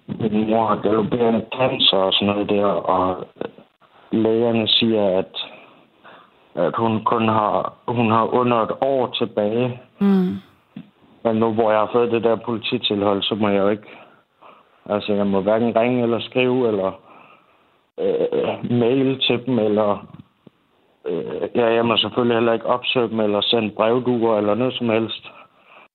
min 0.06 0.50
mor 0.50 0.66
har 0.66 0.76
galopperende 0.82 1.46
cancer 1.56 1.96
og 1.96 2.12
sådan 2.12 2.28
noget 2.28 2.48
der, 2.48 2.64
og 2.64 3.26
lægerne 4.12 4.68
siger, 4.68 5.18
at, 5.18 5.49
at 6.54 6.76
hun 6.76 7.04
kun 7.04 7.28
har, 7.28 7.72
hun 7.88 8.10
har 8.10 8.34
under 8.34 8.56
et 8.56 8.72
år 8.80 9.06
tilbage. 9.06 9.80
Mm. 9.98 10.34
Men 11.24 11.36
nu 11.36 11.52
hvor 11.52 11.70
jeg 11.70 11.80
har 11.80 11.90
fået 11.92 12.12
det 12.12 12.24
der 12.24 12.36
polititilhold, 12.36 13.22
så 13.22 13.34
må 13.34 13.48
jeg 13.48 13.58
jo 13.58 13.68
ikke... 13.68 13.88
Altså, 14.86 15.12
jeg 15.12 15.26
må 15.26 15.40
hverken 15.40 15.76
ringe 15.76 16.02
eller 16.02 16.20
skrive, 16.20 16.68
eller 16.68 16.92
øh, 17.98 18.70
mail 18.70 19.20
til 19.20 19.46
dem, 19.46 19.58
eller... 19.58 20.06
Øh, 21.06 21.48
ja, 21.54 21.66
jeg 21.66 21.86
må 21.86 21.96
selvfølgelig 21.96 22.36
heller 22.36 22.52
ikke 22.52 22.66
opsøge 22.66 23.08
dem, 23.08 23.20
eller 23.20 23.40
sende 23.40 23.70
brevduer, 23.70 24.38
eller 24.38 24.54
noget 24.54 24.74
som 24.74 24.88
helst. 24.88 25.26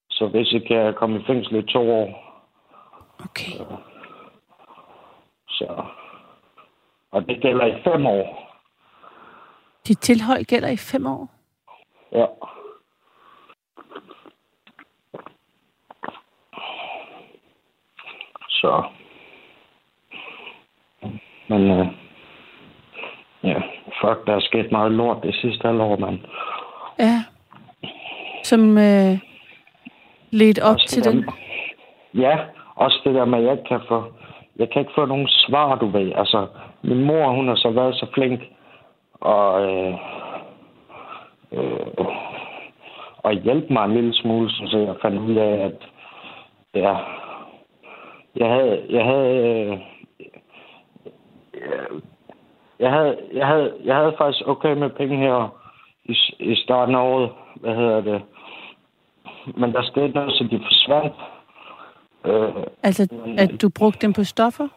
Så 0.10 0.32
risikerer 0.34 0.80
jeg 0.80 0.90
at 0.90 0.96
komme 0.96 1.20
i 1.20 1.24
fængsel 1.28 1.56
i 1.56 1.62
to 1.62 1.92
år. 1.92 2.38
Okay. 3.20 3.52
Så... 5.50 5.84
Og 7.12 7.28
det 7.28 7.42
gælder 7.42 7.66
i 7.66 7.82
fem 7.84 8.06
år. 8.06 8.45
Dit 9.88 9.98
tilhold 10.00 10.46
gælder 10.46 10.70
i 10.70 10.78
fem 10.78 11.06
år? 11.08 11.30
Ja. 12.12 12.26
Så. 18.50 18.84
Men 21.50 21.72
øh, 21.72 21.88
ja, 23.44 23.58
fuck, 24.02 24.28
der 24.28 24.36
er 24.36 24.40
sket 24.40 24.72
meget 24.72 24.92
lort 24.92 25.24
det 25.24 25.36
sidste 25.36 25.68
halvår, 25.68 25.98
mand. 25.98 26.20
Ja. 27.00 27.24
Som 28.44 28.78
øh, 28.78 29.18
ledte 30.32 30.64
op 30.64 30.74
Også 30.74 30.88
til 30.88 31.04
den? 31.04 31.24
der- 31.24 31.32
Ja, 32.14 32.38
også 32.76 33.02
det 33.04 33.16
der 33.16 33.26
med, 33.26 33.40
at 33.40 33.44
jeg 33.46 33.52
ikke 33.52 33.68
kan 33.68 33.82
få, 33.88 34.04
jeg 34.56 34.70
kan 34.70 34.80
ikke 34.80 34.92
få 34.96 35.06
nogen 35.06 35.28
svar, 35.28 35.76
du 35.76 35.88
ved. 35.88 36.12
Altså, 36.16 36.48
min 36.84 37.04
mor, 37.04 37.30
hun 37.32 37.48
har 37.48 37.56
så 37.56 37.70
været 37.70 37.96
så 37.96 38.06
flink, 38.14 38.42
og, 39.22 39.64
øh, 39.64 39.94
øh, 41.52 42.06
og 43.18 43.34
hjælpe 43.34 43.74
mig 43.74 43.86
en 43.86 43.94
lille 43.94 44.14
smule, 44.14 44.50
så 44.50 44.78
jeg 44.78 44.96
fandt 45.02 45.20
ud 45.20 45.36
af, 45.36 45.52
at 45.66 45.88
ja, 46.74 46.96
jeg 48.36 48.50
havde, 48.50 48.86
jeg 48.90 49.06
havde, 49.06 49.38
øh, 49.38 49.78
jeg 52.80 52.92
havde, 52.92 53.18
jeg 53.34 53.48
havde, 53.48 53.74
jeg 53.84 53.96
havde 53.96 54.16
faktisk 54.18 54.48
okay 54.48 54.74
med 54.74 54.90
penge 54.90 55.18
her 55.18 55.50
i, 56.06 56.16
i 56.40 56.56
starten 56.56 56.96
af 56.96 57.00
året. 57.00 57.30
Hvad 57.56 57.76
hedder 57.76 58.02
det? 58.02 58.22
Men 59.58 59.74
der 59.74 59.82
skete 59.84 60.08
noget, 60.08 60.32
så 60.34 60.44
de 60.44 60.60
forsvandt. 60.60 61.14
Øh, 62.26 62.64
Altså, 62.84 63.08
at 63.38 63.62
du 63.62 63.70
brugte 63.80 64.00
dem 64.06 64.14
på 64.14 64.24
stoffer? 64.24 64.68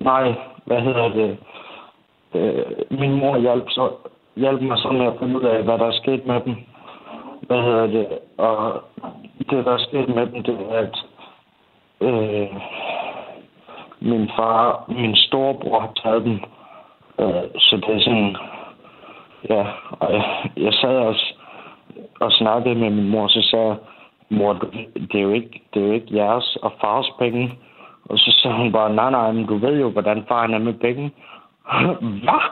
nej, 0.00 0.34
hvad 0.64 0.80
hedder 0.80 1.08
det? 1.08 1.38
Øh, 2.34 2.64
min 2.90 3.14
mor 3.14 3.38
hjalp, 3.38 3.64
så, 3.68 3.90
hjalp 4.36 4.62
mig 4.62 4.78
så 4.78 4.88
med 4.88 5.06
at 5.06 5.18
finde 5.18 5.36
ud 5.36 5.44
af, 5.44 5.62
hvad 5.62 5.78
der 5.78 5.86
er 5.86 6.00
sket 6.02 6.26
med 6.26 6.40
dem. 6.40 6.56
Hvad 7.40 7.62
hedder 7.62 7.86
det? 7.86 8.06
Og 8.38 8.82
det, 9.50 9.64
der 9.64 9.72
er 9.72 9.78
sket 9.78 10.08
med 10.08 10.26
dem, 10.26 10.42
det 10.42 10.58
er, 10.70 10.78
at 10.78 10.96
øh, 12.00 12.48
min 14.00 14.30
far, 14.36 14.84
min 14.88 15.16
storebror 15.16 15.80
har 15.80 15.92
taget 16.02 16.24
dem. 16.24 16.40
Øh, 17.18 17.44
så 17.58 17.76
det 17.76 17.96
er 17.96 18.00
sådan... 18.00 18.36
Ja, 19.50 19.66
og 19.90 20.12
jeg, 20.12 20.24
jeg 20.56 20.72
sad 20.72 20.96
også 20.96 21.34
og 22.20 22.32
snakkede 22.32 22.74
med 22.74 22.90
min 22.90 23.08
mor, 23.08 23.28
så 23.28 23.42
sagde 23.42 23.66
jeg, 23.66 23.76
mor, 24.30 24.52
det 25.12 25.14
er 25.14 25.22
jo 25.22 25.32
ikke, 25.32 25.62
det 25.74 25.82
er 25.82 25.86
jo 25.86 25.92
ikke 25.92 26.16
jeres 26.16 26.56
og 26.56 26.72
fars 26.80 27.10
penge. 27.18 27.58
Og 28.04 28.18
så 28.18 28.38
sagde 28.42 28.56
hun 28.56 28.72
bare, 28.72 28.94
nej, 28.94 29.10
nej, 29.10 29.32
men 29.32 29.46
du 29.46 29.56
ved 29.56 29.80
jo, 29.80 29.90
hvordan 29.90 30.24
faren 30.28 30.54
er 30.54 30.58
med 30.58 30.74
penge. 30.74 31.10
hvad? 32.24 32.42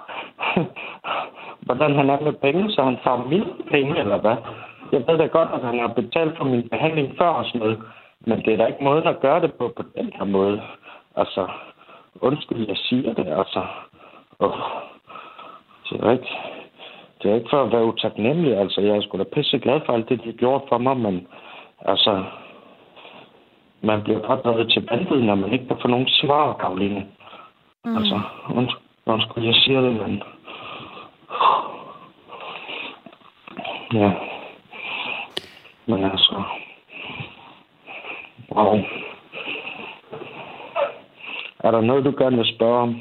hvordan 1.60 1.94
han 1.94 2.10
er 2.10 2.20
med 2.20 2.32
penge, 2.32 2.70
så 2.70 2.82
han 2.82 2.98
tager 3.04 3.28
mine 3.28 3.46
penge, 3.70 3.98
eller 3.98 4.18
hvad? 4.18 4.36
Jeg 4.92 5.04
ved 5.06 5.18
da 5.18 5.26
godt, 5.26 5.48
at 5.54 5.62
han 5.62 5.78
har 5.78 5.88
betalt 5.88 6.36
for 6.36 6.44
min 6.44 6.68
behandling 6.68 7.14
før 7.18 7.28
og 7.28 7.44
sådan 7.44 7.60
noget. 7.60 7.78
Men 8.20 8.38
det 8.44 8.52
er 8.52 8.56
da 8.56 8.66
ikke 8.66 8.84
måden 8.84 9.06
at 9.06 9.20
gøre 9.20 9.40
det 9.40 9.54
på, 9.54 9.72
på 9.76 9.82
den 9.96 10.12
her 10.16 10.24
måde. 10.24 10.62
Altså, 11.16 11.48
undskyld, 12.20 12.68
jeg 12.68 12.76
siger 12.76 13.14
det, 13.14 13.26
altså. 13.26 13.62
Oh. 14.38 14.52
Det 15.90 16.00
er 16.00 16.10
ikke, 16.10 16.32
det 17.22 17.30
er 17.30 17.34
ikke 17.34 17.50
for 17.50 17.62
at 17.62 17.72
være 17.72 17.84
utaknemmelig, 17.84 18.58
altså. 18.58 18.80
Jeg 18.80 18.96
er 18.96 19.00
sgu 19.00 19.18
da 19.18 19.24
pisse 19.24 19.58
glad 19.58 19.80
for 19.86 19.92
alt 19.92 20.08
det, 20.08 20.22
de 20.22 20.26
har 20.26 20.32
gjort 20.32 20.62
for 20.68 20.78
mig, 20.78 20.96
men 20.96 21.26
altså, 21.80 22.24
man 23.82 24.02
bliver 24.02 24.20
bare 24.26 24.40
drevet 24.44 24.72
til 24.72 24.88
vandet, 24.90 25.24
når 25.24 25.34
man 25.34 25.52
ikke 25.52 25.66
kan 25.66 25.78
få 25.82 25.88
nogen 25.88 26.08
svar, 26.08 26.52
Karoline. 26.52 27.06
Mm. 27.84 27.96
Altså, 27.96 28.20
undskyld, 28.54 28.79
undskyld, 29.06 29.44
jeg 29.44 29.54
siger 29.54 29.80
det, 29.80 29.92
men... 29.92 30.22
Ja. 33.92 34.10
Men 35.86 36.04
altså... 36.04 36.42
Wow. 38.54 38.78
Er 41.64 41.70
der 41.70 41.80
noget, 41.80 42.04
du 42.04 42.14
gerne 42.18 42.36
vil 42.36 42.54
spørge 42.56 42.82
om? 42.82 43.00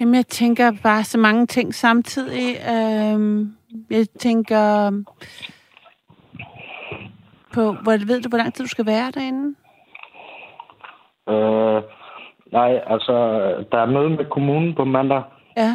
Jamen, 0.00 0.14
jeg 0.14 0.26
tænker 0.26 0.72
bare 0.82 1.04
så 1.04 1.18
mange 1.18 1.46
ting 1.46 1.74
samtidig. 1.74 2.56
Øhm, 2.70 3.56
jeg 3.90 4.06
tænker 4.18 4.90
på, 7.54 7.72
hvor, 7.72 8.06
ved 8.06 8.22
du, 8.22 8.28
hvor 8.28 8.38
lang 8.38 8.54
tid 8.54 8.64
du 8.64 8.68
skal 8.68 8.86
være 8.86 9.10
derinde? 9.10 9.54
Øh, 11.28 11.82
nej, 12.52 12.80
altså, 12.86 13.14
der 13.72 13.78
er 13.78 13.86
møde 13.86 14.10
med 14.10 14.24
kommunen 14.24 14.74
på 14.74 14.84
mandag, 14.84 15.22
Ja. 15.56 15.70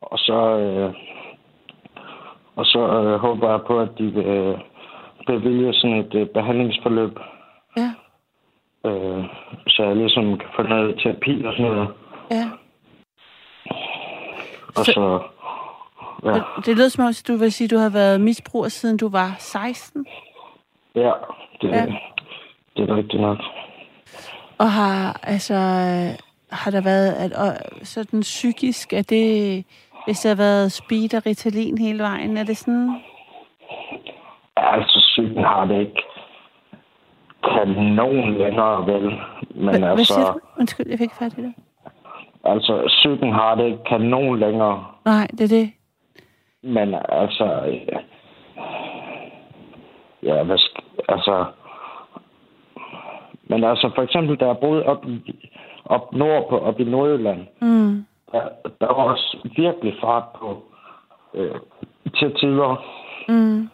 og 0.00 0.18
så, 0.18 0.58
øh, 0.58 0.94
og 2.56 2.64
så 2.66 2.78
øh, 2.78 3.20
håber 3.20 3.50
jeg 3.50 3.60
på, 3.66 3.80
at 3.80 3.88
de 3.98 4.04
vil 4.04 4.26
øh, 4.26 4.58
bevilge 5.26 5.72
sådan 5.74 5.96
et 5.96 6.14
øh, 6.14 6.26
behandlingsforløb, 6.26 7.18
Ja. 7.76 7.90
øh, 8.90 9.24
så 9.68 9.82
jeg 9.84 9.96
ligesom 9.96 10.38
kan 10.38 10.48
få 10.56 10.62
noget 10.62 10.98
terapi 11.02 11.44
og 11.44 11.52
sådan 11.52 11.72
noget. 11.72 11.88
Ja. 12.30 12.44
Og 14.76 14.84
Så- 14.84 14.92
så, 14.92 15.20
ja, 16.24 16.40
Det 16.66 16.76
lød 16.76 16.88
som 16.88 17.04
om, 17.04 17.12
du 17.28 17.36
vil 17.36 17.52
sige, 17.52 17.66
at 17.66 17.70
du 17.70 17.76
har 17.76 17.90
været 17.90 18.20
misbruger, 18.20 18.68
siden 18.68 18.96
du 18.96 19.08
var 19.08 19.34
16. 19.38 20.06
ja, 20.94 21.12
det, 21.60 21.68
Ja. 21.68 21.86
det 22.76 22.90
er 22.90 22.96
rigtigt 22.96 23.20
nok. 23.22 23.38
Og 24.58 24.70
har, 24.70 25.20
altså, 25.22 25.54
har 26.50 26.70
der 26.70 26.80
været 26.80 27.12
at, 27.12 27.32
og, 27.32 27.52
sådan 27.82 28.20
psykisk, 28.20 28.92
er 28.92 29.02
det, 29.02 29.64
hvis 30.04 30.20
der 30.20 30.28
har 30.28 30.36
været 30.36 30.72
speed 30.72 31.14
og 31.14 31.26
Ritalin 31.26 31.78
hele 31.78 32.02
vejen, 32.02 32.36
er 32.36 32.44
det 32.44 32.56
sådan? 32.56 33.00
Altså, 34.56 34.98
psyken 34.98 35.44
har 35.44 35.64
det 35.64 35.80
ikke 35.80 36.02
kanon 37.44 38.38
længere, 38.38 38.86
vel? 38.86 39.02
Men 39.54 39.74
Hva- 39.74 39.78
Hvad 39.78 39.90
altså, 39.90 40.14
siger 40.14 40.32
du? 40.32 40.40
Undskyld, 40.60 40.86
jeg 40.88 40.98
fik 40.98 41.04
ikke 41.04 41.16
fat 41.16 41.38
i 41.38 41.42
det. 41.42 41.54
altså, 42.44 42.84
psyken 42.86 43.32
har 43.32 43.54
det 43.54 43.64
ikke 43.64 43.84
kanon 43.88 44.38
længere. 44.40 44.84
Nej, 45.04 45.26
det 45.30 45.40
er 45.40 45.48
det. 45.48 45.70
Men 46.62 46.94
altså... 47.08 47.44
Ja, 50.22 50.42
hvad 50.42 50.58
altså... 51.08 51.44
Men 53.46 53.64
altså, 53.64 53.90
for 53.94 54.02
eksempel, 54.02 54.36
da 54.36 54.46
jeg 54.46 54.58
boede 54.58 54.82
op, 54.86 55.04
op 55.84 56.12
nordpå, 56.12 56.58
op 56.58 56.80
i 56.80 56.84
Nordjylland, 56.84 57.46
Mm. 57.60 58.04
der, 58.32 58.42
der 58.80 58.86
var 58.86 59.04
også 59.12 59.38
virkelig 59.56 59.94
fart 60.00 60.24
på 60.38 60.62
øh, 61.34 61.54
til 62.18 62.34
tider. 62.34 62.84
Mm. 63.28 63.68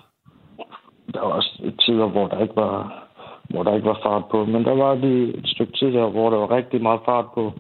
Der 1.14 1.20
var 1.20 1.32
også 1.32 1.72
tider, 1.86 2.06
hvor 2.06 2.26
der 2.28 2.38
ikke 2.42 2.56
var 2.56 3.06
hvor 3.50 3.62
der 3.62 3.74
ikke 3.74 3.88
var 3.88 3.98
fart 4.02 4.24
på. 4.30 4.44
Men 4.44 4.64
der 4.64 4.74
var 4.74 4.94
lige 4.94 5.36
et 5.36 5.48
stykke 5.48 5.72
tid 5.72 5.92
der, 5.92 6.06
hvor 6.06 6.30
der 6.30 6.36
var 6.36 6.50
rigtig 6.50 6.82
meget 6.82 7.00
fart 7.04 7.24
på. 7.34 7.52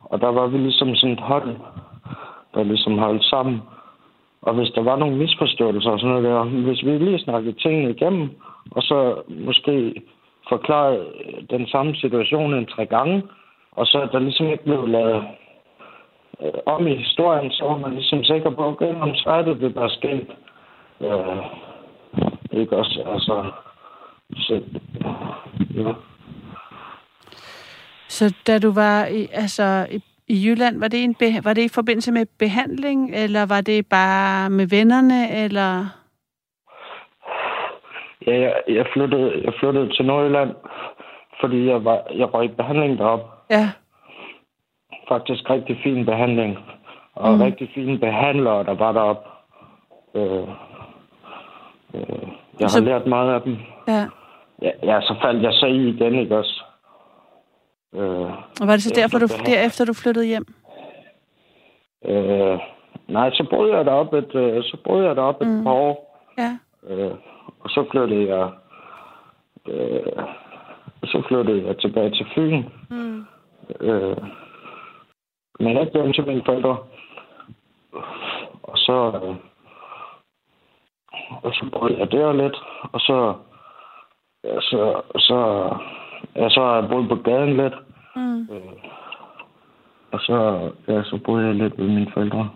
Og 0.00 0.20
der 0.20 0.28
var 0.28 0.46
vi 0.46 0.58
ligesom 0.58 0.94
sådan 0.94 1.12
et 1.12 1.20
hold, 1.20 1.56
der 2.54 2.62
ligesom 2.62 2.98
holdt 2.98 3.24
sammen. 3.24 3.62
Og 4.42 4.54
hvis 4.54 4.70
der 4.70 4.82
var 4.82 4.96
nogle 4.96 5.16
misforståelser 5.16 5.90
og 5.90 6.00
sådan 6.00 6.22
noget 6.22 6.24
der, 6.24 6.44
hvis 6.44 6.84
vi 6.84 6.98
lige 6.98 7.18
snakkede 7.18 7.52
tingene 7.62 7.90
igennem, 7.90 8.30
og 8.70 8.82
så 8.82 9.14
måske 9.28 10.02
forklaret 10.48 11.06
øh, 11.24 11.58
den 11.58 11.66
samme 11.66 11.96
situation 11.96 12.54
en 12.54 12.66
tre 12.66 12.86
gange, 12.86 13.22
og 13.72 13.86
så 13.86 14.08
der 14.12 14.18
ligesom 14.18 14.46
ikke 14.46 14.64
blev 14.64 14.86
lavet 14.88 15.24
øh, 16.42 16.52
om 16.66 16.86
i 16.86 16.94
historien, 16.96 17.50
så 17.50 17.64
var 17.64 17.78
man 17.78 17.94
ligesom 17.94 18.24
sikker 18.24 18.50
på, 18.50 18.64
okay, 18.66 18.94
om 18.94 19.14
så 19.14 19.30
er 19.30 19.42
det 19.42 19.60
det, 19.60 19.74
der 19.74 19.82
er 19.82 19.88
sket. 19.88 20.26
Øh, 21.00 21.36
ikke 22.60 22.76
også, 22.76 23.02
altså... 23.06 23.50
Så, 24.36 24.60
ja. 25.74 25.92
Så 28.08 28.34
da 28.46 28.58
du 28.58 28.72
var 28.72 29.06
i, 29.06 29.28
altså, 29.32 29.86
i, 29.90 30.00
i 30.28 30.46
Jylland, 30.46 30.80
var 30.80 30.88
det, 30.88 31.04
en 31.04 31.16
var 31.44 31.54
det 31.54 31.62
i 31.62 31.74
forbindelse 31.74 32.12
med 32.12 32.26
behandling, 32.38 33.14
eller 33.14 33.46
var 33.46 33.60
det 33.60 33.86
bare 33.86 34.50
med 34.50 34.66
vennerne, 34.66 35.44
eller... 35.44 35.86
Ja, 38.26 38.40
jeg, 38.40 38.54
jeg, 38.68 38.86
flyttede, 38.92 39.42
jeg 39.44 39.52
flyttede 39.60 39.92
til 39.96 40.04
Nordjylland, 40.06 40.54
fordi 41.40 41.66
jeg 41.68 41.84
var 41.84 42.02
jeg 42.14 42.28
var 42.32 42.42
i 42.42 42.48
behandling 42.48 42.98
deroppe. 42.98 43.24
Ja. 43.50 43.70
Faktisk 45.08 45.50
rigtig 45.50 45.80
fin 45.82 46.04
behandling. 46.06 46.58
Og 47.14 47.32
mm. 47.34 47.40
rigtig 47.42 47.70
fine 47.74 47.98
behandlere, 47.98 48.64
der 48.64 48.74
var 48.74 48.92
deroppe. 48.92 49.28
Øh, 50.14 50.48
øh, 51.94 52.28
jeg 52.60 52.70
Så- 52.70 52.80
har 52.80 52.84
lært 52.86 53.06
meget 53.06 53.34
af 53.34 53.42
dem. 53.42 53.56
ja. 53.88 54.06
Ja, 54.62 54.70
ja, 54.82 55.00
så 55.00 55.14
faldt 55.22 55.42
jeg 55.42 55.52
så 55.52 55.66
i 55.66 55.88
igen, 55.88 56.14
ikke 56.14 56.36
også? 56.38 56.62
Øh, 57.94 58.20
Og 58.60 58.66
var 58.66 58.72
det 58.72 58.82
så 58.82 58.92
derfor, 58.94 59.18
du, 59.18 59.26
derefter, 59.46 59.84
du 59.84 59.92
flyttede 59.94 60.26
hjem? 60.26 60.46
øh, 62.04 62.58
nej, 63.08 63.30
så 63.30 63.46
boede 63.50 63.76
jeg 63.76 63.84
deroppe 63.84 64.18
et, 64.18 64.34
øh, 64.34 64.62
så 64.62 64.76
boede 64.84 65.06
jeg 65.06 65.16
deroppe 65.16 65.44
Mm. 65.44 65.58
et 65.58 65.64
par 65.64 65.72
år. 65.72 66.22
Ja. 66.38 66.58
Øh, 66.88 67.10
og 67.66 67.70
så 67.70 67.84
flyttede 67.90 68.34
jeg... 68.34 68.50
Øh, 69.68 70.22
så 71.04 71.22
flyttede 71.28 71.66
jeg 71.66 71.78
tilbage 71.78 72.10
til 72.10 72.26
Fyn. 72.34 72.64
Mm. 72.90 73.26
Øh, 73.80 74.16
men 75.60 75.78
ikke 75.78 75.92
hjem 75.92 76.12
til 76.12 76.26
mine 76.26 76.42
forældre. 76.44 76.76
Og 78.62 78.78
så... 78.78 79.20
Øh, 79.22 79.36
og 81.42 81.52
så 81.54 81.70
boede 81.72 81.98
jeg 81.98 82.12
der 82.12 82.32
lidt. 82.32 82.56
Og 82.92 83.00
så... 83.00 83.34
Ja, 84.44 84.60
så, 84.60 85.02
så, 85.18 85.38
ja, 86.36 86.48
så 86.48 86.60
har 86.60 86.80
jeg 86.80 86.88
boet 86.88 87.08
på 87.08 87.14
gaden 87.14 87.56
lidt. 87.56 87.74
Mm. 88.16 88.40
Øh, 88.40 88.72
og 90.12 90.20
så, 90.20 90.70
ja, 90.88 91.02
så 91.02 91.18
boede 91.24 91.46
jeg 91.46 91.54
lidt 91.54 91.78
ved 91.78 91.88
mine 91.88 92.12
forældre. 92.14 92.50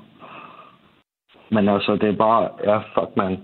Men 1.50 1.68
altså, 1.68 1.96
det 1.96 2.08
er 2.08 2.16
bare, 2.16 2.48
ja, 2.64 2.78
fuck 2.78 3.16
man. 3.16 3.38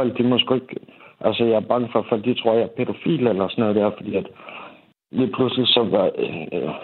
Folk, 0.00 0.18
de 0.18 0.22
må 0.22 0.38
sgu 0.38 0.54
ikke... 0.54 0.76
Altså, 1.20 1.44
jeg 1.44 1.56
er 1.56 1.70
bange 1.72 1.88
for, 1.92 1.98
at 1.98 2.06
folk, 2.08 2.24
de 2.24 2.34
tror, 2.34 2.52
jeg 2.52 2.62
er 2.62 2.76
pædofil 2.76 3.26
eller 3.26 3.48
sådan 3.48 3.62
noget 3.62 3.76
der, 3.76 3.90
fordi 3.96 4.16
at 4.16 4.26
lige 5.10 5.32
pludselig 5.32 5.66
så 5.66 5.82
var, 5.82 6.10
øh, 6.18 6.74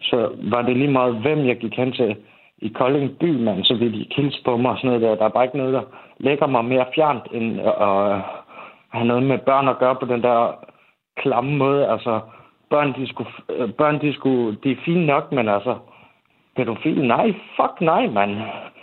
så 0.00 0.30
var 0.52 0.62
det 0.62 0.76
lige 0.76 0.90
meget, 0.90 1.14
hvem 1.14 1.46
jeg 1.46 1.56
gik 1.56 1.74
hen 1.76 1.92
til 1.92 2.16
i 2.58 2.68
Kolding 2.68 3.18
by, 3.18 3.30
man, 3.44 3.64
så 3.64 3.74
ville 3.74 3.98
de 3.98 4.04
kilse 4.04 4.42
på 4.44 4.56
mig 4.56 4.70
og 4.70 4.76
sådan 4.76 4.88
noget 4.88 5.02
der. 5.02 5.14
Der 5.14 5.24
er 5.24 5.36
bare 5.36 5.44
ikke 5.44 5.56
noget, 5.56 5.72
der 5.72 5.82
lægger 6.18 6.46
mig 6.46 6.64
mere 6.64 6.86
fjernt, 6.94 7.24
end 7.32 7.60
at 7.60 8.20
have 8.90 9.06
noget 9.06 9.22
med 9.22 9.38
børn 9.38 9.68
at 9.68 9.78
gøre 9.78 9.96
på 10.00 10.06
den 10.06 10.22
der 10.22 10.64
klamme 11.16 11.56
måde. 11.56 11.88
Altså, 11.88 12.20
børn, 12.70 12.94
de 12.96 13.06
skulle, 13.08 13.30
øh, 13.50 13.72
børn, 13.72 14.00
de 14.00 14.14
skulle, 14.14 14.58
de 14.64 14.72
er 14.72 14.84
fine 14.84 15.06
nok, 15.06 15.32
men 15.32 15.48
altså, 15.48 15.74
pædofil, 16.56 17.06
nej, 17.06 17.34
fuck 17.56 17.80
nej, 17.80 18.06
mand. 18.06 18.36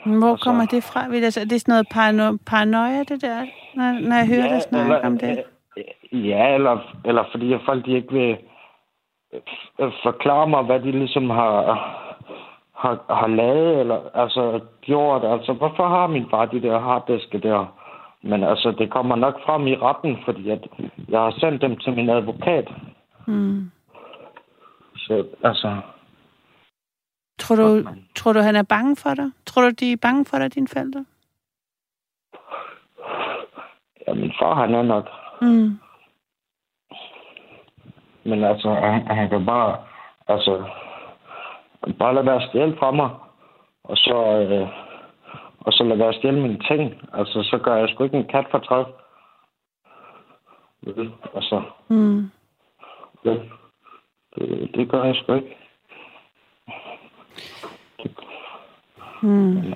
Hvor 0.05 0.29
Altså- 0.31 0.45
kommer 0.45 0.65
det 0.65 0.83
fra? 0.83 1.07
Vil 1.09 1.19
jeg 1.19 1.37
Er 1.41 1.45
det 1.49 1.61
sådan 1.61 1.71
noget 1.73 1.87
parano- 1.95 2.37
paranoia, 2.51 2.99
det 3.03 3.21
der, 3.21 3.45
når, 3.75 4.07
når 4.09 4.15
jeg 4.15 4.27
hører 4.27 4.47
dig 4.49 4.61
snakke 4.61 5.07
om 5.07 5.17
det? 5.17 5.43
Ja, 6.11 6.53
eller, 6.55 6.77
eller 7.05 7.23
fordi 7.31 7.55
folk 7.65 7.85
de 7.85 7.91
ikke 7.91 8.13
vil 8.13 8.37
øh, 9.79 9.91
forklare 10.03 10.47
mig, 10.47 10.63
hvad 10.63 10.79
de 10.79 10.91
ligesom 10.91 11.29
har, 11.29 11.53
har, 12.75 12.99
har 13.09 13.27
lavet, 13.27 13.79
eller 13.79 13.99
altså 14.13 14.59
gjort. 14.81 15.23
Altså, 15.25 15.53
hvorfor 15.53 15.87
har 15.87 16.07
min 16.07 16.25
far 16.29 16.45
de 16.45 16.61
der 16.61 16.79
harddiske 16.79 17.37
der? 17.39 17.65
Men 18.23 18.43
altså, 18.43 18.71
det 18.71 18.89
kommer 18.91 19.15
nok 19.15 19.35
frem 19.45 19.67
i 19.67 19.75
retten, 19.75 20.17
fordi 20.25 20.49
at 20.49 20.67
jeg 21.09 21.19
har 21.19 21.31
sendt 21.39 21.61
dem 21.61 21.77
til 21.77 21.93
min 21.93 22.09
advokat. 22.09 22.69
Mm. 23.27 23.71
Så 24.97 25.25
altså, 25.43 25.75
Tror 27.41 27.55
du, 27.55 27.83
tror 28.15 28.33
du, 28.33 28.39
han 28.39 28.55
er 28.55 28.63
bange 28.63 28.95
for 28.95 29.13
dig? 29.13 29.31
Tror 29.45 29.61
du, 29.61 29.69
de 29.69 29.91
er 29.91 29.97
bange 30.01 30.25
for 30.25 30.37
dig, 30.37 30.55
dine 30.55 30.67
forældre? 30.67 31.05
ja, 34.07 34.13
min 34.13 34.33
far 34.39 34.53
han 34.55 34.73
er 34.75 34.81
nok. 34.83 35.09
Mm. 35.41 35.79
Men 38.23 38.43
altså, 38.43 38.69
han, 38.73 39.07
han 39.07 39.29
kan 39.29 39.45
bare, 39.45 39.77
altså, 40.27 40.65
bare 41.99 42.13
lade 42.15 42.25
være 42.25 42.47
stjæle 42.47 42.75
fra 42.79 42.91
mig. 42.91 43.09
Og 43.83 43.97
så, 43.97 44.15
øh, 44.39 44.67
og 45.59 45.73
så 45.73 45.83
lade 45.83 45.99
være 45.99 46.13
stjæle 46.13 46.41
mine 46.41 46.59
ting. 46.67 47.01
Altså, 47.13 47.43
så 47.43 47.57
gør 47.63 47.75
jeg 47.75 47.89
sgu 47.89 48.03
ikke 48.03 48.17
en 48.17 48.27
kat 48.27 48.45
for 48.51 48.59
træd. 48.59 48.85
Altså, 51.35 51.61
Mm. 51.87 52.31
vel, 53.23 53.51
det, 54.35 54.71
det 54.75 54.89
gør 54.91 55.03
jeg 55.03 55.15
sgu 55.15 55.33
ikke. 55.33 55.57
Mm. 59.21 59.73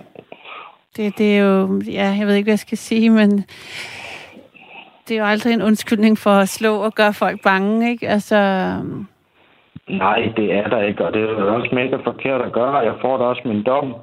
Det, 0.98 1.18
det 1.18 1.38
er 1.38 1.44
jo, 1.44 1.82
ja, 1.91 2.15
jeg 2.20 2.28
ved 2.28 2.36
ikke, 2.36 2.46
hvad 2.46 2.52
jeg 2.52 2.60
skal 2.60 2.78
sige, 2.78 3.10
men 3.10 3.30
det 5.08 5.15
er 5.15 5.20
jo 5.20 5.26
aldrig 5.26 5.54
en 5.54 5.62
undskyldning 5.62 6.18
for 6.18 6.30
at 6.32 6.50
slå 6.50 6.76
og 6.76 6.94
gøre 6.94 7.13
folk 7.13 7.44
bange, 7.44 7.91
ikke? 7.91 8.08
Altså, 8.08 8.38
Nej, 9.88 10.34
det 10.38 10.54
er 10.54 10.70
der 10.70 10.82
ikke, 10.82 11.06
og 11.06 11.13
det 11.13 11.22
er 11.22 11.30
jo 11.32 11.56
også 11.56 11.70
mega 11.76 11.96
forkert 11.96 12.41
at 12.41 12.52
gøre. 12.52 12.76
Jeg 12.76 12.94
får 13.02 13.18
da 13.18 13.24
også 13.24 13.41
min 13.46 13.63
dom. 13.63 13.96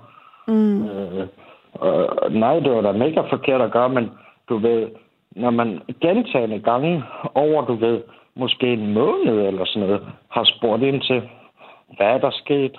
mm, 0.48 0.84
Øh, 0.86 1.28
og 1.72 2.32
nej, 2.32 2.58
det 2.60 2.72
var 2.72 2.80
da 2.80 2.92
mega 2.92 3.20
forkert 3.20 3.60
at 3.60 3.72
gøre, 3.72 3.88
men 3.88 4.10
du 4.48 4.58
ved, 4.58 4.88
når 5.36 5.50
man 5.50 5.80
gentagende 6.00 6.58
gange 6.58 7.04
over, 7.34 7.64
du 7.64 7.74
ved, 7.74 8.00
måske 8.34 8.72
en 8.72 8.92
måned 8.92 9.46
eller 9.46 9.64
sådan 9.64 9.88
noget, 9.88 10.02
har 10.30 10.44
spurgt 10.44 10.82
ind 10.82 11.02
til, 11.02 11.22
hvad 11.96 12.06
er 12.06 12.18
der 12.18 12.30
sket, 12.30 12.76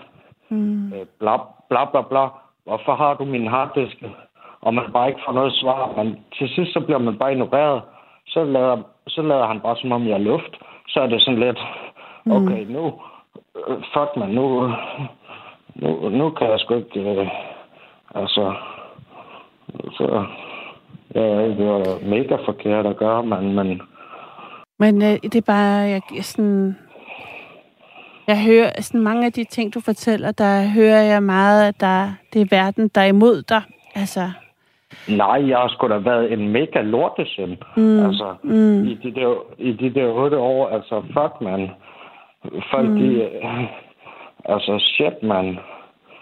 mm, 0.54 0.94
øh, 0.94 1.06
bla, 1.20 1.36
bla, 1.70 1.86
bla, 1.92 2.02
bla, 2.02 2.24
hvorfor 2.66 2.96
har 2.96 3.14
du 3.14 3.26
min 3.26 3.48
harddisk, 3.48 4.04
og 4.62 4.74
man 4.74 4.92
bare 4.94 5.08
ikke 5.10 5.22
får 5.26 5.34
noget 5.34 5.54
svar, 5.54 5.94
men 5.98 6.08
til 6.38 6.50
sidst 6.50 6.74
så 6.74 6.80
bliver 6.80 7.00
man 7.00 7.18
bare 7.18 7.32
ignoreret, 7.32 7.82
så 8.28 8.44
lader, 8.44 8.78
så 9.08 9.22
lader 9.22 9.48
han 9.48 9.60
bare 9.60 9.78
som 9.78 9.92
om 9.92 10.08
jeg 10.08 10.14
er 10.14 10.28
luft, 10.32 10.54
så 10.88 11.02
er 11.02 11.08
det 11.08 11.22
sådan 11.22 11.40
lidt, 11.40 11.60
okay, 12.26 12.66
nu, 12.66 12.94
øh, 13.68 13.78
fuck 13.94 14.18
man, 14.18 14.30
nu, 14.30 14.74
nu, 15.76 16.10
nu 16.10 16.30
kan 16.30 16.50
jeg 16.50 16.60
sgu 16.60 16.74
ikke, 16.74 17.00
øh, 17.00 17.28
altså, 18.16 18.54
så, 19.92 20.26
ja, 21.16 21.48
det 21.48 21.68
var 21.68 22.10
mega 22.10 22.36
forkert 22.46 22.86
at 22.86 22.98
gøre, 22.98 23.24
men, 23.24 23.56
men 23.56 23.82
Men 24.80 25.02
øh, 25.02 25.18
det 25.24 25.36
er 25.36 25.48
bare, 25.48 26.02
jeg 26.16 26.24
sådan... 26.24 26.78
Jeg 28.28 28.44
hører 28.46 28.82
sådan 28.82 29.02
mange 29.02 29.26
af 29.26 29.32
de 29.34 29.44
ting, 29.44 29.74
du 29.74 29.80
fortæller, 29.82 30.32
der 30.32 30.68
hører 30.76 31.02
jeg 31.02 31.24
meget, 31.24 31.68
at 31.68 31.80
der, 31.80 32.14
det 32.34 32.42
er 32.42 32.56
verden, 32.56 32.88
der 32.88 33.02
er 33.02 33.06
imod 33.06 33.42
dig. 33.42 33.62
Altså, 33.96 34.32
nej, 35.08 35.50
jeg 35.50 35.58
har 35.58 35.68
sgu 35.68 35.88
da 35.88 35.98
været 35.98 36.34
en 36.34 36.50
mega 36.50 36.82
lortesøn. 36.82 37.58
mm, 37.78 38.06
Altså, 38.06 38.36
mm, 38.44 38.86
i, 38.88 38.94
de 38.94 39.12
der, 39.16 39.36
i 39.58 39.72
de 39.72 39.94
der 39.94 40.08
otte 40.08 40.38
år, 40.38 40.70
altså, 40.70 41.02
fuck, 41.02 41.42
man. 41.42 41.70
Folk, 42.72 42.90
mm. 42.90 42.96
de... 43.00 43.30
Altså, 44.46 44.80
shit, 44.80 45.24
man. 45.24 45.60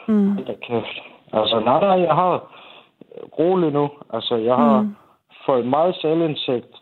mm, 0.07 0.31
Hold 0.35 0.61
kæft. 0.67 0.97
Altså, 1.33 1.59
nej, 1.59 1.79
nej, 1.79 1.99
jeg 2.07 2.15
har 2.15 2.33
roligt 3.39 3.73
nu. 3.73 3.89
Altså, 4.13 4.35
jeg 4.35 4.55
har 4.55 4.81
mm. 4.81 4.95
fået 5.45 5.65
meget 5.65 5.95
selvindsigt. 5.95 6.80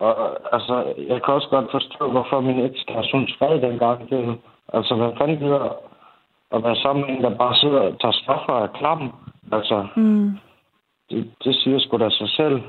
Og 0.00 0.36
altså, 0.54 0.94
jeg 0.98 1.22
kan 1.22 1.34
også 1.34 1.48
godt 1.48 1.70
forstå, 1.70 2.10
hvorfor 2.10 2.40
min 2.40 2.64
eks 2.64 2.84
der 2.88 3.02
synes 3.02 3.34
fred 3.38 3.60
dengang. 3.60 4.10
Det, 4.10 4.38
altså, 4.72 4.94
hvad 4.94 5.12
fanden 5.18 5.38
gider 5.38 5.76
at 6.52 6.62
være 6.64 6.76
sammen 6.76 7.06
med 7.06 7.16
en, 7.16 7.22
der 7.22 7.36
bare 7.36 7.54
sidder 7.54 7.80
og 7.80 8.00
tager 8.00 8.12
stoffer 8.12 8.52
af 8.52 8.72
klam? 8.72 9.12
Altså, 9.52 9.86
mm. 9.96 10.38
det, 11.10 11.30
det 11.44 11.54
siger 11.56 11.78
sgu 11.78 11.96
da 11.98 12.10
sig 12.10 12.28
selv. 12.28 12.62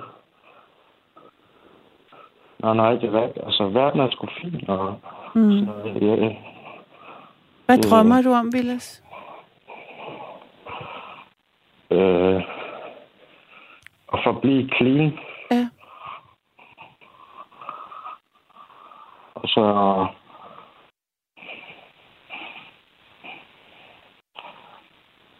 Nej, 2.63 2.73
nej, 2.73 2.91
det 2.93 3.15
er 3.15 3.27
ikke. 3.27 3.45
Altså, 3.45 3.67
verden 3.67 3.99
er 4.01 4.09
sgu 4.11 4.27
fin, 4.41 4.69
og 4.69 4.95
Mm. 5.35 5.51
så, 5.51 5.65
ja, 6.01 6.35
Hvad 7.65 7.77
Mm. 7.77 7.83
drømmer 7.89 8.21
du 8.21 8.31
om, 8.33 8.51
Vilas? 8.53 9.03
øh, 11.91 12.41
at 14.13 14.19
forblive 14.23 14.69
clean. 14.77 15.19
Og 19.41 19.47
så... 19.49 19.63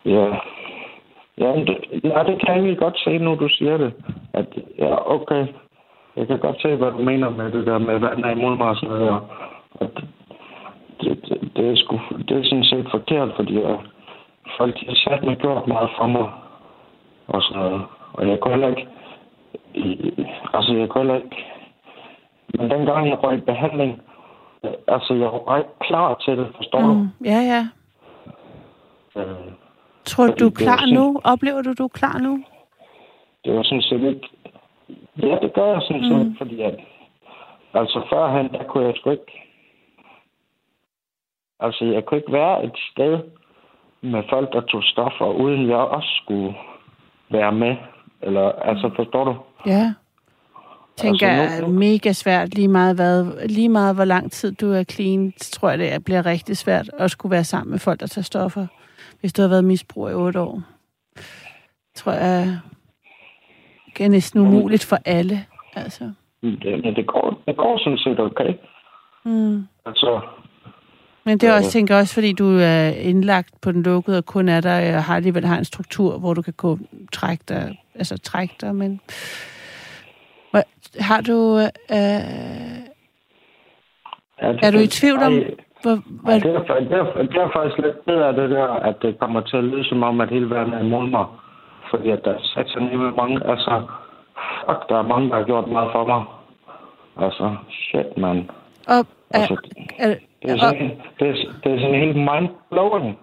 Ja. 0.06 0.26
Ja, 1.38 1.56
det, 1.56 1.78
ja, 2.04 2.24
det 2.24 2.46
kan 2.46 2.68
jeg 2.68 2.78
godt 2.78 3.00
se, 3.00 3.18
nu 3.18 3.36
du 3.36 3.48
siger 3.48 3.78
det. 3.78 3.94
At, 4.34 4.46
ja, 4.78 5.12
okay. 5.12 5.48
Jeg 6.16 6.28
kan 6.28 6.40
godt 6.40 6.62
se, 6.62 6.76
hvad 6.76 6.92
du 6.92 6.98
mener 6.98 7.30
med 7.30 7.52
det 7.52 7.66
der 7.66 7.78
med 7.78 8.00
vand 8.00 8.26
er 8.26 8.30
imod 8.30 8.58
mig 8.58 8.70
og 8.70 8.76
sådan 8.76 8.90
noget. 8.90 9.22
At 9.82 9.90
det, 11.02 11.26
det, 11.30 11.52
det, 11.56 11.72
er 11.72 11.76
sgu, 11.76 12.00
det 12.28 12.38
er 12.38 12.44
sådan 12.44 12.64
set 12.64 12.88
forkert, 12.92 13.30
fordi 13.36 13.62
jeg, 13.62 13.80
folk 14.58 14.76
har 14.88 14.96
sat 14.96 15.24
mig 15.24 15.38
gjort 15.38 15.68
meget 15.68 15.90
for 15.98 16.08
mig. 16.08 16.30
Og 17.28 17.42
sådan 17.42 17.62
noget. 17.62 17.82
Og 18.14 18.28
jeg 18.28 18.40
kunne 18.40 18.54
heller 18.54 18.70
ikke... 18.70 18.88
Altså, 20.54 20.74
jeg 20.74 20.90
kunne 20.90 21.04
heller 21.04 21.16
ikke 21.16 21.46
men 22.54 22.72
dengang 22.72 23.10
jeg 23.10 23.18
var 23.22 23.32
i 23.32 23.40
behandling, 23.40 24.02
altså, 24.88 25.14
jeg 25.14 25.30
var 25.46 25.58
ikke 25.58 25.70
klar 25.82 26.16
til 26.16 26.38
det, 26.38 26.48
forstår 26.56 26.82
mm. 26.82 26.88
du? 26.88 27.08
Ja, 27.26 27.40
ja. 27.52 27.68
Øh, 29.22 29.36
Tror 30.06 30.28
du, 30.28 30.34
du 30.40 30.46
er 30.46 30.50
er 30.52 30.56
klar 30.56 30.78
sådan- 30.78 30.94
nu? 30.94 31.22
Oplever 31.24 31.62
du, 31.62 31.74
du 31.74 31.84
er 31.84 31.88
klar 31.88 32.18
nu? 32.18 32.44
det 33.46 33.54
var 33.56 33.64
sådan 33.64 33.82
set 33.82 34.02
ikke... 34.04 34.30
Ja, 35.18 35.38
det 35.42 35.54
gør 35.54 35.66
jeg 35.66 35.82
sådan 35.82 36.04
set, 36.04 36.28
mm. 36.28 36.36
fordi 36.38 36.62
at... 36.62 36.80
Altså, 37.74 38.02
førhen, 38.10 38.50
der 38.50 38.64
kunne 38.64 38.86
jeg 38.86 38.94
sgu 38.96 39.10
ikke... 39.10 39.48
Altså, 41.60 41.86
jeg 41.86 42.06
kunne 42.06 42.18
ikke 42.18 42.32
være 42.32 42.64
et 42.66 42.78
sted 42.92 43.20
med 44.02 44.24
folk, 44.30 44.54
der 44.54 44.62
tog 44.62 44.84
stoffer, 44.84 45.26
uden 45.26 45.70
jeg 45.70 45.78
også 45.78 46.10
skulle 46.24 46.56
være 47.30 47.52
med. 47.52 47.76
Eller, 48.22 48.52
altså, 48.52 48.92
forstår 48.96 49.24
du? 49.24 49.36
Ja. 49.66 49.94
Tænker 51.02 51.28
Altså, 51.28 51.56
jeg 51.56 51.64
er 51.64 51.68
mega 51.68 52.12
svært 52.12 52.54
lige 52.56 52.68
meget, 52.68 52.96
hvad, 52.96 53.48
lige 53.48 53.70
meget 53.70 53.96
hvor 53.96 54.06
lang 54.06 54.32
tid 54.32 54.52
du 54.52 54.72
er 54.72 54.84
clean, 54.84 55.34
så 55.38 55.52
tror 55.52 55.70
jeg, 55.70 55.80
det 55.80 56.06
bliver 56.06 56.26
rigtig 56.26 56.58
svært 56.58 56.90
at 56.98 57.12
skulle 57.12 57.32
være 57.32 57.44
sammen 57.44 57.72
med 57.72 57.80
folk, 57.80 58.00
der 58.00 58.08
tager 58.08 58.24
stoffer, 58.24 58.68
hvis 59.20 59.34
du 59.34 59.42
har 59.42 59.50
været 59.50 59.64
misbrug 59.64 60.10
i 60.10 60.14
otte 60.14 60.40
år. 60.40 60.62
Tror 61.96 62.12
jeg, 62.12 62.58
det 63.98 64.06
er 64.06 64.10
næsten 64.10 64.40
umuligt 64.42 64.86
for 64.86 64.98
alle. 65.06 65.46
Altså. 65.76 66.12
Det, 66.42 66.84
men 66.84 66.96
det 66.96 67.08
går, 67.08 67.42
det 67.48 67.58
går 67.58 67.78
sådan 67.84 67.98
set 67.98 68.20
okay. 68.20 68.54
Mm. 69.26 69.68
Altså, 69.86 70.22
Men 71.24 71.38
det 71.38 71.50
er 71.50 71.54
også, 71.54 71.68
Øh. 71.68 71.72
tænker 71.72 71.98
også, 71.98 72.14
fordi 72.14 72.34
du 72.34 72.58
er 72.60 72.88
indlagt 72.90 73.62
på 73.62 73.72
den 73.72 73.84
lukkede, 73.84 74.18
og 74.18 74.26
kun 74.26 74.50
er 74.50 74.62
der, 74.62 74.96
og 74.96 75.04
har 75.04 75.16
alligevel 75.16 75.46
har 75.46 75.58
en 75.58 75.66
struktur, 75.66 76.18
hvor 76.18 76.34
du 76.34 76.42
kan 76.42 76.54
gå 76.54 76.80
trække 77.14 77.44
dig, 77.50 77.78
altså 77.96 78.18
trække 78.18 78.56
dig, 78.62 78.76
men 78.76 79.00
har 81.00 81.22
du, 81.22 81.58
øh, 81.58 81.68
ja, 84.42 84.48
det, 84.54 84.64
er 84.64 84.72
du 84.72 84.78
i 84.78 84.88
tvivl 84.88 85.20
om, 85.24 85.34
Ej, 85.34 85.56
hvor, 85.82 85.96
Ej, 86.28 86.40
det, 86.40 86.56
er, 86.56 86.64
det, 86.80 86.98
er, 87.00 87.24
det 87.32 87.38
er 87.38 87.50
faktisk 87.56 87.78
lidt 87.78 88.06
bedre 88.06 88.28
af 88.28 88.34
det 88.34 88.50
der, 88.50 88.68
at 88.68 88.96
det 89.02 89.20
kommer 89.20 89.42
til 89.42 89.58
at 89.58 89.64
lyde 89.64 89.86
som 89.90 90.04
om, 90.04 90.22
at 90.22 90.30
hele 90.30 90.50
verden 90.50 90.74
er 90.74 90.80
imod 90.80 91.10
mig. 91.10 91.26
Fordi 91.90 92.10
at 92.10 92.26
der 92.26 92.34
er 92.34 92.40
sat 92.54 92.82
mange, 93.18 93.48
altså, 93.52 93.88
fuck, 94.66 94.90
der 94.90 94.98
er 94.98 95.08
mange, 95.08 95.30
der 95.30 95.36
har 95.36 95.44
gjort 95.44 95.68
meget 95.68 95.90
for 95.92 96.06
mig. 96.06 96.24
Altså, 97.26 97.56
shit, 97.70 98.18
man. 98.18 98.50
og, 98.88 99.06
er, 99.30 99.40
Altså, 99.40 99.58
er, 100.00 100.08
det 100.42 100.50
er 100.50 100.54
og, 100.54 100.60
sådan, 100.60 100.92
det 101.20 101.30
er, 101.30 101.34
det 101.64 101.74
er 101.74 101.80
sådan 101.80 101.96
helt 101.96 102.18
mind-blowing, 102.18 103.18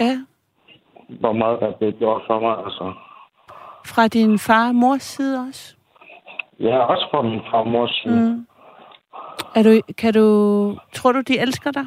ja, 0.00 0.14
hvor 1.08 1.32
meget 1.32 1.60
der 1.60 1.66
er 1.66 1.72
blevet 1.72 1.98
gjort 1.98 2.22
for 2.26 2.40
mig, 2.40 2.56
altså. 2.64 2.92
fra 3.86 4.08
din 4.08 4.38
far 4.38 4.68
og 4.68 4.74
mors 4.74 5.02
side 5.02 5.46
også? 5.48 5.75
Jeg 6.60 6.70
er 6.70 6.80
også 6.80 7.06
fra 7.10 7.22
min 7.22 7.40
far 7.50 7.58
og 7.58 7.68
mors 7.68 8.00
side. 8.02 8.30
Mm. 8.30 8.46
Er 9.54 9.62
du, 9.62 9.80
kan 9.98 10.14
du, 10.14 10.26
tror 10.92 11.12
du, 11.12 11.20
de 11.20 11.38
elsker 11.38 11.70
dig? 11.70 11.86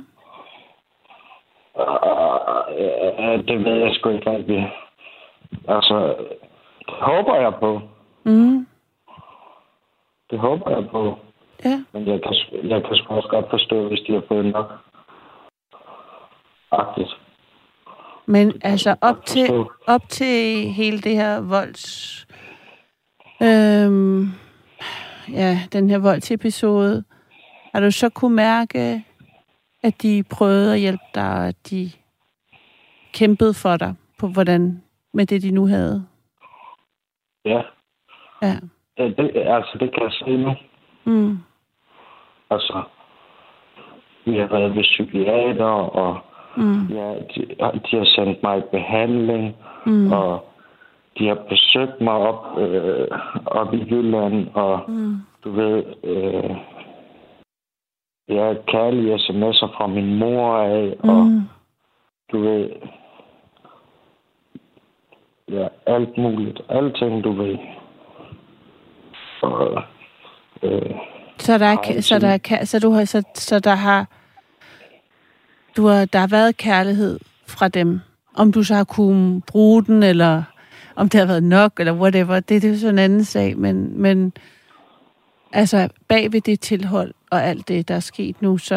Uh, 1.75 3.47
det 3.47 3.65
ved 3.65 3.75
jeg 3.75 3.91
sgu 3.93 4.09
ikke 4.09 4.31
rigtig. 4.31 4.73
Altså, 5.67 6.15
det 6.85 6.95
håber 7.01 7.35
jeg 7.35 7.53
på. 7.59 7.81
Mm. 8.23 8.67
Det 10.29 10.39
håber 10.39 10.71
jeg 10.71 10.89
på. 10.89 11.17
Ja. 11.65 11.83
Men 11.93 12.07
jeg 12.07 12.21
kan, 12.23 12.35
jeg 12.63 12.83
kan 12.83 12.95
sgu 12.95 13.15
også 13.15 13.29
godt 13.29 13.49
forstå, 13.49 13.87
hvis 13.87 13.99
de 14.07 14.13
har 14.13 14.23
fået 14.27 14.45
nok. 14.45 14.71
Agtigt. 16.71 17.17
Men 18.25 18.61
altså 18.63 18.95
op 19.01 19.25
til, 19.25 19.65
op 19.87 20.01
til 20.09 20.69
hele 20.71 21.01
det 21.01 21.15
her 21.15 21.41
volds... 21.41 22.27
Øhm, 23.41 24.27
ja, 25.33 25.57
den 25.73 25.89
her 25.89 25.97
voldsepisode, 25.97 27.03
har 27.73 27.79
du 27.79 27.91
så 27.91 28.09
kunne 28.09 28.35
mærke, 28.35 29.03
at 29.83 30.01
de 30.01 30.23
prøvede 30.31 30.73
at 30.73 30.79
hjælpe 30.79 31.03
dig, 31.15 31.29
og 31.29 31.47
at 31.47 31.55
de 31.69 31.91
kæmpede 33.13 33.53
for 33.53 33.77
dig 33.77 33.95
på 34.19 34.27
hvordan 34.27 34.83
med 35.13 35.25
det, 35.25 35.41
de 35.41 35.51
nu 35.51 35.65
havde? 35.67 36.05
Ja. 37.45 37.61
Ja. 38.41 38.55
Det, 38.97 39.17
det, 39.17 39.31
altså, 39.35 39.77
det 39.79 39.93
kan 39.93 40.03
jeg 40.03 40.11
se 40.11 40.37
nu. 40.37 40.53
Mm. 41.05 41.37
Altså, 42.51 42.83
vi 44.25 44.37
har 44.37 44.47
været 44.47 44.75
ved 44.75 44.83
psykiater, 44.83 45.65
og 45.65 46.19
Mm. 46.57 46.87
ja, 46.87 47.13
de, 47.35 47.41
de 47.91 47.97
har 47.97 48.05
sendt 48.15 48.43
mig 48.43 48.57
i 48.57 48.61
behandling, 48.71 49.55
Mm. 49.85 50.11
og 50.11 50.45
de 51.19 51.27
har 51.27 51.37
besøgt 51.49 52.01
mig 52.01 52.13
op, 52.13 52.57
øh, 52.59 53.07
op 53.45 53.73
i 53.73 53.77
Jylland, 53.77 54.47
og 54.53 54.81
Mm. 54.87 55.15
du 55.43 55.51
ved, 55.51 55.83
øh, 56.03 56.55
ja, 58.29 58.53
kærlige 58.67 59.15
sms'er 59.15 59.67
fra 59.77 59.87
min 59.87 60.15
mor 60.19 60.57
af, 60.57 60.95
og 60.99 61.25
Mm. 61.25 61.41
du 62.31 62.39
ved, 62.41 62.69
ja, 65.51 65.67
alt 65.85 66.17
muligt, 66.17 66.61
alting, 66.69 67.23
du 67.23 67.31
ved. 67.31 67.57
Og, 69.41 69.83
øh, 70.63 70.91
Så 71.37 71.57
der 71.57 71.65
er, 71.65 72.01
så 72.01 72.19
der 72.19 72.27
er, 72.27 72.65
så 72.65 72.79
du 72.79 72.89
har, 72.91 73.05
så, 73.05 73.23
så 73.35 73.59
der 73.59 73.75
har, 73.75 74.05
du 75.77 75.85
har, 75.87 76.05
der 76.05 76.19
har 76.19 76.27
været 76.27 76.57
kærlighed 76.57 77.19
fra 77.47 77.67
dem. 77.67 77.99
Om 78.35 78.51
du 78.51 78.63
så 78.63 78.75
har 78.75 78.83
kunnet 78.83 79.43
bruge 79.47 79.83
den, 79.83 80.03
eller 80.03 80.43
om 80.99 81.09
det 81.09 81.19
har 81.19 81.27
været 81.27 81.43
nok, 81.43 81.71
eller 81.79 81.93
whatever, 81.93 82.35
det, 82.35 82.49
det 82.61 82.65
er 82.65 82.69
jo 82.69 82.77
sådan 82.77 82.95
en 82.95 82.99
anden 82.99 83.23
sag, 83.23 83.57
men, 83.57 84.01
men 84.01 84.33
altså 85.53 85.89
bag 86.07 86.33
ved 86.33 86.41
det 86.41 86.59
tilhold 86.59 87.13
og 87.31 87.43
alt 87.43 87.67
det, 87.67 87.87
der 87.87 87.95
er 87.95 87.99
sket 87.99 88.41
nu, 88.41 88.57
så 88.57 88.75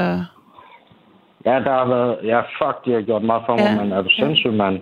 Ja, 1.45 1.55
der 1.55 1.73
har 1.73 1.89
været... 1.89 2.19
Ja, 2.25 2.41
fuck, 2.41 2.85
de 2.85 2.93
har 2.93 3.01
gjort 3.01 3.23
meget 3.23 3.43
for 3.47 3.57
mig, 3.57 3.65
Ja, 3.65 3.83
men 3.83 3.93
er 3.93 4.03
du 4.03 4.11
sindssyg, 4.11 4.53
mand? 4.53 4.81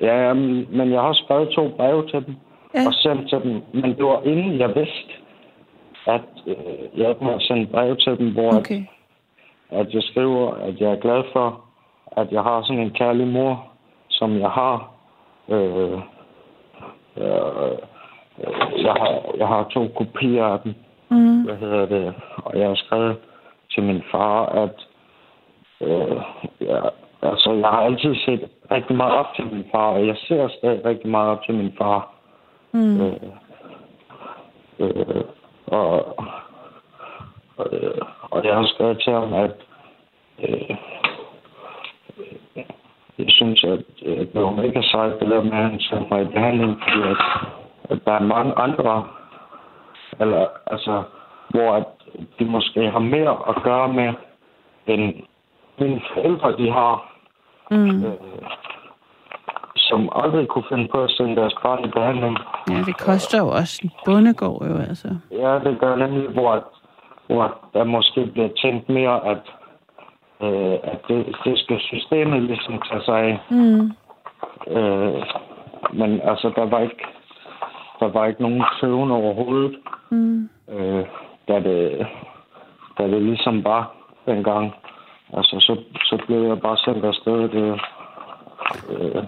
Ja, 0.00 0.32
men 0.32 0.92
jeg 0.92 1.00
har 1.00 1.08
også 1.08 1.22
skrevet 1.24 1.48
to 1.48 1.68
breve 1.76 2.06
til 2.06 2.26
dem, 2.26 2.34
Ja. 2.74 2.86
og 2.86 2.92
sendt 2.94 3.28
til 3.28 3.40
dem. 3.42 3.62
Men 3.82 3.96
det 3.96 4.04
var 4.04 4.22
inden 4.22 4.58
jeg 4.58 4.68
vidste, 4.68 5.12
at 6.06 6.28
øh, 6.46 7.00
jeg 7.00 7.14
må 7.22 7.38
sende 7.40 7.66
breve 7.66 7.96
til 7.96 8.18
dem, 8.18 8.32
hvor 8.32 8.54
okay. 8.58 8.82
at, 9.70 9.86
at 9.86 9.94
jeg 9.94 10.02
skriver, 10.02 10.54
at 10.54 10.80
jeg 10.80 10.90
er 10.90 11.00
glad 11.00 11.22
for, 11.32 11.64
at 12.16 12.32
jeg 12.32 12.42
har 12.42 12.62
sådan 12.62 12.82
en 12.82 12.90
kærlig 12.90 13.26
mor, 13.26 13.66
som 14.08 14.38
jeg 14.40 14.50
har. 14.50 14.90
Øh, 15.48 15.98
øh, 17.16 17.78
jeg, 18.84 18.92
har 18.92 19.34
jeg 19.36 19.48
har 19.48 19.64
to 19.64 19.88
kopier 19.88 20.44
af 20.44 20.60
dem 20.60 20.74
Mm. 21.14 21.42
hvad 21.42 21.56
hedder 21.56 21.86
det, 21.86 22.14
og 22.36 22.58
jeg 22.58 22.68
har 22.68 22.74
skrevet 22.74 23.16
til 23.70 23.82
min 23.82 24.02
far, 24.10 24.46
at 24.46 24.86
øh, 25.80 26.20
ja, 26.60 26.80
altså, 27.22 27.52
jeg 27.52 27.68
har 27.68 27.80
altid 27.80 28.14
set 28.14 28.48
rigtig 28.70 28.96
meget 28.96 29.12
op 29.12 29.26
til 29.36 29.46
min 29.46 29.64
far, 29.72 29.86
og 29.86 30.06
jeg 30.06 30.16
ser 30.16 30.48
stadig 30.48 30.84
rigtig 30.84 31.10
meget 31.10 31.30
op 31.30 31.44
til 31.44 31.54
min 31.54 31.74
far. 31.78 32.14
Mm. 32.72 33.00
Øh, 33.00 33.12
øh, 34.78 35.24
og, 35.66 36.18
og, 37.56 37.66
øh, 37.72 38.00
og 38.30 38.44
jeg 38.44 38.54
har 38.54 38.66
skrevet 38.66 39.00
til 39.00 39.12
ham, 39.12 39.32
at 39.32 39.56
øh, 40.42 40.76
jeg 43.18 43.26
synes, 43.28 43.64
at 43.64 43.84
øh, 44.06 44.18
det 44.18 44.42
var 44.42 44.50
mega 44.50 44.80
sejt, 44.82 45.20
det 45.20 45.30
der 45.30 45.42
med, 45.42 45.52
at 45.52 45.70
han 45.70 45.80
sendte 45.80 46.06
mig 46.10 46.22
i 46.22 46.32
behandling, 46.34 46.78
fordi 46.82 47.00
at, 47.10 47.16
at 47.90 47.98
der 48.04 48.12
er 48.12 48.22
mange 48.22 48.52
andre, 48.58 49.04
eller 50.20 50.46
altså, 50.66 51.02
hvor 51.50 51.72
at 51.72 51.84
de 52.38 52.44
måske 52.44 52.90
har 52.90 52.98
mere 52.98 53.36
at 53.48 53.62
gøre 53.62 53.88
med, 53.92 54.12
end 54.86 55.14
mine 55.78 56.00
forældre, 56.14 56.56
de 56.56 56.70
har, 56.72 57.10
Mm. 57.70 58.04
øh, 58.04 58.12
som 59.76 60.08
aldrig 60.14 60.48
kunne 60.48 60.64
finde 60.68 60.88
på 60.88 61.02
at 61.02 61.10
sende 61.10 61.36
deres 61.36 61.54
barn 61.62 61.84
i 61.84 61.88
behandling. 61.88 62.38
Ja, 62.70 62.74
det 62.86 62.98
koster 62.98 63.38
jo 63.38 63.48
også 63.48 63.80
en 63.84 63.90
bundegård 64.04 64.66
jo, 64.68 64.76
altså. 64.78 65.08
Ja, 65.30 65.58
det 65.58 65.78
gør 65.80 65.96
nemlig, 65.96 66.28
hvor, 66.28 66.64
hvor 67.26 67.56
der 67.74 67.84
måske 67.84 68.26
bliver 68.26 68.48
tænkt 68.62 68.88
mere, 68.88 69.26
at, 69.26 69.38
øh, 70.42 70.78
at 70.92 70.98
det, 71.08 71.36
det 71.44 71.58
skal 71.58 71.80
systemet 71.80 72.42
ligesom 72.42 72.82
tage 72.90 73.02
sig 73.04 73.18
af. 73.18 73.38
Mm. 73.50 73.90
Øh, 74.76 75.22
men 75.92 76.20
altså, 76.20 76.52
der 76.56 76.64
var 76.64 76.80
ikke, 76.80 77.04
der 78.00 78.08
var 78.08 78.26
ikke 78.26 78.42
nogen 78.42 78.64
tøven 78.80 79.10
overhovedet, 79.10 79.76
Mm. 80.10 80.48
øh, 80.68 81.04
da, 81.48 81.60
det, 81.60 82.06
da 82.98 83.02
det 83.08 83.22
ligesom 83.22 83.64
var 83.64 83.94
dengang. 84.26 84.72
Altså, 85.32 85.56
så, 85.60 85.76
så 86.04 86.22
blev 86.26 86.42
jeg 86.42 86.60
bare 86.60 86.76
sendt 86.76 87.04
afsted. 87.04 87.40
Det, 87.48 87.80
øh, 88.90 89.22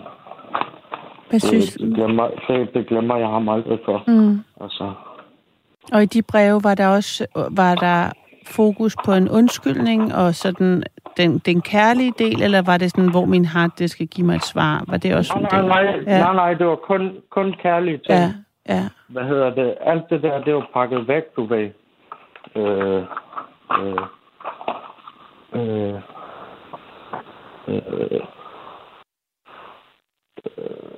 Hvad 1.31 1.41
synes 1.41 1.73
det, 1.75 1.95
glemmer, 1.95 2.29
det 2.75 2.87
glemmer 2.87 3.17
jeg 3.17 3.29
ham 3.29 3.49
aldrig 3.49 3.79
for. 3.85 4.03
Mm. 4.07 4.39
Altså, 4.61 4.93
Og 5.93 6.03
i 6.03 6.07
de 6.07 6.23
breve 6.23 6.61
var 6.65 6.75
der 6.75 6.89
også 6.89 7.27
var 7.57 7.75
der 7.75 8.11
fokus 8.47 8.97
på 9.05 9.13
en 9.13 9.29
undskyldning 9.29 10.15
og 10.15 10.35
sådan 10.35 10.83
den, 11.17 11.39
den 11.39 11.61
kærlige 11.63 12.13
del, 12.19 12.43
eller 12.43 12.63
var 12.63 12.77
det 12.77 12.91
sådan, 12.91 13.11
hvor 13.11 13.25
min 13.25 13.45
hart 13.45 13.71
det 13.79 13.91
skal 13.91 14.07
give 14.07 14.27
mig 14.27 14.37
et 14.37 14.45
svar? 14.45 14.85
Var 14.89 14.97
det 14.97 15.15
også 15.15 15.39
nej, 15.53 15.63
nej, 15.63 15.85
nej, 15.85 16.19
nej, 16.19 16.35
nej, 16.35 16.55
det 16.55 16.67
var 16.67 16.77
kun, 16.77 17.17
kun 17.31 17.55
kærlige 17.63 17.99
ting. 17.99 18.09
Ja, 18.09 18.33
ja. 18.69 18.83
Hvad 19.09 19.25
hedder 19.25 19.55
det? 19.55 19.75
Alt 19.81 20.05
det 20.11 20.23
der, 20.23 20.45
det 20.45 20.55
var 20.55 20.69
pakket 20.75 21.09
væk, 21.09 21.23
du 21.37 21.45
ved. 21.45 21.71
Øh, 22.57 23.03
øh, 23.73 23.99
øh, 25.55 25.95
øh, 27.69 27.83
øh, 30.59 30.96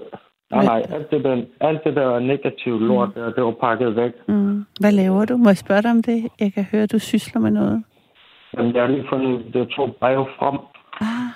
nej, 0.50 0.64
nej, 0.64 0.82
alt 0.90 1.10
det 1.10 1.24
der, 1.24 1.44
alt 1.60 1.84
det 1.84 1.96
der 1.96 2.18
negative 2.18 2.80
lort 2.86 3.14
der, 3.14 3.32
det 3.32 3.44
var 3.44 3.50
pakket 3.60 3.96
væk. 3.96 4.12
Mm. 4.28 4.64
Hvad 4.80 4.92
laver 4.92 5.24
du? 5.24 5.36
Må 5.36 5.48
jeg 5.48 5.56
spørge 5.56 5.82
dig 5.82 5.90
om 5.90 6.02
det? 6.02 6.28
Jeg 6.40 6.52
kan 6.52 6.64
høre, 6.72 6.82
at 6.82 6.92
du 6.92 6.98
sysler 6.98 7.40
med 7.40 7.50
noget. 7.50 7.84
Men 8.54 8.74
jeg 8.74 8.82
har 8.82 8.88
lige 8.88 9.06
fundet 9.08 9.54
det 9.54 9.68
to 9.68 9.86
breve 10.00 10.26
frem. 10.38 10.58
Ah, 11.00 11.28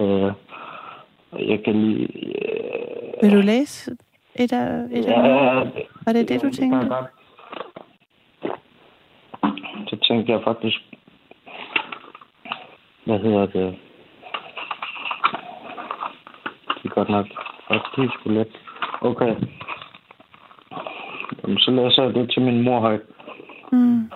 Øh, 0.00 0.32
jeg 1.50 1.64
kan 1.64 1.74
lige... 1.82 2.08
Øh, 2.08 3.22
vil 3.22 3.32
du 3.32 3.40
læse 3.40 3.90
et 4.34 4.52
af, 4.52 4.84
et 4.92 5.06
af 5.06 5.22
ja, 5.22 5.54
Var 6.06 6.12
det 6.12 6.28
det, 6.28 6.42
du 6.42 6.50
tænkte? 6.50 6.78
jeg 6.78 6.88
godt. 6.88 7.06
Så 9.88 9.96
tænkte 10.08 10.32
jeg 10.32 10.40
faktisk... 10.44 10.78
Hvad 13.04 13.18
hedder 13.18 13.46
det? 13.46 13.76
Det 16.82 16.90
er 16.90 16.94
godt 16.94 17.08
nok 17.08 17.26
rigtig 17.70 18.10
sgu 18.12 18.30
let. 18.30 18.60
Okay. 19.00 19.36
Jamen, 21.42 21.58
så 21.58 21.70
læser 21.70 22.02
jeg 22.02 22.14
det 22.14 22.30
til 22.30 22.42
min 22.42 22.62
mor 22.62 22.80
højt. 22.80 23.00
Mm. 23.72 24.10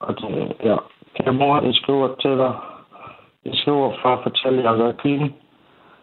Og 0.00 0.16
det, 0.20 0.52
ja. 0.64 0.76
Kære 1.16 1.32
mor, 1.32 1.60
jeg 1.60 1.74
skriver 1.74 2.14
til 2.22 2.38
dig. 2.38 2.54
Jeg 3.44 3.54
skriver 3.54 3.92
for 4.02 4.08
at 4.08 4.22
fortælle, 4.22 4.58
at 4.58 4.64
jeg 4.64 4.70
har 4.70 4.76
været 4.76 5.00
clean 5.00 5.34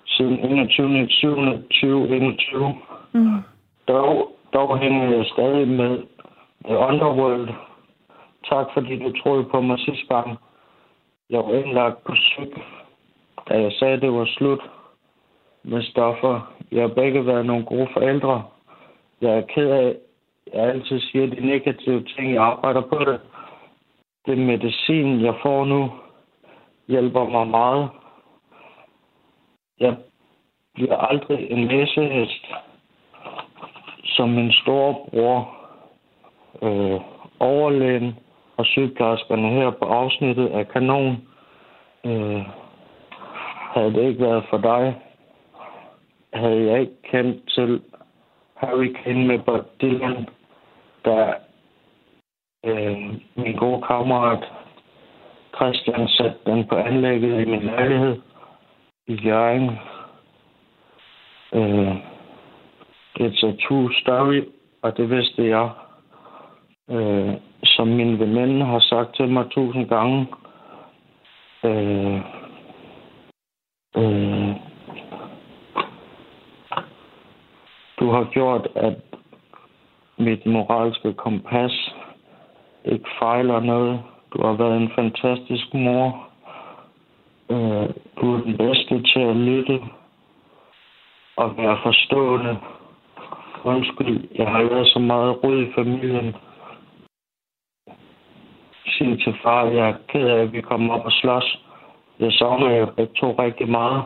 siden 0.06 0.40
21. 0.40 1.10
7. 1.10 1.36
2021. 1.36 2.76
Mm. 3.14 3.40
Dog, 3.88 4.36
dog 4.54 4.78
hænger 4.78 5.16
jeg 5.16 5.26
stadig 5.26 5.68
med 5.68 6.04
The 6.66 6.78
Underworld. 6.78 7.50
Tak 8.50 8.66
fordi 8.74 9.00
du 9.00 9.22
troede 9.22 9.44
på 9.44 9.62
mig 9.62 9.80
sidste 9.80 10.06
gang. 10.16 10.38
Jeg 11.30 11.40
var 11.40 11.54
indlagt 11.54 12.04
på 12.04 12.12
psyk, 12.14 12.54
da 13.50 13.62
jeg 13.62 13.72
sagde, 13.72 14.02
det 14.02 14.14
var 14.14 14.26
slut 14.26 14.62
med 15.64 15.84
stoffer. 15.84 16.54
Jeg 16.72 16.82
har 16.82 16.88
begge 16.88 17.26
været 17.26 17.46
nogle 17.46 17.66
gode 17.66 17.88
forældre. 17.94 18.44
Jeg 19.22 19.38
er 19.38 19.42
ked 19.42 19.70
af, 19.70 19.96
jeg 20.54 20.64
altid 20.64 21.00
siger 21.00 21.28
de 21.28 21.46
negative 21.46 22.04
ting. 22.04 22.34
Jeg 22.34 22.44
arbejder 22.44 22.82
på 22.82 23.00
det. 23.00 23.20
Den 24.26 24.46
medicin, 24.46 25.22
jeg 25.22 25.36
får 25.42 25.66
nu, 25.66 25.92
hjælper 26.88 27.30
mig 27.30 27.48
meget. 27.48 27.90
Jeg 29.80 29.96
bliver 30.74 30.98
aldrig 30.98 31.52
en 31.52 31.68
læsehest 31.68 32.46
som 34.04 34.30
min 34.30 34.52
storebror, 34.52 35.58
øh, 36.62 37.02
overlægen 37.40 38.16
og 38.58 38.66
sygeplejerskerne 38.66 39.50
her 39.50 39.70
på 39.70 39.86
afsnittet 39.86 40.48
af 40.48 40.68
kanon. 40.68 41.28
Øh, 42.06 42.42
havde 43.74 43.94
det 43.94 44.08
ikke 44.08 44.24
været 44.24 44.44
for 44.50 44.58
dig, 44.58 44.96
havde 46.34 46.72
jeg 46.72 46.82
ikke 46.82 47.02
kendt 47.04 47.50
til 47.50 47.82
Harry 48.56 48.94
Kane 49.04 49.28
med 49.28 49.40
Bob 49.40 49.82
Dylan, 49.82 50.28
der 51.06 51.34
øh, 52.66 52.98
min 53.36 53.56
gode 53.56 53.82
kammerat 53.82 54.44
Christian 55.56 56.08
satte 56.08 56.38
den 56.46 56.68
på 56.68 56.76
anlægget 56.76 57.42
i 57.42 57.46
min 57.46 57.62
lejlighed 57.62 58.22
i 59.08 59.14
Jørgen. 59.14 59.70
Øh, 61.54 61.96
It's 63.20 63.44
a 63.44 63.52
true 63.68 63.94
story, 64.02 64.42
og 64.82 64.98
det 64.98 65.10
vidste 65.10 65.48
jeg. 65.48 65.70
Øh, 66.90 67.34
som 67.64 67.88
min 67.88 68.20
veninde 68.20 68.66
har 68.66 68.80
sagt 68.80 69.16
til 69.16 69.28
mig 69.28 69.50
tusind 69.52 69.90
gange. 69.90 70.28
Øh, 71.64 72.22
øh, 73.98 74.41
du 78.12 78.16
har 78.16 78.24
gjort, 78.32 78.68
at 78.76 78.96
mit 80.18 80.46
moralske 80.46 81.14
kompas 81.14 81.94
ikke 82.86 83.10
fejler 83.20 83.60
noget. 83.60 84.04
Du 84.34 84.46
har 84.46 84.54
været 84.54 84.78
en 84.78 84.92
fantastisk 84.96 85.74
mor. 85.74 86.28
Øh, 87.50 87.90
du 88.22 88.36
er 88.36 88.42
den 88.42 88.58
bedste 88.58 89.04
til 89.04 89.20
at 89.20 89.36
lytte 89.36 89.80
og 91.36 91.58
være 91.58 91.78
forstående. 91.84 92.58
Undskyld, 93.64 94.28
jeg 94.36 94.48
har 94.48 94.64
været 94.64 94.88
så 94.88 95.00
meget 95.00 95.44
rød 95.44 95.62
i 95.64 95.72
familien. 95.76 96.36
Sig 98.86 99.20
til 99.24 99.36
far, 99.44 99.66
jeg 99.66 99.90
er 99.90 99.96
ked 100.08 100.28
af, 100.28 100.42
at 100.42 100.54
vi 100.54 100.62
kommer 100.62 100.94
op 100.94 101.06
og 101.06 101.12
slås. 101.12 101.60
Jeg 102.20 102.32
savner 102.32 102.70
jer 102.70 102.86
begge 102.86 103.14
to 103.14 103.36
rigtig 103.40 103.70
meget. 103.70 104.04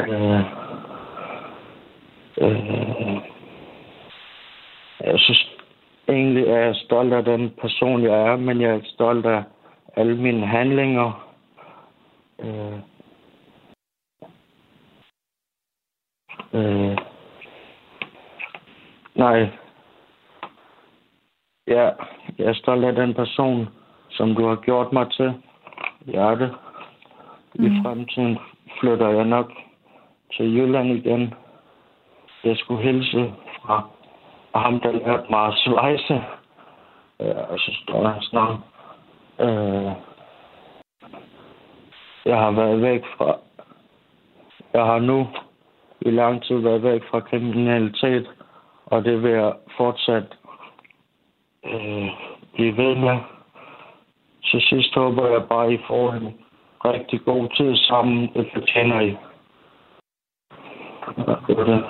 Øh, 0.00 0.67
øh, 2.40 3.16
jeg 5.00 5.18
synes 5.18 5.56
egentlig, 6.08 6.48
at 6.48 6.54
jeg 6.54 6.68
er 6.68 6.72
stolt 6.74 7.12
af 7.12 7.24
den 7.24 7.50
person, 7.60 8.02
jeg 8.02 8.22
er, 8.22 8.36
men 8.36 8.60
jeg 8.60 8.70
er 8.70 8.80
stolt 8.84 9.26
af 9.26 9.42
alle 9.96 10.16
mine 10.16 10.46
handlinger. 10.46 11.28
Øh, 12.38 12.78
øh, 16.52 16.96
Nej. 19.14 19.48
Ja, 21.66 21.90
jeg 22.38 22.46
er 22.46 22.52
stolt 22.52 22.84
af 22.84 22.94
den 22.94 23.14
person, 23.14 23.68
som 24.10 24.34
du 24.34 24.46
har 24.46 24.56
gjort 24.56 24.92
mig 24.92 25.10
til. 25.10 25.32
Er 26.14 26.34
det. 26.34 26.54
I 27.54 27.68
Mm. 27.68 27.82
fremtiden 27.82 28.38
flytter 28.80 29.08
jeg 29.08 29.24
nok 29.24 29.52
til 30.36 30.56
Jylland 30.56 30.88
igen. 30.88 31.34
Jeg 32.44 32.56
skulle 32.56 32.82
hilse 32.82 33.32
fra 33.62 33.88
ham, 34.54 34.80
der 34.80 34.92
lærte 34.92 35.26
mig 35.30 35.46
at 35.46 35.54
svejse. 35.54 36.14
Øh, 37.20 37.50
og 37.50 37.58
så 37.58 37.70
står 37.82 38.08
hans 38.08 38.32
navn. 38.32 38.64
Øh, 39.40 39.92
jeg 42.24 42.38
har 42.38 42.50
været 42.50 42.82
væk 42.82 43.02
fra... 43.16 43.36
Jeg 44.72 44.84
har 44.84 44.98
nu 44.98 45.26
i 46.00 46.10
lang 46.10 46.42
tid 46.42 46.56
været 46.56 46.82
væk 46.82 47.02
fra 47.10 47.20
kriminalitet, 47.20 48.28
og 48.86 49.04
det 49.04 49.22
vil 49.22 49.30
jeg 49.30 49.52
fortsat 49.76 50.36
øh, 51.64 52.08
blive 52.54 52.76
ved 52.76 52.94
med. 52.94 53.18
Til 54.44 54.60
sidst 54.60 54.94
håber 54.94 55.28
jeg 55.28 55.48
bare, 55.48 55.66
at 55.66 55.72
I 55.72 55.78
får 55.86 56.12
en 56.12 56.34
rigtig 56.84 57.20
god 57.24 57.48
tid 57.56 57.76
sammen. 57.76 58.30
Det 58.34 58.50
fortjener 58.54 59.00
I. 59.00 59.16
Ja, 61.16 61.34
det 61.46 61.56
var 61.56 61.64
det. 61.64 61.84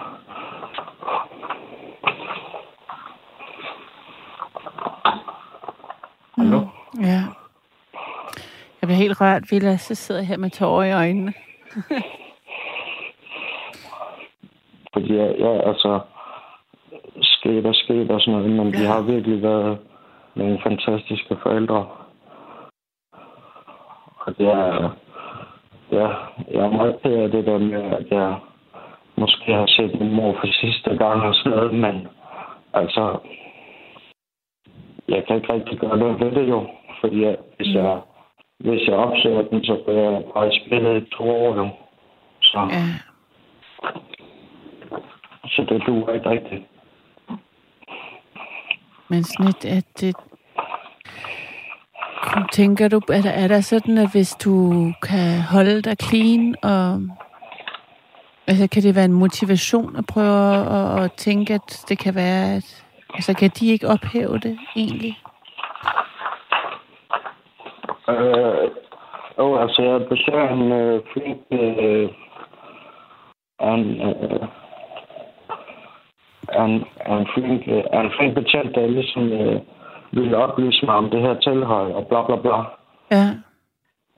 Hallo? 6.37 6.61
Ja. 7.01 7.23
Jeg 8.81 8.89
bliver 9.19 9.35
rørt, 9.35 9.43
Villa, 9.51 9.77
så 9.77 9.95
sidder 9.95 10.21
jeg 10.21 10.29
her 10.29 10.37
med 10.37 10.51
tårer 10.51 10.85
i 10.85 10.93
øjnene. 10.93 11.33
Fordi 14.93 15.17
jeg, 15.17 15.35
jeg 15.39 15.63
altså 15.67 16.01
sket 17.21 17.67
og 17.67 17.75
sket 17.75 18.11
og 18.11 18.21
sådan 18.21 18.35
noget, 18.41 18.51
men 18.51 18.73
de 18.73 18.83
Ja. 18.83 18.89
har 18.93 19.01
virkelig 19.03 19.43
været 19.43 19.79
nogle 20.35 20.59
fantastiske 20.63 21.37
forældre. 21.43 21.87
Og 24.21 24.39
det 24.39 24.47
er, 24.47 24.91
ja, 25.93 26.09
jeg 26.51 26.65
er 26.67 26.71
meget 26.71 26.97
ked 27.03 27.13
af 27.15 27.31
det 27.31 27.47
der 27.47 27.59
med, 27.59 27.83
at 27.83 28.07
jeg 28.11 28.37
måske 29.17 29.53
har 29.53 29.67
set 29.67 30.01
min 30.01 30.15
mor 30.15 30.33
for 30.33 30.47
sidste 30.53 30.91
gang 30.97 31.23
og 31.23 31.35
sådan 31.35 31.51
noget, 31.53 31.75
men 31.75 32.09
altså, 32.73 33.19
jeg 35.09 35.25
kan 35.27 35.37
ikke 35.37 35.53
rigtig 35.53 35.79
gøre 35.79 35.97
noget 35.99 36.21
ved 36.21 36.31
det 36.31 36.49
jo, 36.49 36.67
fordi 37.01 37.23
jeg, 37.23 37.37
hvis 37.57 37.75
jeg 37.75 38.01
hvis 38.59 38.87
jeg 38.89 38.95
opsøger 38.95 39.43
den, 39.43 39.65
så 39.65 39.83
bliver 39.85 40.11
jeg 40.11 40.23
bare 40.35 40.49
i 40.55 40.61
spillet 40.67 41.03
i 41.03 41.11
to 41.17 41.25
år 41.25 41.57
jo. 41.57 41.69
Så, 42.43 42.69
Ja. 42.71 42.85
så 45.47 45.67
det 45.69 45.83
duer 45.87 46.13
ikke 46.15 46.31
rigtigt. 46.31 46.63
Men 49.09 49.25
sådan 49.25 49.47
et, 49.49 49.65
at 49.65 49.85
det... 50.01 50.17
Tænker 52.53 52.89
du, 52.89 53.01
er 53.13 53.23
der, 53.23 53.31
er 53.31 53.49
der 53.49 53.61
sådan, 53.61 53.99
at 53.99 54.13
hvis 54.13 54.35
du 54.45 54.73
kan 55.03 55.41
holde 55.41 55.83
dig 55.83 55.97
clean 56.03 56.55
og 56.63 57.01
Altså, 58.47 58.69
kan 58.69 58.83
det 58.83 58.95
være 58.95 59.05
en 59.05 59.13
motivation 59.13 59.97
at 59.97 60.07
prøve 60.07 60.55
at, 60.57 61.05
at 61.05 61.13
tænke, 61.13 61.55
at 61.55 61.85
det 61.89 61.99
kan 61.99 62.15
være, 62.15 62.55
at... 62.55 62.85
Altså, 63.15 63.35
kan 63.35 63.51
de 63.61 63.67
ikke 63.67 63.89
ophæve 63.89 64.39
det, 64.39 64.59
egentlig? 64.77 65.19
Øh, 68.09 68.71
oh, 69.37 69.63
altså, 69.63 69.83
jeg 69.83 70.09
besøger 70.09 70.49
en 70.49 70.73
øh, 70.73 71.01
flink... 71.13 71.39
Øh, 71.51 72.09
en, 73.63 74.01
øh, 74.01 74.49
en, 76.63 76.85
en 77.13 77.27
flink, 77.35 77.63
øh, 77.69 78.01
en 78.01 78.11
flink 78.19 78.35
betjent, 78.35 78.75
der 78.75 78.87
ligesom 78.87 79.33
øh, 79.33 79.61
ville 80.13 80.37
oplyse 80.37 80.87
mig 80.87 80.95
om 80.95 81.11
det 81.11 81.21
her 81.21 81.35
tilhold, 81.35 81.93
og 81.93 82.07
bla 82.07 82.27
bla 82.27 82.37
bla. 82.37 82.59
Ja. 83.11 83.27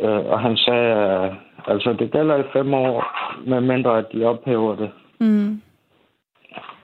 Øh, 0.01 0.27
og 0.27 0.41
han 0.41 0.57
sagde, 0.57 0.95
øh, 0.97 1.35
altså 1.67 1.93
det 1.93 2.13
gælder 2.13 2.37
i 2.37 2.51
fem 2.53 2.75
år, 2.75 3.05
med 3.47 3.61
mindre 3.61 3.99
at 3.99 4.05
de 4.13 4.25
ophæver 4.25 4.75
det. 4.75 4.91
Mm. 5.21 5.63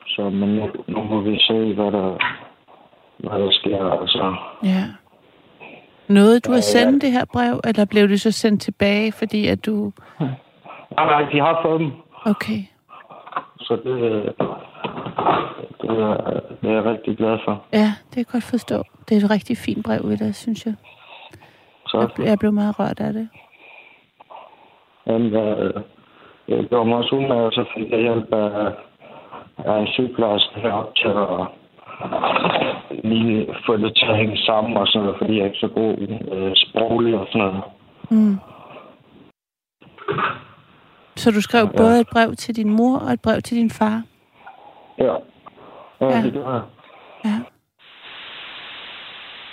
Så 0.07 0.23
men 0.31 0.49
nu, 0.49 0.69
nu 0.89 1.03
må 1.03 1.21
vi 1.21 1.39
se, 1.39 1.75
hvad 1.75 1.93
der, 1.93 2.19
hvad 3.19 3.39
der 3.41 3.51
sker. 3.51 3.91
Altså, 4.01 4.35
Ja. 4.63 4.83
Nåede 6.09 6.41
du 6.41 6.53
at 6.53 6.65
sende 6.65 6.93
ja. 6.93 6.99
det 6.99 7.13
her 7.13 7.25
brev, 7.33 7.61
eller 7.65 7.85
blev 7.85 8.09
det 8.09 8.21
så 8.21 8.31
sendt 8.33 8.63
tilbage, 8.63 9.13
fordi 9.13 9.47
at 9.49 9.67
du... 9.67 9.93
nej, 10.21 10.29
nej, 10.97 11.23
de 11.33 11.39
har 11.41 11.61
fået 11.65 11.81
dem. 11.81 11.93
Okay. 12.27 12.61
Så 13.61 13.77
det, 13.85 13.91
øh, 13.91 14.25
det, 15.83 15.91
er, 16.03 16.41
det 16.63 16.71
er 16.71 16.75
jeg 16.75 16.85
rigtig 16.85 17.17
glad 17.17 17.39
for. 17.45 17.63
Ja, 17.73 17.93
det 18.09 18.15
kan 18.15 18.19
jeg 18.19 18.27
godt 18.33 18.45
forstå. 18.45 18.83
Det 19.09 19.17
er 19.17 19.25
et 19.25 19.31
rigtig 19.31 19.57
fint 19.57 19.85
brev 19.87 20.01
ved 20.09 20.17
dig, 20.17 20.35
synes 20.35 20.67
jeg. 20.67 20.75
Så 21.87 21.99
Jeg, 22.19 22.27
jeg 22.27 22.39
blev 22.39 22.53
meget 22.53 22.79
rørt 22.79 23.01
af 23.01 23.13
det. 23.13 23.29
men, 25.07 25.23
øh, 25.35 25.75
jeg 26.49 26.65
gjorde 26.65 26.89
mig 26.89 26.97
også 26.99 27.15
umage, 27.17 27.43
og 27.47 27.53
så 27.53 27.65
fik 27.77 27.91
jeg 27.91 28.01
hjælp 28.01 28.33
af, 28.33 28.73
af 29.59 29.79
en 29.81 29.87
sygeplejerske 29.87 30.61
herop 30.61 30.95
til 30.95 31.09
at 31.09 31.47
lige 33.05 33.47
få 33.67 33.77
det 33.77 33.97
til 33.97 34.07
at 34.07 34.17
hænge 34.17 34.37
sammen 34.37 34.77
og 34.77 34.87
sådan 34.87 35.05
noget, 35.07 35.19
fordi 35.21 35.33
jeg 35.37 35.43
er 35.43 35.47
ikke 35.47 35.59
så 35.59 35.69
god 35.69 35.95
øh, 36.33 36.53
sproglig 36.57 37.15
og 37.15 37.27
sådan 37.33 37.47
noget. 37.47 37.63
Mm. 38.11 38.37
Så 41.17 41.31
du 41.31 41.41
skrev 41.41 41.65
Ja. 41.73 41.77
både 41.77 42.01
et 42.01 42.09
brev 42.13 42.35
til 42.35 42.57
din 42.57 42.71
mor 42.71 42.99
og 42.99 43.13
et 43.13 43.21
brev 43.23 43.41
til 43.43 43.57
din 43.57 43.71
far? 43.71 44.03
Ja, 44.99 45.05
ja, 46.01 46.07
Ja. 46.09 46.23
det 46.23 46.33
gør 46.33 46.53
jeg. 46.53 46.63
Ja. 47.25 47.39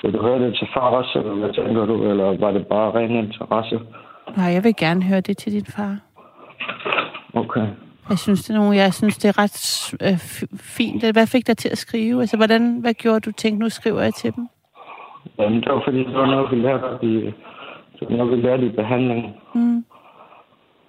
Vil 0.04 0.14
du 0.14 0.22
høre 0.22 0.40
det 0.40 0.56
til 0.58 0.68
far 0.74 0.82
også, 0.82 1.20
eller 1.20 1.34
hvad 1.34 1.54
tænker 1.54 1.86
du? 1.86 2.04
Eller 2.10 2.38
var 2.40 2.52
det 2.52 2.68
bare 2.68 2.92
ren 2.92 3.12
interesse? 3.12 3.80
Nej, 4.38 4.46
jeg 4.46 4.64
vil 4.64 4.76
gerne 4.76 5.04
høre 5.04 5.22
det 5.22 5.38
til 5.38 5.52
din 5.54 5.66
far. 5.66 5.98
Okay. 7.34 7.68
Jeg 8.10 8.20
synes, 8.20 8.44
det 8.44 8.56
er, 8.56 8.60
nogle, 8.60 8.76
jeg 8.76 8.94
synes, 8.94 9.18
det 9.18 9.30
er 9.30 9.38
ret 9.44 9.58
øh, 10.02 10.18
fint. 10.60 11.14
Hvad 11.14 11.28
fik 11.28 11.48
dig 11.48 11.58
til 11.58 11.70
at 11.70 11.78
skrive? 11.78 12.22
Altså, 12.22 12.38
hvordan, 12.38 12.80
hvad 12.82 12.94
gjorde 12.94 13.20
du? 13.20 13.32
Tænkte, 13.32 13.64
nu 13.64 13.70
skriver 13.70 14.02
jeg 14.02 14.14
til 14.14 14.36
dem. 14.36 14.48
Jamen, 15.40 15.62
det 15.62 15.72
var 15.72 15.82
fordi, 15.86 15.98
det 15.98 16.14
var 16.14 16.26
noget, 16.26 16.52
vi 16.52 16.56
lærte 16.56 17.06
i, 17.06 17.14
det 18.00 18.10
var 18.10 18.18
noget, 18.18 18.32
vi 18.32 18.42
lærte 18.42 18.66
i 18.66 18.70
behandlingen. 18.70 19.34
Mm. 19.56 19.86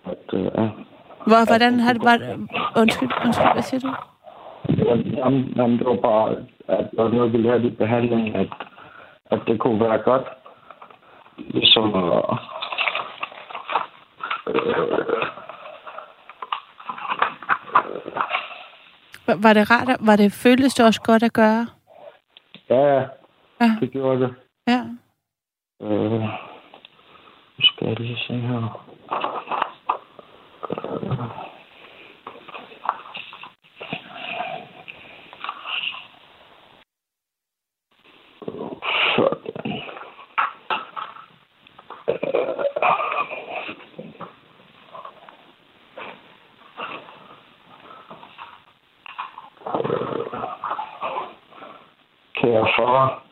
At, 0.07 0.35
øh, 0.35 0.45
ja. 0.45 0.69
Hvor, 1.27 1.47
hvordan 1.47 1.81
har 1.81 1.93
det... 1.93 2.05
Var, 2.05 2.19
undskyld, 2.77 3.11
undskyld, 3.25 3.53
hvad 3.53 3.63
siger 3.63 3.81
du? 3.81 3.91
Jamen, 5.17 5.43
jamen, 5.57 5.79
det 5.79 5.87
var 5.87 5.97
bare, 6.03 6.37
at 6.69 6.91
det 6.91 6.99
var 6.99 7.09
noget, 7.09 7.33
vi 7.33 7.39
lærte 7.39 7.65
i 7.65 7.71
behandlingen, 7.71 8.35
at, 8.35 8.49
at 9.31 9.41
det 9.47 9.61
kunne 9.61 9.81
være 9.81 9.99
godt, 9.99 10.27
ligesom 11.39 11.95
at, 11.95 12.39
øh, 14.47 15.44
Var, 19.27 19.53
det 19.53 19.71
rart? 19.71 19.89
Var 20.01 20.17
det, 20.17 20.33
føltes 20.33 20.75
det 20.75 20.87
også 20.87 21.01
godt 21.03 21.23
at 21.23 21.33
gøre? 21.33 21.67
ja, 22.71 23.07
Ja. 23.61 23.77
det 23.81 23.91
gjorde 23.93 24.21
det. 24.21 24.35
Ja. 24.69 24.81
Øh, 25.83 26.21
nu 26.21 27.61
skal 27.61 27.89
jeg 27.89 28.01
lige 28.01 28.17
se 28.17 28.33
her. 28.35 28.85
Øh, 30.71 31.19
Derfor, 52.45 53.23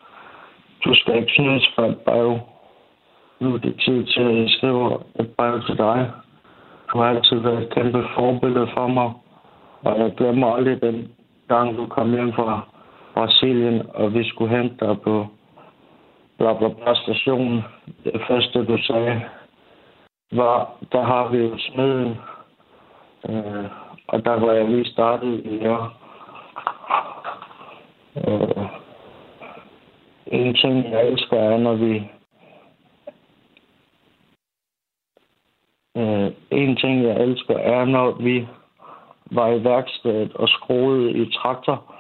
du 0.85 0.95
skal 0.95 1.17
ikke 1.17 1.33
synes 1.33 1.73
for 1.75 1.83
et 1.83 1.99
brev. 1.99 2.39
Nu 3.41 3.55
er 3.55 3.59
det 3.59 3.81
tid 3.81 4.05
til, 4.07 4.21
at 4.21 4.37
jeg 4.37 4.51
skriver 4.51 4.99
et 5.21 5.31
brev 5.37 5.63
til 5.67 5.79
dig. 5.79 6.11
Du 6.93 6.99
har 6.99 7.09
altid 7.09 7.39
været 7.39 7.63
et 7.63 7.75
kæmpe 7.75 8.05
forbillede 8.15 8.69
for 8.75 8.87
mig, 8.87 9.13
og 9.83 9.99
jeg 9.99 10.13
glemmer 10.17 10.55
aldrig 10.55 10.83
den 10.83 11.13
gang, 11.49 11.77
du 11.77 11.87
kom 11.87 12.11
hjem 12.11 12.33
fra 12.33 12.61
Brasilien, 13.15 13.83
og 13.95 14.15
vi 14.15 14.29
skulle 14.29 14.57
hente 14.57 14.87
dig 14.87 15.01
på 15.01 15.27
bla 16.39 16.53
bla 16.53 16.69
bla 16.69 16.95
stationen. 16.95 17.65
Det 18.05 18.23
første, 18.29 18.65
du 18.65 18.79
sagde, 18.83 19.23
var, 20.33 20.71
der 20.93 21.03
har 21.03 21.29
vi 21.29 21.39
jo 21.39 21.59
smeden. 21.59 22.19
Øh, 23.29 23.65
og 24.09 24.25
der 24.25 24.41
var 24.41 24.53
jeg 24.53 24.69
lige 24.69 24.85
startet 24.85 25.43
i 25.45 25.67
år. 25.67 25.93
Øh, 28.17 28.82
en 30.33 30.55
ting, 30.55 30.91
jeg 30.91 31.09
elsker, 31.09 31.37
er, 31.37 31.59
når 31.59 31.75
vi... 31.75 32.11
Øh, 35.97 36.33
en 36.51 36.77
ting, 36.77 37.03
jeg 37.03 37.17
elsker, 37.23 37.57
er, 37.57 37.85
når 37.85 38.11
vi 38.11 38.49
var 39.31 39.49
i 39.49 39.65
værkstedet 39.65 40.33
og 40.33 40.49
skruede 40.49 41.13
i 41.13 41.33
traktor, 41.33 41.95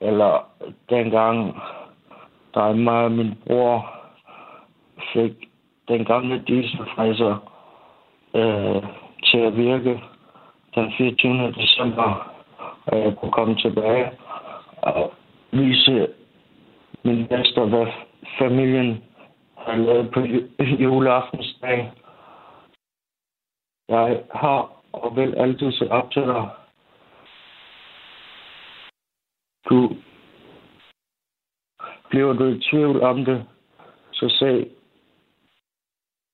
eller 0.00 0.46
dengang, 0.90 1.56
der 2.54 2.74
mig 2.74 3.04
og 3.04 3.12
min 3.12 3.34
bror 3.46 3.94
fik 5.12 5.32
den 5.88 6.04
gamle 6.04 6.42
dieselfræser 6.46 7.36
øh, 8.34 8.82
til 9.24 9.38
at 9.38 9.56
virke 9.56 10.00
den 10.74 10.92
24. 10.98 11.52
december, 11.52 12.32
og 12.86 12.98
jeg 12.98 13.16
kunne 13.16 13.32
komme 13.32 13.56
tilbage 13.56 14.10
og 14.82 15.12
vise 15.50 16.08
min 17.04 17.26
gæster, 17.26 17.64
hvad 17.64 17.86
familien 18.38 19.04
har 19.56 19.76
lavet 19.76 20.10
på 20.10 20.20
juleaftensdag. 20.60 21.92
Jeg 23.88 24.22
har 24.34 24.78
og 24.92 25.16
vil 25.16 25.34
altid 25.34 25.72
se 25.72 25.90
op 25.90 26.10
til 26.10 26.22
dig. 26.22 26.48
Du 29.70 29.96
bliver 32.10 32.32
du 32.32 32.44
i 32.44 32.60
tvivl 32.70 33.02
om 33.02 33.24
det, 33.24 33.46
så 34.12 34.28
se 34.28 34.70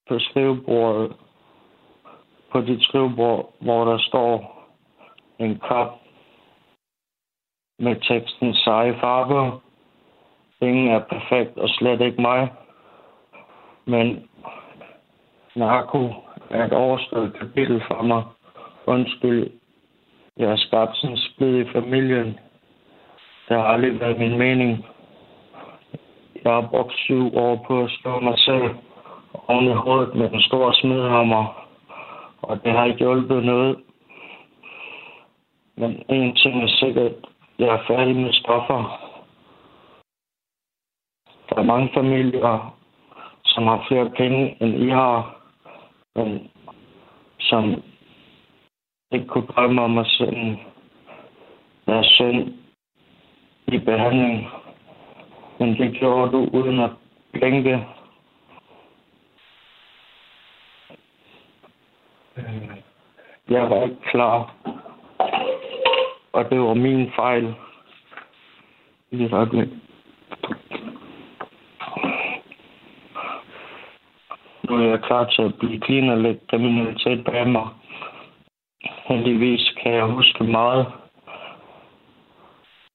på 0.09 0.19
skrivebordet, 0.19 1.17
på 2.53 2.61
dit 2.61 2.83
skrivebord, 2.83 3.55
hvor 3.61 3.85
der 3.85 3.99
står 3.99 4.55
en 5.39 5.59
kop 5.59 6.01
med 7.79 7.97
teksten 8.01 8.55
seje 8.55 9.01
farver. 9.01 9.64
Ingen 10.65 10.89
er 10.89 10.99
perfekt, 10.99 11.59
og 11.59 11.69
slet 11.69 12.01
ikke 12.01 12.23
mig. 12.23 12.53
Men 13.85 14.29
narko 15.55 16.09
er 16.51 16.65
et 16.65 16.73
overstået 16.73 17.37
kapitel 17.41 17.83
for 17.89 18.03
mig. 18.03 18.23
Undskyld, 18.87 19.51
jeg 20.37 20.49
har 20.49 20.57
skabt 20.57 20.97
sådan 20.97 21.17
en 21.17 21.19
splid 21.19 21.59
i 21.61 21.73
familien. 21.73 22.39
Det 23.49 23.57
har 23.57 23.65
aldrig 23.65 24.01
været 24.01 24.19
min 24.19 24.39
mening. 24.39 24.87
Jeg 26.45 26.53
har 26.53 26.69
brugt 26.71 26.93
syv 26.93 27.37
år 27.37 27.65
på 27.67 27.85
at 27.85 27.91
slå 27.91 28.21
mig 28.21 28.39
selv 28.39 28.71
oven 29.49 29.65
i 29.65 29.73
hovedet 29.73 30.15
med 30.15 30.31
den 30.31 30.41
store 30.41 30.75
smidhammer, 30.75 31.67
og 32.43 32.65
det 32.65 32.73
har 32.73 32.85
ikke 32.85 32.99
hjulpet 32.99 33.45
noget. 33.45 33.79
Men 35.77 36.03
en 36.09 36.35
ting 36.37 36.63
er 36.63 36.69
sikkert, 36.69 37.13
jeg 37.59 37.69
er 37.69 37.85
færdig 37.87 38.17
med 38.17 38.33
stoffer. 38.33 39.04
Der 41.55 41.61
er 41.61 41.65
mange 41.65 41.91
familier, 41.95 42.75
som 43.45 43.67
har 43.67 43.85
flere 43.89 44.11
penge, 44.11 44.57
end 44.61 44.75
I 44.75 44.89
har, 44.89 45.37
men 46.17 46.51
som 47.41 47.83
ikke 49.13 49.27
kunne 49.27 49.47
drømme 49.47 49.83
om 49.83 49.99
at 49.99 50.07
sende 50.07 50.59
deres 51.87 52.07
søn 52.07 52.59
i 53.67 53.79
behandling. 53.79 54.47
Men 55.59 55.69
det 55.77 55.97
gjorde 55.99 56.33
du 56.33 56.49
uden 56.53 56.81
at 56.81 56.91
blinke. 57.33 57.87
Jeg 63.49 63.71
var 63.71 63.83
ikke 63.83 64.01
klar 64.11 64.55
og 66.35 66.51
det 66.51 66.61
var 66.61 66.75
min 66.75 67.13
fejl. 67.17 67.55
Lige 69.11 69.27
et 69.27 69.33
øjeblik. 69.33 69.69
Nu 74.75 74.81
er 74.81 74.91
jeg 74.91 75.03
klar 75.03 75.25
til 75.25 75.43
at 75.43 75.55
blive 75.59 76.13
og 76.13 76.19
lægge 76.19 76.41
kriminalitet 76.51 77.25
bag 77.25 77.49
mig. 77.49 77.69
Heldigvis 79.09 79.75
kan 79.83 79.93
jeg 79.93 80.05
huske 80.05 80.45
meget 80.45 80.87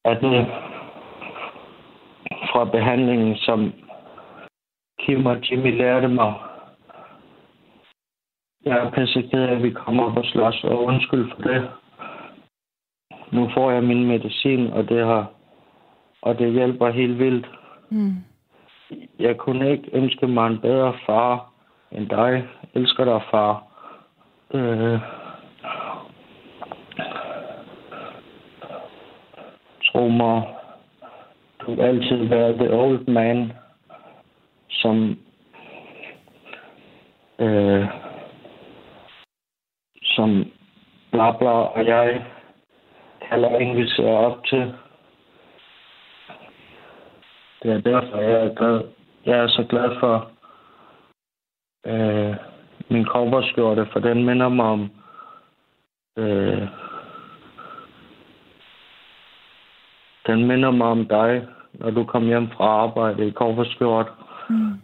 af 0.04 0.16
det 0.16 0.46
fra 2.52 2.64
behandlingen, 2.64 3.36
som 3.36 3.72
Kim 5.00 5.26
og 5.26 5.50
Jimmy 5.50 5.78
lærte 5.78 6.08
mig. 6.08 6.34
Jeg 8.64 8.78
er 8.78 8.90
pisse 8.90 9.22
ked 9.22 9.42
af, 9.42 9.52
at 9.52 9.62
vi 9.62 9.70
kommer 9.70 10.04
op 10.04 10.16
og 10.16 10.24
slås, 10.24 10.64
og 10.64 10.84
undskyld 10.84 11.30
for 11.30 11.42
det. 11.42 11.70
Nu 13.32 13.50
får 13.54 13.70
jeg 13.70 13.82
min 13.84 14.06
medicin, 14.06 14.66
og 14.66 14.88
det 14.88 15.06
har 15.06 15.26
og 16.22 16.38
det 16.38 16.52
hjælper 16.52 16.90
helt 16.90 17.18
vildt. 17.18 17.50
Mm. 17.90 18.14
Jeg 19.18 19.36
kunne 19.36 19.70
ikke 19.70 19.90
ønske 19.92 20.26
mig 20.26 20.46
en 20.46 20.60
bedre 20.60 20.94
far 21.06 21.49
end 21.92 22.08
dig. 22.08 22.48
Elsker 22.74 23.04
dig, 23.04 23.22
far. 23.30 23.64
Øh, 24.54 25.00
tro 29.84 30.08
mig, 30.08 30.42
du 31.60 31.74
vil 31.74 31.82
altid 31.82 32.28
være 32.28 32.52
the 32.52 32.74
old 32.74 33.06
man, 33.06 33.52
som 34.70 35.18
øh, 37.38 37.86
som 40.02 40.52
bla 41.12 41.30
bla, 41.38 41.50
og 41.50 41.86
jeg 41.86 42.24
kalder 43.28 43.58
en, 43.58 43.76
vi 43.76 43.88
ser 43.88 44.12
op 44.12 44.44
til. 44.44 44.74
Det 47.62 47.72
er 47.72 47.80
derfor, 47.80 48.18
jeg 48.20 48.46
er 48.46 48.54
glad. 48.54 48.82
Jeg 49.26 49.38
er 49.38 49.48
så 49.48 49.64
glad 49.68 50.00
for 50.00 50.30
øh, 51.86 52.36
min 52.88 53.04
coverskjorte, 53.04 53.86
for 53.92 54.00
den 54.00 54.24
minder 54.24 54.48
mig 54.48 54.66
om 54.66 54.90
øh, 56.18 56.68
den 60.26 60.46
minder 60.46 60.70
mig 60.70 60.86
om 60.86 61.06
dig, 61.06 61.48
når 61.72 61.90
du 61.90 62.04
kom 62.04 62.26
hjem 62.26 62.48
fra 62.50 62.64
arbejde 62.64 63.26
i 63.26 63.32
coverskjort. 63.32 64.12
Mm. 64.48 64.80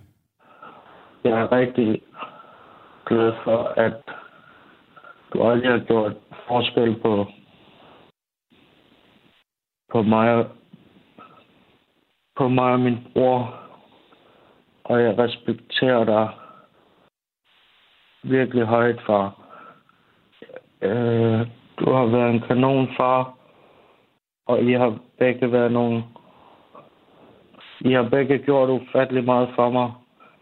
Jeg 1.25 1.33
er 1.33 1.53
rigtig 1.53 2.03
glad 3.07 3.33
for, 3.45 3.73
at 3.77 4.03
du 5.33 5.43
aldrig 5.43 5.71
har 5.71 5.79
gjort 5.79 6.13
forskel 6.49 7.01
på, 7.01 7.27
på 9.93 10.03
mig, 10.03 10.47
på 12.37 12.49
mig 12.49 12.73
og 12.73 12.81
min 12.81 12.99
bror. 13.13 13.55
Og 14.85 15.03
jeg 15.03 15.19
respekterer 15.19 16.05
dig 16.05 16.29
virkelig 18.31 18.65
højt, 18.65 19.01
far. 19.07 19.41
Øh, 20.83 21.47
du 21.79 21.93
har 21.93 22.07
været 22.07 22.31
en 22.31 22.41
kanon, 22.41 22.87
kanonfar, 22.87 23.35
og 24.47 24.63
I 24.63 24.73
har 24.73 24.99
begge 25.19 25.53
været 25.53 25.73
nogle... 25.73 26.05
I 27.81 27.93
har 27.93 28.09
begge 28.09 28.39
gjort 28.39 28.71
ufattelig 28.71 29.25
meget 29.25 29.49
for 29.55 29.71
mig. 29.71 29.93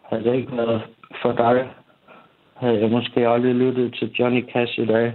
Havde 0.02 0.24
det 0.24 0.34
ikke 0.34 0.56
været 0.56 0.82
for 1.22 1.32
dig, 1.32 1.70
havde 2.54 2.80
jeg 2.80 2.90
måske 2.90 3.28
aldrig 3.28 3.54
lyttet 3.54 3.94
til 3.94 4.12
Johnny 4.12 4.52
Cash 4.52 4.78
i 4.78 4.86
dag. 4.86 5.12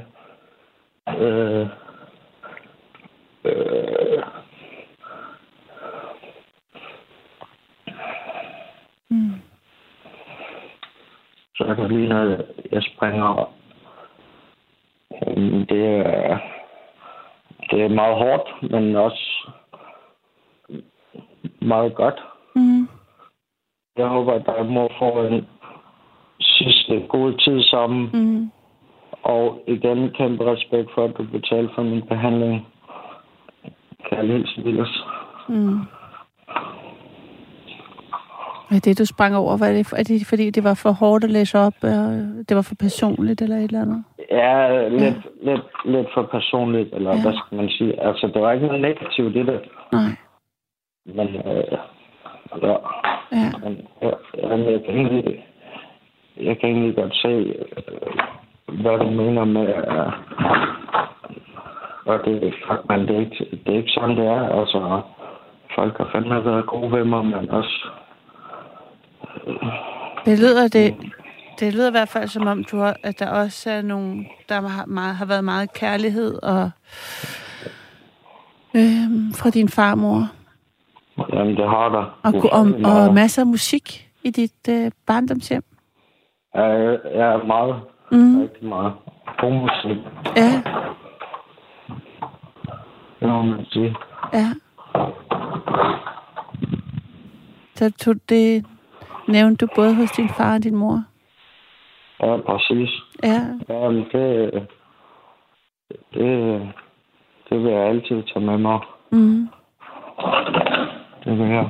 Øh, 1.20 1.67
øh, 3.45 4.24
Mm 9.11 9.41
er 11.70 11.74
der 11.74 11.88
lige 11.88 12.07
noget, 12.09 12.45
jeg 12.72 12.84
springer. 12.84 13.49
Øhm, 15.28 15.65
Det 15.65 15.86
er, 15.95 16.38
det 17.72 17.82
er 17.84 17.89
meget 17.89 18.15
hårdt, 18.15 18.72
men 18.72 18.95
også 18.95 19.49
meget 21.61 21.95
godt. 21.95 22.24
Mm. 22.55 22.88
Jeg 23.97 24.07
håber, 24.07 24.34
at 24.34 24.45
der 24.45 24.63
må 24.63 24.89
få 24.99 25.26
en 25.26 25.47
sidste 26.39 27.05
god 27.09 27.34
tid 27.34 27.63
sammen. 27.63 28.09
Mm. 28.13 28.51
Og 29.24 29.63
igen 29.67 30.09
kæmpe 30.09 30.51
respekt 30.51 30.89
for, 30.93 31.05
at 31.05 31.17
du 31.17 31.24
betalte 31.24 31.74
for 31.76 31.82
min 31.84 32.01
behandling. 32.01 32.67
Kærlig 34.09 34.34
hilsen. 34.36 34.86
Mm. 35.49 35.80
Er 38.72 38.80
det, 38.86 38.99
du 38.99 39.05
sprang 39.05 39.36
over? 39.36 39.57
Var 39.57 39.67
det, 39.67 39.93
er 39.93 40.03
det 40.03 40.26
fordi, 40.30 40.49
det 40.49 40.63
var 40.63 40.74
for 40.84 40.91
hårdt 40.91 41.24
at 41.24 41.30
læse 41.32 41.59
op? 41.59 41.74
Og 41.82 42.05
det 42.49 42.55
var 42.55 42.61
for 42.61 42.76
personligt 42.80 43.41
eller 43.41 43.55
et 43.57 43.63
eller 43.63 43.82
andet? 43.82 44.03
Ja, 44.32 44.88
lidt, 44.88 45.01
ja. 45.01 45.13
lidt, 45.51 45.61
lidt 45.86 46.07
for 46.13 46.24
personligt, 46.24 46.93
eller 46.93 47.09
Ja. 47.09 47.15
ja. 47.15 47.22
hvad 47.22 47.34
skal 47.39 47.55
man 47.57 47.70
sige. 47.70 48.01
Altså, 48.07 48.28
det 48.34 48.41
var 48.41 48.51
ikke 48.51 48.65
noget 48.67 48.82
negativt 48.82 49.36
i 49.36 49.39
det, 49.39 49.59
Nej. 49.91 50.09
men 51.05 51.28
øh, 51.28 51.78
ja, 52.63 52.76
Ja. 53.32 53.49
men, 53.63 53.78
ja, 54.01 54.11
jeg, 54.72 54.82
kan 54.86 54.95
egentlig, 54.95 55.45
jeg 56.38 56.59
kan 56.59 56.70
egentlig 56.70 56.95
godt 56.95 57.15
se, 57.15 57.28
øh, 57.28 58.82
hvad 58.82 58.97
du 58.99 59.09
mener 59.09 59.45
med, 59.45 59.67
øh, 59.67 60.11
og 62.05 62.20
det, 62.26 62.53
fuck, 62.67 62.82
man, 62.89 62.99
det, 63.07 63.15
er 63.15 63.20
ikke, 63.20 63.47
det 63.65 63.74
er 63.74 63.78
ikke 63.78 63.91
sådan, 63.91 64.17
det 64.17 64.26
er. 64.26 64.59
Altså, 64.59 65.01
folk 65.76 65.97
har 65.97 66.09
fandme 66.11 66.45
været 66.45 66.65
gode 66.65 66.91
ved 66.91 67.03
mig, 67.03 67.26
men 67.26 67.49
også 67.49 67.88
Det 70.26 70.40
lyder, 70.40 70.68
det, 70.68 70.96
det 71.60 71.74
lyder 71.74 71.88
i 71.88 71.92
hvert 71.92 72.10
fald 72.10 72.28
som 72.28 72.48
om, 72.48 72.64
du 72.64 72.78
har, 72.80 72.96
at 73.04 73.20
der 73.20 73.30
også 73.30 73.72
er 73.72 73.82
nogle, 73.82 74.26
der 74.50 74.62
har, 74.68 74.86
meget, 74.86 75.16
har 75.16 75.26
været 75.26 75.44
meget 75.44 75.74
kærlighed 75.74 76.44
og 76.44 76.70
øhm, 78.76 79.34
fra 79.34 79.50
din 79.50 79.70
farmor. 79.70 80.28
Jamen, 81.34 81.56
det 81.58 81.70
har 81.70 81.90
der. 81.90 82.20
Og, 82.24 82.34
og, 82.52 82.92
og 83.08 83.14
masser 83.14 83.42
af 83.42 83.48
musik 83.48 84.10
i 84.24 84.30
dit 84.30 84.68
øh, 84.70 84.92
barndomshjem. 85.08 85.64
Ja, 86.56 86.62
er 86.62 87.46
meget, 87.46 87.76
Mm. 88.12 88.42
rigtig 88.42 88.68
meget. 88.70 88.94
God 89.40 89.52
musik, 89.54 89.98
Ja, 90.38 90.62
det 93.20 93.28
må 93.30 93.42
man 93.42 93.66
sige. 93.66 93.96
ja. 94.34 94.48
Så 97.76 97.92
tog 98.00 98.16
det, 98.30 98.66
nævnte 99.32 99.66
du 99.66 99.72
både 99.76 99.96
hos 99.96 100.12
din 100.12 100.30
far 100.30 100.54
og 100.56 100.64
din 100.64 100.76
mor. 100.76 101.04
Ja, 102.24 102.38
præcis. 102.38 102.90
Ja, 103.24 103.42
Jamen, 103.70 104.06
det, 104.12 104.52
det, 106.14 106.62
det 107.50 107.64
vil 107.64 107.72
jeg 107.72 107.82
altid 107.88 108.24
tage 108.34 108.46
med 108.46 108.58
mig. 108.58 108.80
mm. 109.12 109.48
Det 111.24 111.38
vil 111.40 111.48
jeg. 111.48 111.70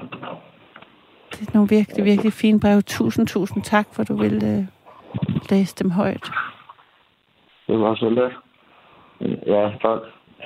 det 1.31 1.47
er 1.47 1.51
nogle 1.53 1.69
virkelig, 1.69 2.05
virkelig 2.05 2.33
fine 2.33 2.59
brev. 2.59 2.81
Tusind, 2.81 3.27
tusind 3.27 3.63
tak, 3.63 3.87
for 3.93 4.03
du 4.03 4.15
ville 4.17 4.47
øh, 4.57 4.63
læse 5.49 5.75
dem 5.83 5.91
højt. 5.91 6.31
Det 7.67 7.79
var 7.79 7.95
så 7.95 8.09
let. 8.09 8.31
Ja. 9.47 9.69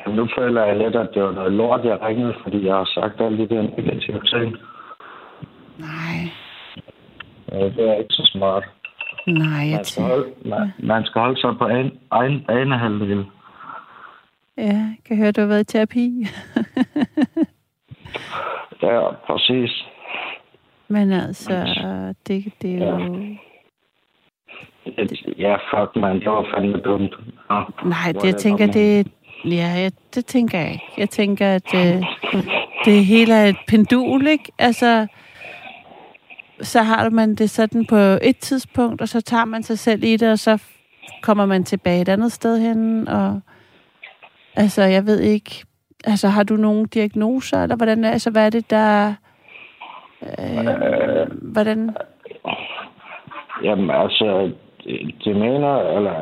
Jamen, 0.06 0.16
nu 0.18 0.28
føler 0.38 0.64
jeg 0.66 0.78
lidt, 0.78 0.96
at 0.96 1.10
det 1.14 1.24
var 1.24 1.32
noget 1.32 1.52
lort, 1.52 1.86
jeg 1.86 2.02
ringede, 2.02 2.34
fordi 2.44 2.66
jeg 2.66 2.76
har 2.76 2.86
sagt 2.94 3.22
alle 3.22 3.38
de 3.38 3.56
der 3.56 3.62
negative 3.62 4.22
ting. 4.22 4.56
Nej, 5.78 6.18
det 7.60 7.90
er 7.90 7.94
ikke 7.94 8.14
så 8.14 8.30
smart. 8.34 8.64
nej, 9.28 9.68
jeg 9.70 9.76
Man 9.76 9.86
skal 9.86 10.04
holde, 10.04 10.30
man, 10.46 10.72
man 10.80 11.06
skal 11.06 11.22
holde 11.22 11.42
sig 11.42 11.58
på 11.58 11.68
en, 11.68 11.92
egen 12.12 12.44
banehalvdel. 12.48 13.26
Ja, 14.58 14.64
jeg 14.64 14.98
kan 15.06 15.18
høre, 15.18 15.32
du 15.32 15.42
har 15.42 15.48
været 15.48 15.62
i 15.62 15.66
terapi. 15.66 16.12
Ja, 18.84 19.12
præcis. 19.28 19.86
Men 20.88 21.12
altså, 21.12 21.54
det, 22.28 22.54
det 22.62 22.84
er 22.84 23.00
jo... 23.00 23.26
Ja, 25.38 25.56
fuck, 25.56 25.96
man. 25.96 26.20
Det 26.20 26.30
var 26.30 26.46
fandme 26.56 26.78
dumt. 26.78 27.16
Ja. 27.52 27.62
Nej, 27.86 28.12
det, 28.12 28.24
jeg 28.24 28.36
tænker, 28.36 28.68
det... 28.72 29.08
Ja, 29.46 29.68
jeg, 29.78 29.92
det 30.16 30.26
tænker 30.26 30.60
jeg 30.60 30.72
ikke. 30.72 30.86
Jeg 30.98 31.10
tænker, 31.10 31.56
at 31.56 31.76
øh, 31.76 32.04
det 32.86 33.06
hele 33.06 33.34
er 33.34 33.46
et 33.46 33.58
pendul, 33.68 34.28
ikke? 34.28 34.52
Altså, 34.60 35.08
så 36.64 36.82
har 36.82 37.10
man 37.10 37.36
det 37.36 37.50
sådan 37.50 37.86
på 37.86 37.96
et 38.22 38.38
tidspunkt, 38.38 39.02
og 39.02 39.08
så 39.08 39.22
tager 39.22 39.46
man 39.46 39.64
sig 39.64 39.80
selv 39.80 40.04
i 40.04 40.18
det, 40.18 40.32
og 40.32 40.40
så 40.40 40.64
kommer 41.22 41.46
man 41.46 41.64
tilbage 41.64 42.02
et 42.02 42.10
andet 42.10 42.32
sted 42.32 42.60
hen, 42.60 43.08
og 43.08 43.42
altså, 44.56 44.84
jeg 44.84 45.06
ved 45.06 45.20
ikke, 45.20 45.66
altså, 46.04 46.28
har 46.28 46.44
du 46.44 46.56
nogle 46.56 46.86
diagnoser, 46.86 47.64
eller 47.64 47.76
hvordan, 47.76 48.06
altså, 48.06 48.32
hvad 48.32 48.46
er 48.46 48.50
det, 48.50 48.70
der, 48.70 49.14
øh, 50.22 51.28
hvordan, 51.42 51.96
Jamen, 53.64 53.90
altså, 53.92 54.52
det, 54.84 55.16
det 55.24 55.36
mener, 55.36 55.98
eller 55.98 56.14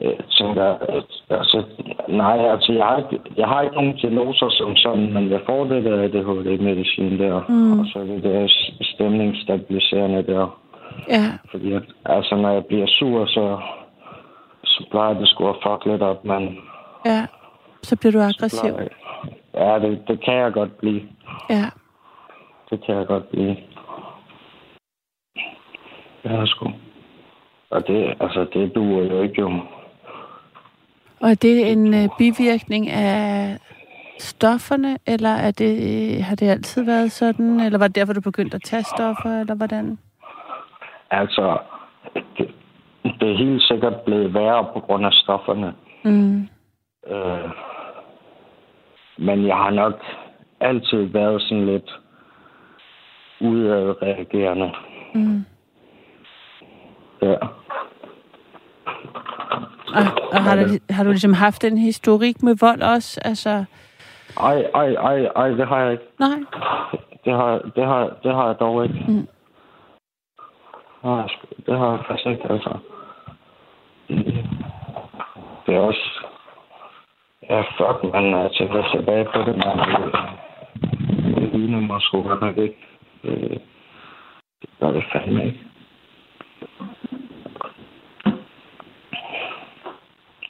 jeg 0.00 0.16
tænker, 0.30 0.64
at, 0.64 1.04
altså, 1.30 1.64
nej, 2.08 2.38
altså, 2.38 2.72
jeg 2.72 2.86
har, 2.86 2.96
ikke, 2.96 3.20
jeg 3.36 3.48
har 3.48 3.62
ikke 3.62 3.74
nogen 3.74 3.96
diagnoser 3.96 4.48
som 4.50 4.76
sådan, 4.76 5.12
men 5.12 5.30
jeg 5.30 5.40
får 5.46 5.64
det 5.64 5.84
der 5.84 6.02
ADHD-medicin 6.02 7.18
der, 7.18 7.42
mm. 7.48 7.80
og 7.80 7.86
så 7.86 7.98
er 7.98 8.04
det 8.04 8.22
der 8.22 8.48
stemningsstabiliserende 8.82 10.22
der. 10.22 10.58
Ja. 11.08 11.38
Fordi 11.50 11.72
at, 11.72 11.82
altså, 12.04 12.36
når 12.36 12.50
jeg 12.50 12.66
bliver 12.66 12.86
sur, 12.86 13.26
så, 13.26 13.60
så 14.64 14.86
plejer 14.90 15.14
det 15.14 15.28
sgu 15.28 15.48
at 15.48 15.56
fuck 15.62 15.86
lidt 15.86 16.02
op, 16.02 16.24
men... 16.24 16.58
Ja, 17.06 17.26
så 17.82 17.96
bliver 17.96 18.12
du 18.12 18.18
aggressiv. 18.18 18.74
Plejer, 18.74 18.88
ja, 19.54 19.78
det, 19.78 20.02
det 20.08 20.24
kan 20.24 20.34
jeg 20.34 20.52
godt 20.52 20.78
blive. 20.78 21.02
Ja. 21.50 21.64
Det 22.70 22.84
kan 22.86 22.96
jeg 22.96 23.06
godt 23.06 23.28
blive. 23.28 23.56
Ja, 26.24 26.46
sgu. 26.46 26.66
Og 27.70 27.86
det, 27.86 28.14
altså, 28.20 28.46
det 28.54 28.74
duer 28.74 29.04
jo 29.04 29.22
ikke, 29.22 29.40
jo. 29.40 29.50
Og 31.22 31.30
er 31.30 31.34
det 31.34 31.72
en 31.72 31.94
øh, 31.94 32.08
bivirkning 32.18 32.90
af 32.90 33.58
stofferne, 34.18 34.98
eller 35.06 35.28
er 35.28 35.50
det, 35.50 35.72
øh, 35.88 36.24
har 36.24 36.36
det 36.36 36.48
altid 36.50 36.84
været 36.84 37.12
sådan? 37.12 37.60
Eller 37.60 37.78
var 37.78 37.86
det 37.86 37.96
derfor, 37.96 38.12
du 38.12 38.20
begyndte 38.20 38.54
at 38.54 38.62
tage 38.64 38.82
stoffer, 38.82 39.40
eller 39.40 39.54
hvordan? 39.54 39.98
Altså, 41.10 41.58
det, 42.14 42.24
det 43.20 43.30
er 43.30 43.36
helt 43.36 43.62
sikkert 43.62 44.00
blevet 44.00 44.34
værre 44.34 44.66
på 44.74 44.80
grund 44.80 45.06
af 45.06 45.12
stofferne. 45.12 45.74
Mm. 46.04 46.48
Øh, 47.06 47.50
men 49.18 49.46
jeg 49.46 49.56
har 49.56 49.70
nok 49.70 50.04
altid 50.60 51.02
været 51.02 51.42
sådan 51.42 51.66
lidt 51.66 52.00
udadreagerende. 53.40 54.72
Mm. 55.14 55.44
Ja. 57.22 57.36
Og, 59.98 60.28
og 60.32 60.42
har, 60.42 60.56
du, 60.56 60.68
har 60.90 61.04
du 61.04 61.10
ligesom 61.10 61.32
haft 61.32 61.64
en 61.64 61.78
historik 61.78 62.42
med 62.42 62.56
vold 62.60 62.82
også? 62.82 63.20
Altså, 63.24 63.64
Ej, 64.40 64.66
ej, 64.74 64.88
ej, 64.94 65.18
ej, 65.36 65.48
det 65.48 65.68
har 65.68 65.78
jeg 65.80 65.92
ikke. 65.92 66.04
nej. 66.18 66.38
Det 67.24 67.32
har, 67.32 67.58
det 67.76 67.84
har, 67.86 68.16
det 68.22 68.34
har 68.34 68.46
jeg 68.46 68.56
dog 68.60 68.84
ikke. 68.84 69.04
Mm. 69.08 69.14
Det 71.02 71.10
har 71.10 71.16
jeg, 71.16 71.24
sgu- 71.30 71.62
det 71.66 71.78
har 71.78 71.90
jeg 71.90 72.00
faktisk 72.08 72.26
ikke, 72.26 72.50
altså. 72.52 72.78
Det 75.66 75.74
er 75.74 75.78
også... 75.80 76.20
Ja, 77.50 77.60
fuck, 77.60 78.12
man. 78.12 78.24
Jeg 78.24 78.50
tænker 78.58 78.90
tilbage 78.96 79.24
på 79.24 79.38
det, 79.38 79.56
man. 79.64 79.78
Det, 79.78 81.34
det 81.36 81.60
ligner 81.60 81.80
mig 81.80 82.02
sgu 82.02 82.22
godt 82.22 82.40
nok 82.40 82.56
ikke. 82.56 82.78
Det 83.22 83.62
gør 84.80 84.90
det 84.90 85.04
fandme 85.12 85.44
ikke. 85.46 85.60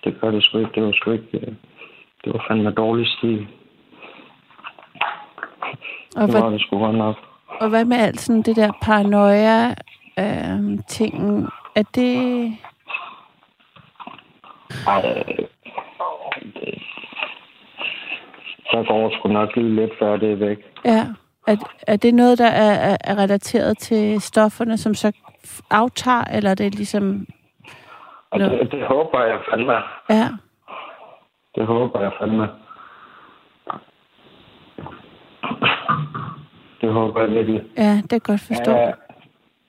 Det 0.04 0.20
gør 0.20 0.30
det 0.30 0.42
sgu 0.44 0.58
ikke. 0.58 0.70
Det 0.74 0.82
var 0.82 0.92
sgu 0.92 1.10
ikke... 1.10 1.26
øh, 1.38 1.54
Det 2.24 2.32
var 2.32 2.44
fandme 2.48 2.70
dårlig 2.70 3.06
stil. 3.06 3.46
Og, 6.16 6.26
Det 6.28 6.34
var 6.34 6.40
hvad, 6.40 6.52
det 6.52 6.60
sgu 6.60 6.78
godt 6.78 6.96
nok. 6.96 7.16
og 7.60 7.68
hvad 7.68 7.84
med 7.84 7.96
alt 7.96 8.20
sådan 8.20 8.42
det 8.42 8.56
der 8.56 8.72
paranoia 8.82 9.68
øh, 10.18 10.78
ting? 10.88 11.46
Er 11.74 11.82
det... 11.94 12.16
Ej, 14.86 15.02
øh, 15.08 15.36
det, 16.54 16.78
der 18.72 18.84
går 18.88 19.10
sgu 19.18 19.28
nok 19.28 19.56
lige 19.56 19.74
lidt 19.74 19.90
før 19.98 20.16
det 20.16 20.32
er 20.32 20.36
væk. 20.36 20.58
Ja. 20.84 21.06
Er, 21.46 21.56
er 21.86 21.96
det 21.96 22.14
noget, 22.14 22.38
der 22.38 22.46
er, 22.46 22.72
er- 22.90 22.96
er 23.04 23.18
relateret 23.18 23.78
til 23.78 24.20
stofferne, 24.20 24.78
som 24.78 24.94
så 24.94 25.12
aftager, 25.70 26.24
eller 26.24 26.50
er 26.50 26.54
det 26.54 26.74
ligesom... 26.74 27.26
Og 28.32 28.38
Nå. 28.38 28.44
det, 28.44 28.72
det 28.72 28.86
håber 28.86 29.20
jeg 29.24 29.38
fandme. 29.50 29.72
Ja, 30.10 30.28
Det 31.56 31.66
håber 31.66 32.00
jeg 32.00 32.12
fandme. 32.20 32.48
Det 36.80 36.92
håber 36.92 37.20
jeg 37.20 37.30
virkelig. 37.30 37.62
ja, 37.76 37.96
det 38.02 38.12
er 38.12 38.18
godt 38.18 38.40
forstå. 38.40 38.70
Ja, 38.70 38.92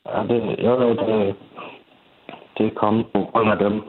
ja 0.05 0.23
det, 0.29 0.59
jo, 0.63 0.81
jo, 0.81 0.89
det, 0.89 1.35
det 2.57 2.65
er 2.65 2.71
kommet 2.75 3.05
på 3.13 3.27
grund 3.33 3.51
af 3.51 3.57
dem. 3.57 3.81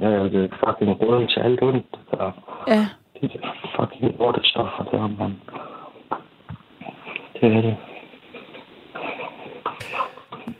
Ja, 0.00 0.10
det 0.24 0.44
er 0.44 0.56
fucking 0.66 1.00
råden 1.02 1.28
til 1.28 1.40
alt 1.40 1.62
ondt. 1.62 1.86
Der, 2.10 2.32
Ja. 2.68 2.86
de 3.20 3.28
der 3.28 3.38
fucking 3.76 4.18
lortestoffer 4.18 4.84
der, 4.84 5.06
mand. 5.18 5.34
Det 7.40 7.56
er 7.56 7.60
det. 7.60 7.76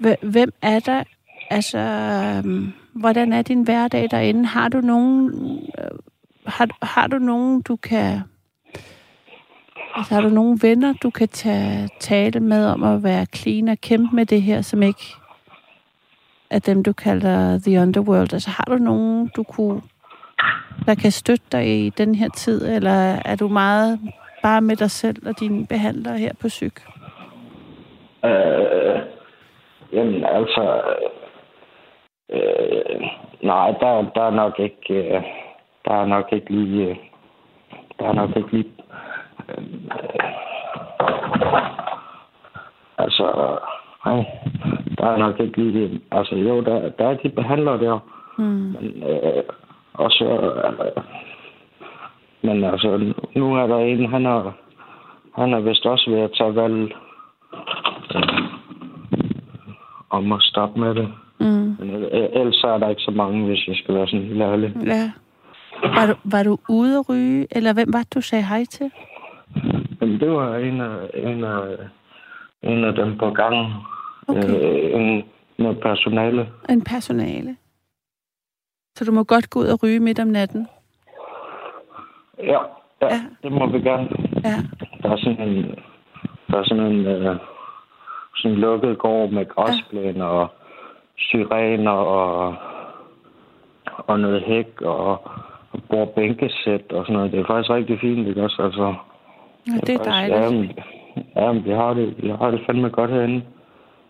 Hv- 0.01 0.31
Hvem 0.33 0.51
er 0.63 0.79
der? 0.87 1.03
Altså, 1.53 1.79
øhm, 1.79 2.73
hvordan 2.93 3.33
er 3.33 3.43
din 3.43 3.63
hverdag 3.63 4.09
derinde? 4.11 4.47
Har 4.47 4.69
du 4.69 4.81
nogen, 4.81 5.31
øh, 5.79 5.99
har, 6.47 6.69
har 6.83 7.07
du 7.07 7.19
nogen, 7.19 7.63
du 7.63 7.77
kan... 7.77 8.21
Altså, 9.95 10.15
har 10.15 10.21
du 10.21 10.29
nogle 10.29 10.59
venner, 10.63 10.95
du 11.03 11.11
kan 11.11 11.29
tage 11.29 11.89
tale 12.01 12.41
med 12.41 12.67
om 12.67 12.83
at 12.83 13.03
være 13.03 13.27
clean 13.35 13.69
og 13.69 13.79
kæmpe 13.81 14.17
med 14.17 14.27
det 14.27 14.43
her, 14.43 14.63
som 14.63 14.83
ikke 14.83 15.15
er 16.51 16.59
dem, 16.59 16.83
du 16.83 16.93
kalder 16.93 17.59
the 17.59 17.81
underworld? 17.81 18.33
Altså, 18.33 18.51
har 18.51 18.65
du 18.65 18.77
nogen, 18.77 19.31
du 19.37 19.43
kunne, 19.43 19.81
der 20.87 20.95
kan 20.95 21.11
støtte 21.11 21.45
dig 21.53 21.87
i 21.87 21.91
den 21.91 22.15
her 22.15 22.29
tid, 22.29 22.67
eller 22.67 23.19
er 23.25 23.37
du 23.37 23.49
meget 23.49 24.01
bare 24.43 24.61
med 24.61 24.77
dig 24.77 24.91
selv 24.91 25.27
og 25.27 25.41
dine 25.41 25.67
behandlere 25.67 26.19
her 26.19 26.33
på 26.41 26.49
syg? 26.49 26.75
Øh, 28.25 29.01
jamen, 29.93 30.25
altså... 30.25 30.83
Øh, 33.43 33.49
nej, 33.49 33.75
der, 33.81 34.11
der 34.15 34.23
er 34.23 34.31
nok 34.31 34.59
ikke... 34.59 34.95
Øh, 34.95 35.23
der 35.85 35.95
er 35.95 36.07
nok 36.07 36.33
ikke 36.33 36.51
lige... 36.51 36.89
Øh, 36.89 36.97
der 37.99 38.09
er 38.09 38.13
nok 38.13 38.37
ikke 38.37 38.53
lige... 38.53 38.73
Øh, 39.49 39.65
altså... 42.99 43.59
Nej, 44.07 44.25
der 44.99 45.07
er 45.07 45.17
nok 45.17 45.41
ikke 45.41 45.63
lige... 45.63 45.89
det. 45.89 46.01
Altså, 46.11 46.35
jo, 46.35 46.61
der, 46.61 46.89
der 46.89 47.09
er 47.09 47.15
de 47.15 47.29
behandlere 47.29 47.79
der. 47.79 47.99
Mm. 48.39 48.45
Men, 48.45 49.03
øh, 49.03 49.43
og 49.95 50.11
så... 50.11 50.25
Øh, 50.25 51.03
men 52.43 52.65
altså, 52.65 53.15
nu 53.35 53.57
er 53.57 53.67
der 53.67 53.79
en, 53.79 54.11
han 54.11 54.27
er, 54.27 54.53
han 55.37 55.55
er 55.55 55.61
vist 55.61 55.87
også 55.87 56.11
ved 56.11 56.21
at 56.21 56.31
tage 56.39 56.57
valg 56.57 56.95
om 60.11 60.33
at 60.33 60.43
stoppe 60.43 60.81
med 60.81 60.95
det. 60.95 61.13
Mm. 61.43 61.77
Men 61.79 61.89
ellers 62.13 62.65
er 62.65 62.79
der 62.79 62.89
ikke 62.89 63.03
så 63.03 63.11
mange, 63.11 63.47
hvis 63.47 63.69
jeg 63.69 63.77
skal 63.77 63.95
være 63.95 64.07
sådan 64.07 64.27
helt 64.27 64.43
ærlig. 64.43 64.77
Ja. 64.87 65.13
Var 65.83 66.07
du, 66.07 66.15
var 66.25 66.43
du 66.43 66.59
ude 66.69 66.99
at 66.99 67.09
ryge, 67.09 67.47
eller 67.51 67.73
hvem 67.75 67.93
var 67.93 67.99
det, 67.99 68.15
du 68.15 68.21
sagde 68.21 68.45
hej 68.45 68.65
til? 68.65 68.91
Men 70.01 70.21
det 70.21 70.31
var 70.31 70.57
en 70.57 70.81
af, 70.81 71.11
en 71.15 71.45
af, 71.45 71.77
en 72.63 72.85
af 72.85 72.95
dem 72.95 73.19
på 73.19 73.31
gangen. 73.31 73.73
Okay. 74.29 74.49
Øh, 74.49 75.01
en, 75.01 75.25
med 75.59 75.75
personale. 75.75 76.49
En 76.71 76.85
personale. 76.85 77.57
Så 78.97 79.05
du 79.05 79.13
må 79.13 79.25
godt 79.25 79.51
gå 79.51 79.61
ud 79.61 79.67
og 79.67 79.83
ryge 79.83 80.01
midt 80.01 80.21
om 80.21 80.29
natten? 80.29 80.69
Ja, 82.39 82.53
ja, 82.53 82.59
Ja. 83.03 83.07
ja, 83.15 83.21
det 83.43 83.53
må 83.53 83.67
vi 83.67 83.81
gerne. 83.81 84.09
Ja. 84.45 84.57
Der 85.03 85.11
er 85.11 85.17
sådan 85.17 85.49
en, 85.49 85.75
der 86.51 86.59
er 86.59 86.65
sådan 86.65 86.87
en 86.87 87.07
øh, 87.07 87.37
sådan 88.35 88.51
en 88.57 88.61
lukket 88.61 88.99
gård 88.99 89.31
med 89.31 89.49
græsplæner 89.49 90.25
og 90.25 90.49
syrener 91.23 91.91
og, 91.91 92.55
og 93.97 94.21
noget 94.21 94.43
hæk 94.43 94.81
og, 94.81 95.11
og 95.73 95.83
bordbænkesæt 95.91 96.93
og 96.93 97.05
sådan 97.05 97.17
noget. 97.17 97.33
Det 97.33 97.41
er 97.41 97.47
faktisk 97.47 97.71
rigtig 97.71 98.01
fint, 98.01 98.29
ikke 98.29 98.43
også? 98.43 98.63
Altså, 98.63 98.95
ja 99.67 99.73
det 99.73 99.95
er 99.95 100.05
faktisk- 100.05 100.33
dejligt. 100.35 100.79
Ja, 101.37 101.45
ja, 101.45 101.53
men 101.53 101.65
vi 101.65 101.71
har 101.71 101.95
det, 101.95 102.23
vi 102.23 102.29
har 102.29 102.51
det 102.51 102.61
fandme 102.67 102.89
godt 102.89 103.11
herinde. 103.11 103.43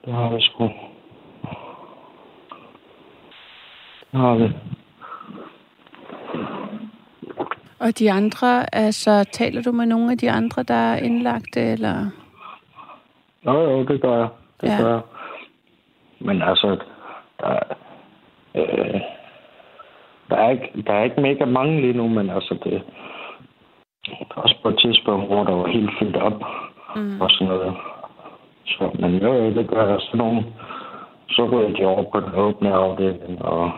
Det 0.04 0.14
har 0.14 0.34
vi 0.34 0.40
sgu. 0.40 0.64
Det 4.12 4.20
har 4.20 4.34
vi. 4.34 4.48
Og 7.80 7.98
de 7.98 8.12
andre, 8.12 8.74
altså 8.74 9.24
taler 9.32 9.62
du 9.62 9.72
med 9.72 9.86
nogle 9.86 10.12
af 10.12 10.18
de 10.18 10.30
andre, 10.30 10.62
der 10.62 10.74
er 10.74 10.96
indlagte, 10.96 11.60
eller? 11.60 12.10
Jo, 13.46 13.52
jo, 13.52 13.84
det 13.84 14.00
gør 14.02 14.18
jeg. 14.18 14.28
Det 14.60 14.68
ja. 14.68 14.82
gør 14.82 14.92
jeg. 14.92 15.00
Men 16.20 16.42
altså, 16.42 16.76
der, 17.42 17.48
er- 17.48 17.74
øh, 18.54 19.00
der, 20.30 20.36
er 20.36 20.50
ikke, 20.50 20.68
der 20.86 20.92
er 20.94 21.02
ikke 21.04 21.20
mega 21.20 21.44
mange 21.44 21.80
lige 21.80 21.92
nu, 21.96 22.08
men 22.08 22.30
altså 22.30 22.54
det 22.64 22.82
også 24.36 24.56
på 24.62 24.68
et 24.68 24.78
tidspunkt, 24.78 25.26
hvor 25.26 25.44
der 25.44 25.52
var 25.54 25.66
helt 25.68 25.90
fyldt 25.98 26.16
op 26.16 26.42
Mm. 26.96 27.20
og 27.20 27.30
sådan 27.30 27.46
noget. 27.46 27.74
Så, 28.66 28.90
men 28.98 29.14
jo, 29.22 29.50
det 29.50 29.68
gør 29.68 29.88
jeg. 29.88 30.00
Så, 30.00 30.16
nogle, 30.16 30.44
så 31.30 31.44
ryger 31.52 31.76
de 31.76 31.86
over 31.86 32.02
på 32.12 32.20
den 32.20 32.34
åbne 32.34 32.72
afdeling, 32.74 33.42
og 33.44 33.70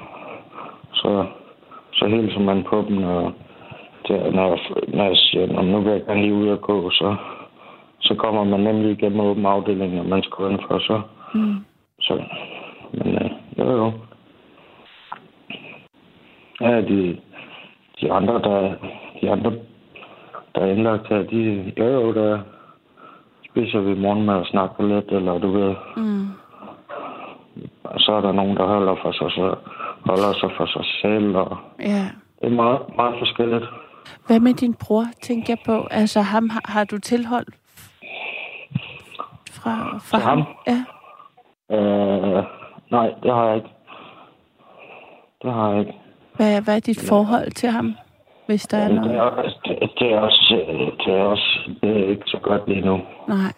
så, 0.92 1.26
så 1.92 2.06
hilser 2.06 2.40
man 2.40 2.62
på 2.62 2.84
dem, 2.88 3.04
og 3.04 3.32
det, 4.08 4.34
når, 4.34 4.48
jeg, 4.48 4.58
når 4.88 5.04
jeg 5.04 5.16
siger, 5.16 5.46
"Nå, 5.46 5.62
nu 5.62 5.80
vil 5.80 5.92
jeg 5.92 6.04
gerne 6.06 6.20
lige 6.20 6.34
ud 6.34 6.48
og 6.48 6.60
gå, 6.60 6.90
så, 6.90 7.16
så 8.00 8.14
kommer 8.14 8.44
man 8.44 8.60
nemlig 8.60 8.90
igennem 8.90 9.20
åben 9.20 9.46
afdeling, 9.46 10.00
og 10.00 10.06
man 10.06 10.22
skal 10.22 10.44
udenfor, 10.44 10.78
så, 10.78 11.00
Mm. 11.34 11.54
så 12.00 12.22
men 12.92 13.14
øh, 13.14 13.30
jo, 13.64 13.70
jo. 13.76 13.92
Ja, 16.60 16.80
de, 16.80 17.20
de 18.00 18.12
andre, 18.12 18.34
der, 18.34 18.74
de 19.20 19.30
andre, 19.30 19.52
der 20.54 20.60
er 20.60 20.66
indlagt 20.70 21.08
her, 21.08 21.22
de, 21.22 21.72
jo 21.78 21.84
jo, 21.84 22.14
der 22.14 22.40
spiser 23.50 23.80
vi 23.80 23.94
morgenmad 23.94 24.34
og 24.34 24.46
snakker 24.46 24.84
lidt, 24.86 25.10
eller 25.12 25.38
du 25.38 25.50
ved. 25.52 25.74
Mm. 25.96 26.26
Så 27.98 28.12
er 28.12 28.20
der 28.20 28.32
nogen, 28.32 28.56
der 28.56 28.66
holder, 28.66 28.96
for 29.02 29.12
sig, 29.12 29.30
så 29.30 29.54
holder 30.04 30.32
sig 30.32 30.50
for 30.56 30.66
sig 30.66 30.84
selv, 31.02 31.36
og 31.36 31.56
Ja. 31.80 32.04
det 32.40 32.46
er 32.46 32.50
meget, 32.50 32.80
meget 32.96 33.14
forskelligt. 33.18 33.64
Hvad 34.26 34.40
med 34.40 34.54
din 34.54 34.74
bror, 34.74 35.04
tænker 35.22 35.44
jeg 35.48 35.58
på? 35.66 35.86
Altså, 35.90 36.20
ham 36.20 36.48
har, 36.50 36.62
har 36.64 36.84
du 36.84 36.98
tilhold 36.98 37.46
fra, 39.50 39.98
fra 39.98 40.18
Til 40.18 40.26
ham? 40.28 40.42
Ja. 40.66 40.84
Øh, 41.76 42.44
nej, 42.96 43.08
det 43.22 43.32
har 43.34 43.46
jeg 43.46 43.56
ikke. 43.56 43.68
Det 45.42 45.52
har 45.52 45.70
jeg 45.70 45.80
ikke. 45.80 45.94
Hvad, 46.36 46.62
hvad 46.64 46.76
er 46.76 46.80
dit 46.80 47.06
forhold 47.08 47.50
til 47.50 47.68
ham, 47.68 47.94
hvis 48.46 48.62
der 48.66 48.78
er 48.78 48.88
Men 48.88 48.96
det, 49.02 49.10
er, 49.10 49.16
noget? 49.16 49.32
også- 49.32 49.58
det, 49.98 50.12
er 50.12 50.18
også, 50.20 50.54
det 51.06 51.14
er 51.14 51.22
også 51.22 51.70
det 51.82 51.90
er 52.02 52.08
ikke 52.08 52.22
så 52.26 52.38
godt 52.42 52.68
lige 52.68 52.80
nu. 52.86 52.96
Nej. 53.28 53.52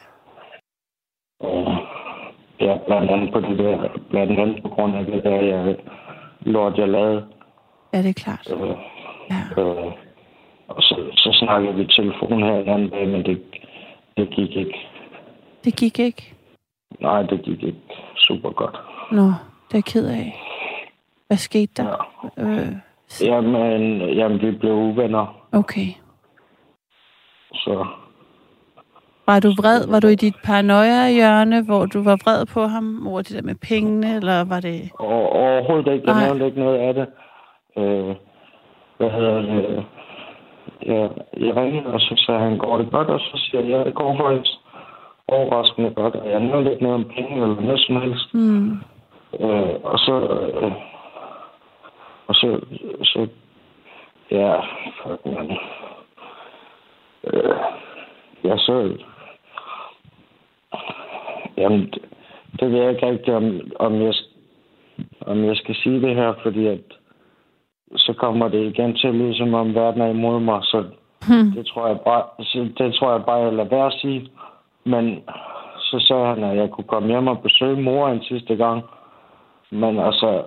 Og 1.41 1.77
ja, 2.61 2.79
blandt 2.87 3.11
andet 3.11 3.33
på 3.33 3.41
det 3.41 3.59
der, 3.59 3.89
blandt 4.11 4.39
andet 4.41 4.63
på 4.63 4.69
grund 4.69 4.97
af 4.97 5.05
det 5.07 5.25
der, 5.25 5.41
jeg, 5.41 5.77
lort, 6.41 6.79
jeg 6.79 6.89
lavede. 6.89 7.27
Ja, 7.93 7.99
det 7.99 8.09
er 8.09 8.23
klart. 8.25 8.49
Øh, 8.53 8.77
Ja. 9.31 9.63
øh, 9.63 9.93
og 10.69 10.83
så, 10.83 10.97
så 11.13 11.31
snakkede 11.45 11.75
vi 11.75 11.87
telefon 11.87 12.43
her 12.43 12.57
den 12.57 12.69
anden 12.69 12.89
dag, 12.91 13.09
men 13.09 13.25
det, 13.25 13.43
det 14.17 14.31
gik 14.31 14.57
ikke. 14.57 14.79
Det 15.65 15.77
gik 15.77 15.99
ikke. 15.99 16.35
Nej, 17.01 17.23
det 17.23 17.43
gik 17.43 17.63
ikke 17.63 17.81
super 18.17 18.51
godt. 18.51 18.77
Nå, 19.13 19.23
det 19.69 19.75
er 19.75 19.75
jeg 19.75 19.85
ked 19.85 20.07
af. 20.09 20.43
Hvad 21.27 21.37
skete 21.37 21.73
der? 21.83 22.09
Ja. 22.37 22.43
Øh, 22.43 22.73
Jamen, 23.23 24.01
jamen, 24.01 24.41
vi 24.41 24.51
blev 24.51 24.73
uvenner, 24.73 25.47
okay. 25.53 25.89
så 27.53 27.87
Var 29.27 29.41
du 29.41 29.49
vred? 29.49 29.91
Var 29.91 30.01
du 30.01 30.09
i 30.09 30.15
dit 30.15 30.35
paranoia-hjørne, 30.45 31.65
hvor 31.65 31.87
du 31.87 32.03
var 32.03 32.17
vred 32.25 32.47
på 32.47 32.61
ham 32.67 33.07
over 33.07 33.23
det 33.23 33.37
der 33.37 33.43
med 33.43 33.55
pengene, 33.55 34.17
eller 34.17 34.45
var 34.45 34.61
det... 34.61 34.91
Og, 34.99 35.33
overhovedet 35.33 35.93
ikke. 35.93 36.05
Jeg 36.11 36.15
Nej. 36.15 36.27
nævnte 36.27 36.47
ikke 36.47 36.59
noget 36.59 36.79
af 36.79 36.95
det. 36.95 37.07
Øh, 37.79 38.15
hvad 38.99 39.11
hedder 39.11 39.41
det? 39.43 39.85
Jeg, 40.87 41.11
jeg 41.47 41.57
ringede, 41.57 41.87
og 41.87 42.01
så 42.01 42.23
sagde 42.27 42.41
han, 42.41 42.59
går 42.59 42.79
det 42.79 42.91
godt? 42.91 43.09
Og 43.09 43.21
så 43.21 43.33
siger 43.35 43.61
jeg, 43.61 43.71
ja, 43.71 43.85
det 43.85 43.95
går 43.95 44.17
faktisk 44.17 44.53
overraskende 45.29 45.91
godt. 45.91 46.15
Og 46.15 46.31
jeg 46.31 46.41
nævnte 46.41 46.71
ikke 46.71 46.83
noget 46.83 46.95
om 47.05 47.11
penge 47.17 47.33
eller 47.43 47.61
noget 47.61 47.81
som 47.81 48.03
helst. 48.03 48.33
Hmm. 48.35 48.79
Øh, 49.41 49.75
og 49.83 49.99
så... 49.99 50.15
Øh, 50.63 50.73
og 52.27 52.35
så... 52.35 52.61
så 53.03 53.29
ja, 54.31 54.61
fuck, 55.03 55.27
man. 55.27 55.59
Øh, 57.25 57.57
ja, 58.45 58.57
så... 58.57 58.97
Jamen, 61.57 61.81
det, 61.81 62.03
det 62.61 62.73
ved 62.73 62.81
jeg 62.81 62.91
ikke 62.91 63.07
rigtig, 63.07 63.35
om, 63.35 63.61
om 63.79 64.03
jeg 64.03 64.15
om 65.27 65.45
jeg 65.45 65.57
skal 65.57 65.75
sige 65.75 66.01
det 66.01 66.15
her, 66.15 66.35
fordi 66.43 66.67
at 66.67 66.81
så 67.97 68.13
kommer 68.13 68.49
det 68.49 68.73
igen 68.73 68.97
til 68.97 69.09
at 69.09 69.15
lyde, 69.15 69.37
som 69.37 69.55
om 69.55 69.75
verden 69.75 70.01
er 70.01 70.07
imod 70.07 70.41
mig, 70.41 70.61
så 70.63 70.85
Hmm. 71.29 71.51
det 71.57 71.67
tror 71.67 71.87
jeg 71.87 72.01
bare, 72.01 72.25
så 72.41 72.69
det 72.79 72.95
tror 72.95 73.13
jeg 73.13 73.25
bare, 73.25 73.37
jeg 73.37 73.53
lader 73.53 73.69
være 73.69 73.87
at 73.87 73.99
sige. 74.01 74.31
Men 74.85 75.25
så 75.79 76.05
sagde 76.09 76.27
han, 76.27 76.45
at 76.45 76.57
jeg 76.57 76.71
kunne 76.71 76.85
komme 76.93 77.09
hjem 77.09 77.27
og 77.27 77.43
besøge 77.43 77.83
mor 77.83 78.09
en 78.09 78.23
sidste 78.23 78.57
gang. 78.57 78.83
Men 79.71 79.99
altså, 79.99 80.43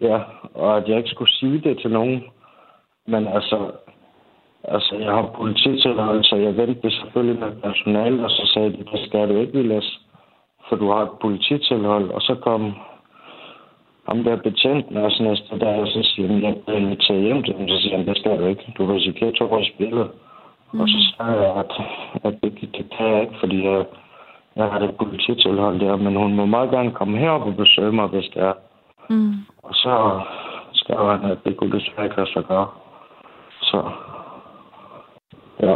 ja, 0.00 0.20
og 0.54 0.76
at 0.76 0.88
jeg 0.88 0.96
ikke 0.96 1.10
skulle 1.10 1.32
sige 1.32 1.60
det 1.60 1.78
til 1.78 1.90
nogen. 1.90 2.24
Men 3.06 3.26
altså, 3.26 3.70
altså 4.64 4.96
jeg 4.96 5.12
har 5.12 5.34
polititilladelse, 5.36 6.30
så 6.30 6.36
jeg 6.36 6.56
ventede 6.56 6.92
selvfølgelig 6.92 7.40
med 7.40 7.62
personale, 7.62 8.24
og 8.24 8.30
så 8.30 8.50
sagde 8.54 8.70
de, 8.70 8.84
det 8.92 9.08
skal 9.08 9.28
du 9.28 9.36
ikke, 9.40 9.52
Vilas, 9.52 10.00
for 10.68 10.76
du 10.76 10.90
har 10.90 11.02
et 11.02 11.18
polititilhold. 11.20 12.10
Og 12.10 12.22
så 12.22 12.34
kom 12.34 12.74
ham 14.08 14.24
der 14.24 14.36
betjenten 14.36 14.96
også 14.96 15.22
næste 15.22 15.58
dag, 15.58 15.80
og 15.80 15.88
så 15.88 16.02
siger 16.02 16.28
han, 16.28 16.42
jeg 16.42 16.56
bliver 16.66 16.78
inviteret 16.78 17.22
hjem 17.22 17.42
til 17.42 17.54
dem. 17.54 17.68
Så 17.68 17.78
siger 17.82 17.96
han, 17.96 18.06
det 18.06 18.18
skal 18.18 18.38
du 18.38 18.46
ikke. 18.46 18.74
Du 18.78 18.86
risikerer 18.86 19.32
to 19.32 19.52
års 19.52 19.70
billede. 19.78 20.08
Mm. 20.72 20.80
Og 20.80 20.88
så 20.88 20.98
sagde 21.16 21.40
jeg, 21.42 21.56
at, 21.56 21.72
at 22.24 22.34
det, 22.42 22.52
det 22.76 22.86
kan 22.96 23.06
jeg 23.12 23.20
ikke, 23.22 23.38
fordi 23.40 23.64
jeg, 23.64 23.84
jeg 24.58 24.66
har 24.72 24.78
det 24.78 24.96
polititilhold 24.96 25.80
der. 25.80 25.96
Men 25.96 26.16
hun 26.16 26.34
må 26.34 26.44
meget 26.46 26.70
gerne 26.70 26.92
komme 26.92 27.18
herop 27.18 27.42
og 27.42 27.56
besøge 27.56 27.92
mig, 27.92 28.06
hvis 28.06 28.28
det 28.34 28.42
er. 28.42 28.54
Hmm. 29.08 29.34
Og 29.62 29.74
så 29.74 30.20
skrev 30.72 31.10
han, 31.10 31.30
at 31.30 31.38
det 31.44 31.56
kunne 31.56 31.78
desværre 31.78 32.04
ikke 32.04 32.16
lade 32.16 32.32
sig 32.32 32.44
gøre. 32.44 32.68
Så, 33.62 33.90
ja. 35.60 35.74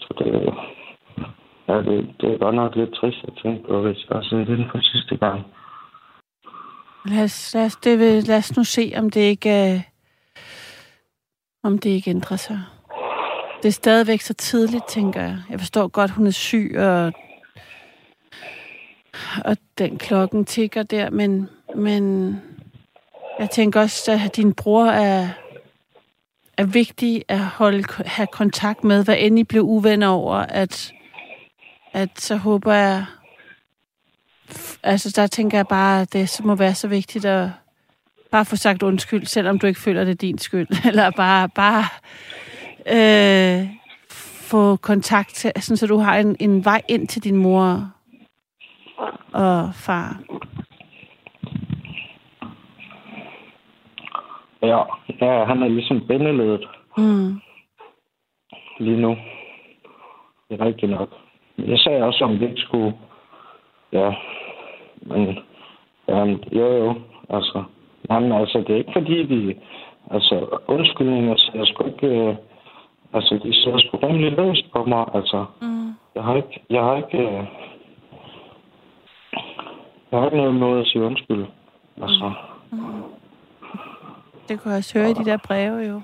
Så 0.00 0.08
det, 0.18 0.54
ja, 1.68 1.76
det, 1.76 2.14
det 2.20 2.32
er 2.32 2.38
godt 2.38 2.54
nok 2.54 2.76
lidt 2.76 2.94
trist 2.94 3.24
at 3.28 3.32
tænke 3.42 3.68
på, 3.68 3.80
hvis 3.80 4.06
jeg 4.08 4.16
har 4.16 4.22
set 4.22 4.46
den 4.46 4.64
for 4.70 4.78
sidste 4.82 5.16
gang. 5.16 5.40
Lad 7.04 7.24
os, 7.24 7.54
lad, 7.54 7.66
os, 7.66 7.76
det 7.76 7.98
vil, 7.98 8.24
lad 8.28 8.38
os 8.38 8.56
nu 8.56 8.64
se, 8.64 8.92
om 8.98 9.10
det 9.10 9.20
ikke, 9.20 9.50
øh, 9.50 9.80
om 11.64 11.78
det 11.78 11.90
ikke 11.90 12.10
ændrer 12.10 12.36
sig. 12.36 12.58
Det 13.62 13.68
er 13.68 13.72
stadigvæk 13.72 14.20
så 14.20 14.34
tidligt, 14.34 14.88
tænker 14.88 15.20
jeg. 15.20 15.36
Jeg 15.50 15.58
forstår 15.58 15.88
godt, 15.88 16.10
hun 16.10 16.26
er 16.26 16.30
syg, 16.30 16.74
og, 16.78 17.12
og 19.44 19.56
den 19.78 19.98
klokken 19.98 20.44
tigger 20.44 20.82
der, 20.82 21.10
men, 21.10 21.48
men 21.76 22.36
jeg 23.38 23.50
tænker 23.50 23.80
også, 23.80 24.12
at 24.12 24.36
din 24.36 24.52
bror 24.54 24.86
er, 24.86 25.28
er 26.56 26.64
vigtig 26.64 27.24
at 27.28 27.40
holde, 27.40 27.84
have 28.06 28.26
kontakt 28.26 28.84
med, 28.84 29.04
hvad 29.04 29.16
end 29.18 29.38
I 29.38 29.44
blev 29.44 29.62
uvenner 29.62 30.08
over, 30.08 30.36
at, 30.36 30.92
at 31.92 32.10
så 32.18 32.36
håber 32.36 32.74
jeg, 32.74 33.04
altså 34.82 35.12
der 35.16 35.26
tænker 35.26 35.58
jeg 35.58 35.66
bare, 35.66 36.00
at 36.00 36.12
det 36.12 36.28
så 36.28 36.42
må 36.42 36.54
være 36.54 36.74
så 36.74 36.88
vigtigt 36.88 37.24
at 37.24 37.48
bare 38.30 38.44
få 38.44 38.56
sagt 38.56 38.82
undskyld, 38.82 39.26
selvom 39.26 39.58
du 39.58 39.66
ikke 39.66 39.80
føler 39.80 40.04
det 40.04 40.10
er 40.10 40.14
din 40.14 40.38
skyld. 40.38 40.68
Eller 40.88 41.10
bare, 41.10 41.48
bare 41.48 41.84
øh, 42.86 43.68
få 44.40 44.76
kontakt 44.76 45.34
til, 45.34 45.52
sådan, 45.60 45.76
så 45.76 45.86
du 45.86 45.98
har 45.98 46.18
en, 46.18 46.36
en 46.40 46.64
vej 46.64 46.82
ind 46.88 47.08
til 47.08 47.24
din 47.24 47.36
mor 47.36 47.90
og 49.32 49.74
far. 49.74 50.20
Ja, 54.62 54.78
ja 55.20 55.44
han 55.44 55.62
er 55.62 55.68
ligesom 55.68 56.06
bindeledet 56.06 56.68
Mm. 56.96 57.40
lige 58.78 59.00
nu. 59.00 59.16
Det 60.50 60.60
er 60.60 60.64
rigtigt 60.66 60.90
nok. 60.92 61.08
Jeg 61.58 61.78
sagde 61.78 62.02
også, 62.04 62.24
om 62.24 62.38
det 62.38 62.48
ikke 62.48 62.60
skulle... 62.60 62.94
Ja, 63.92 64.14
men... 65.02 65.38
Ja, 66.08 66.24
jo, 66.52 66.66
jo. 66.84 66.94
Altså, 67.28 67.64
jamen, 68.10 68.32
altså, 68.32 68.58
det 68.58 68.70
er 68.70 68.76
ikke 68.76 68.92
fordi, 68.92 69.12
vi... 69.14 69.56
Altså, 70.10 70.58
undskyldninger, 70.68 71.36
så 71.36 71.50
jeg 71.54 71.66
skulle 71.66 71.92
ikke... 71.92 72.06
Øh, 72.06 72.36
altså, 73.12 73.40
de 73.44 73.54
sidder 73.54 73.78
sgu 73.78 73.96
rimelig 73.96 74.32
løst 74.32 74.72
på 74.72 74.84
mig. 74.84 75.06
Altså, 75.14 75.44
Mm. 75.60 75.94
jeg 76.14 76.22
har 76.24 76.34
ikke... 76.36 76.60
Jeg 76.70 76.82
har 76.82 76.96
ikke... 76.96 77.18
Øh, 77.18 77.44
jeg 80.12 80.18
har 80.20 80.24
ikke 80.26 80.36
noget 80.36 80.54
måde 80.54 80.80
at 80.80 80.86
sige 80.86 81.02
undskyld. 81.04 81.46
Altså, 82.02 82.32
Det 84.48 84.60
kunne 84.60 84.70
jeg 84.70 84.78
også 84.78 84.98
høre 84.98 85.10
i 85.10 85.14
de 85.14 85.24
der 85.24 85.36
breve, 85.36 85.76
jo. 85.88 86.02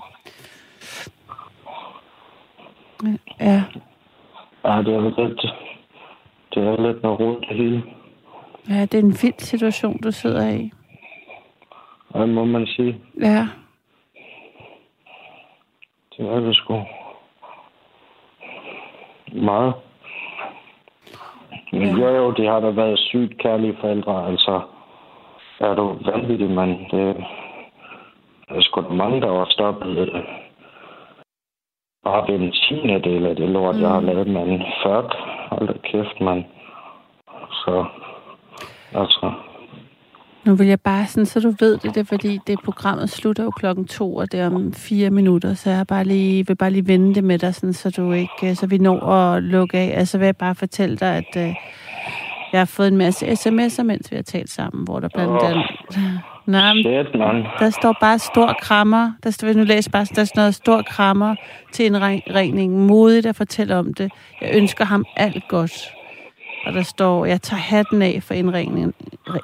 Ja, 3.41 3.63
ja, 4.65 4.83
det 4.83 4.95
er 4.95 5.01
lidt... 5.01 5.41
Det 6.55 6.63
er 6.67 6.83
lidt 6.93 7.03
noget 7.03 7.21
råd, 7.21 7.41
det 7.41 7.57
hele. 7.57 7.83
ja, 8.69 8.81
det 8.81 8.95
er 8.95 8.99
en 9.03 9.17
vild 9.23 9.39
situation, 9.41 10.01
du 10.01 10.11
sidder 10.13 10.49
i. 10.49 10.71
Hvad 12.11 12.27
må 12.27 12.45
man 12.45 12.67
sige? 12.67 13.01
Ja, 13.21 13.49
Det 16.17 16.27
er 16.27 16.41
det 16.41 16.57
sgu. 16.57 16.85
Meget. 19.33 19.75
Men 21.79 21.97
jo, 21.97 22.09
jo, 22.09 22.31
de 22.31 22.47
har 22.47 22.61
da 22.61 22.71
været 22.71 22.99
sygt 22.99 23.39
kærlige 23.39 23.77
forældre. 23.81 24.27
Altså, 24.29 24.61
er 25.61 25.75
du 25.75 25.97
vanvittig, 26.05 26.51
mand. 26.51 26.91
Det 26.91 27.17
er 28.49 28.61
sgu 28.61 28.81
da 28.83 28.89
mange, 28.89 29.21
der 29.21 29.31
var 29.31 29.47
stoppet. 29.51 29.99
øh, 29.99 30.23
Bare 32.05 32.25
ved 32.29 32.41
en 32.41 32.53
tiende 32.53 33.01
del 33.11 33.27
af 33.27 33.37
det 33.37 33.49
lort, 33.49 33.75
mm. 33.75 33.81
jeg 33.81 33.89
har 33.91 34.01
lavet, 34.01 34.27
mand. 34.27 34.63
Fuck. 34.83 35.15
Hold 35.51 35.69
da 35.69 35.79
kæft, 35.79 36.21
mand. 36.21 36.45
Så, 37.51 37.85
altså, 38.95 39.33
nu 40.47 40.55
vil 40.55 40.67
jeg 40.67 40.81
bare 40.81 41.07
sådan, 41.07 41.27
så 41.27 41.41
du 41.41 41.55
ved 41.59 41.73
det, 41.79 41.95
det 41.95 41.97
er 41.97 42.05
fordi, 42.05 42.39
det 42.47 42.59
programmet 42.65 43.11
slutter 43.11 43.45
jo 43.45 43.51
klokken 43.51 43.85
to, 43.85 44.17
og 44.17 44.33
det 44.33 44.41
er 44.41 44.47
om 44.47 44.73
fire 44.73 45.11
minutter, 45.11 45.55
så 45.55 45.71
jeg 45.71 45.87
bare 45.87 46.05
lige, 46.05 46.47
vil 46.47 46.55
bare 46.57 46.71
lige 46.71 46.87
vende 46.87 47.15
det 47.15 47.25
med 47.25 47.39
dig, 47.39 47.55
sådan, 47.55 47.73
så 47.73 47.91
du 47.91 48.13
ikke, 48.13 48.55
så 48.55 48.67
vi 48.67 48.79
når 48.79 49.03
at 49.13 49.43
lukke 49.43 49.79
af. 49.79 49.99
Altså 49.99 50.19
vil 50.19 50.25
jeg 50.25 50.37
bare 50.37 50.55
fortælle 50.55 50.97
dig, 50.97 51.17
at 51.17 51.37
øh, 51.37 51.55
jeg 52.53 52.61
har 52.61 52.65
fået 52.65 52.89
en 52.89 52.97
masse 52.97 53.27
sms'er, 53.27 53.83
mens 53.83 54.11
vi 54.11 54.17
har 54.17 54.23
talt 54.23 54.51
sammen, 54.51 54.85
hvor 54.85 55.01
der 55.01 55.09
blandt 55.15 55.43
andet, 55.43 55.65
Nej, 56.47 56.73
Shit, 56.73 57.19
mand. 57.19 57.45
der 57.59 57.71
står 57.71 57.97
bare 58.01 58.19
stor 58.19 58.57
krammer. 58.63 59.13
Der 59.23 59.31
står, 59.31 59.53
nu 59.53 59.65
læser 59.65 59.91
bare, 59.91 60.07
der 60.15 60.25
står 60.25 60.41
noget 60.41 60.55
stor 60.55 60.83
krammer 60.83 61.35
til 61.73 61.85
indringningen. 61.85 62.87
Modigt 62.87 63.27
at 63.27 63.37
fortælle 63.37 63.77
om 63.77 63.95
det. 63.95 64.13
Jeg 64.41 64.51
ønsker 64.55 64.85
ham 64.85 65.05
alt 65.17 65.49
godt. 65.49 65.73
Og 66.67 66.73
der 66.73 66.83
står, 66.83 67.27
jeg 67.27 67.43
tager 67.43 67.61
hatten 67.61 68.03
af 68.03 68.23
for 68.23 68.35
indringen, 68.35 68.95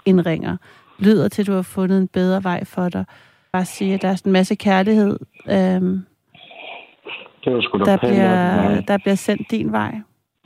indringer. 0.07 0.57
Lyder 1.05 1.29
til, 1.29 1.43
at 1.43 1.47
du 1.47 1.53
har 1.53 1.63
fundet 1.63 1.99
en 1.99 2.09
bedre 2.09 2.45
vej 2.45 2.65
for 2.65 2.89
dig. 2.89 3.05
Bare 3.53 3.65
sige, 3.65 3.95
at 3.95 4.03
der 4.03 4.09
er 4.09 4.15
sådan 4.15 4.31
en 4.31 4.33
masse 4.33 4.55
kærlighed, 4.55 5.19
øhm, 5.51 6.05
Det 7.45 7.55
var 7.55 7.61
sgu 7.61 7.79
der, 7.79 7.97
pænt, 7.97 8.01
bliver, 8.01 8.81
der 8.81 8.99
bliver 8.99 9.15
sendt 9.15 9.51
din 9.51 9.73
vej. 9.73 9.95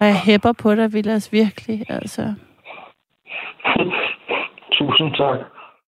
Og 0.00 0.06
jeg 0.06 0.16
hæpper 0.16 0.52
på 0.52 0.74
dig, 0.74 0.92
Vilas, 0.92 1.32
virkelig. 1.32 1.84
Altså. 1.88 2.34
Tusind 4.72 5.14
tak. 5.14 5.55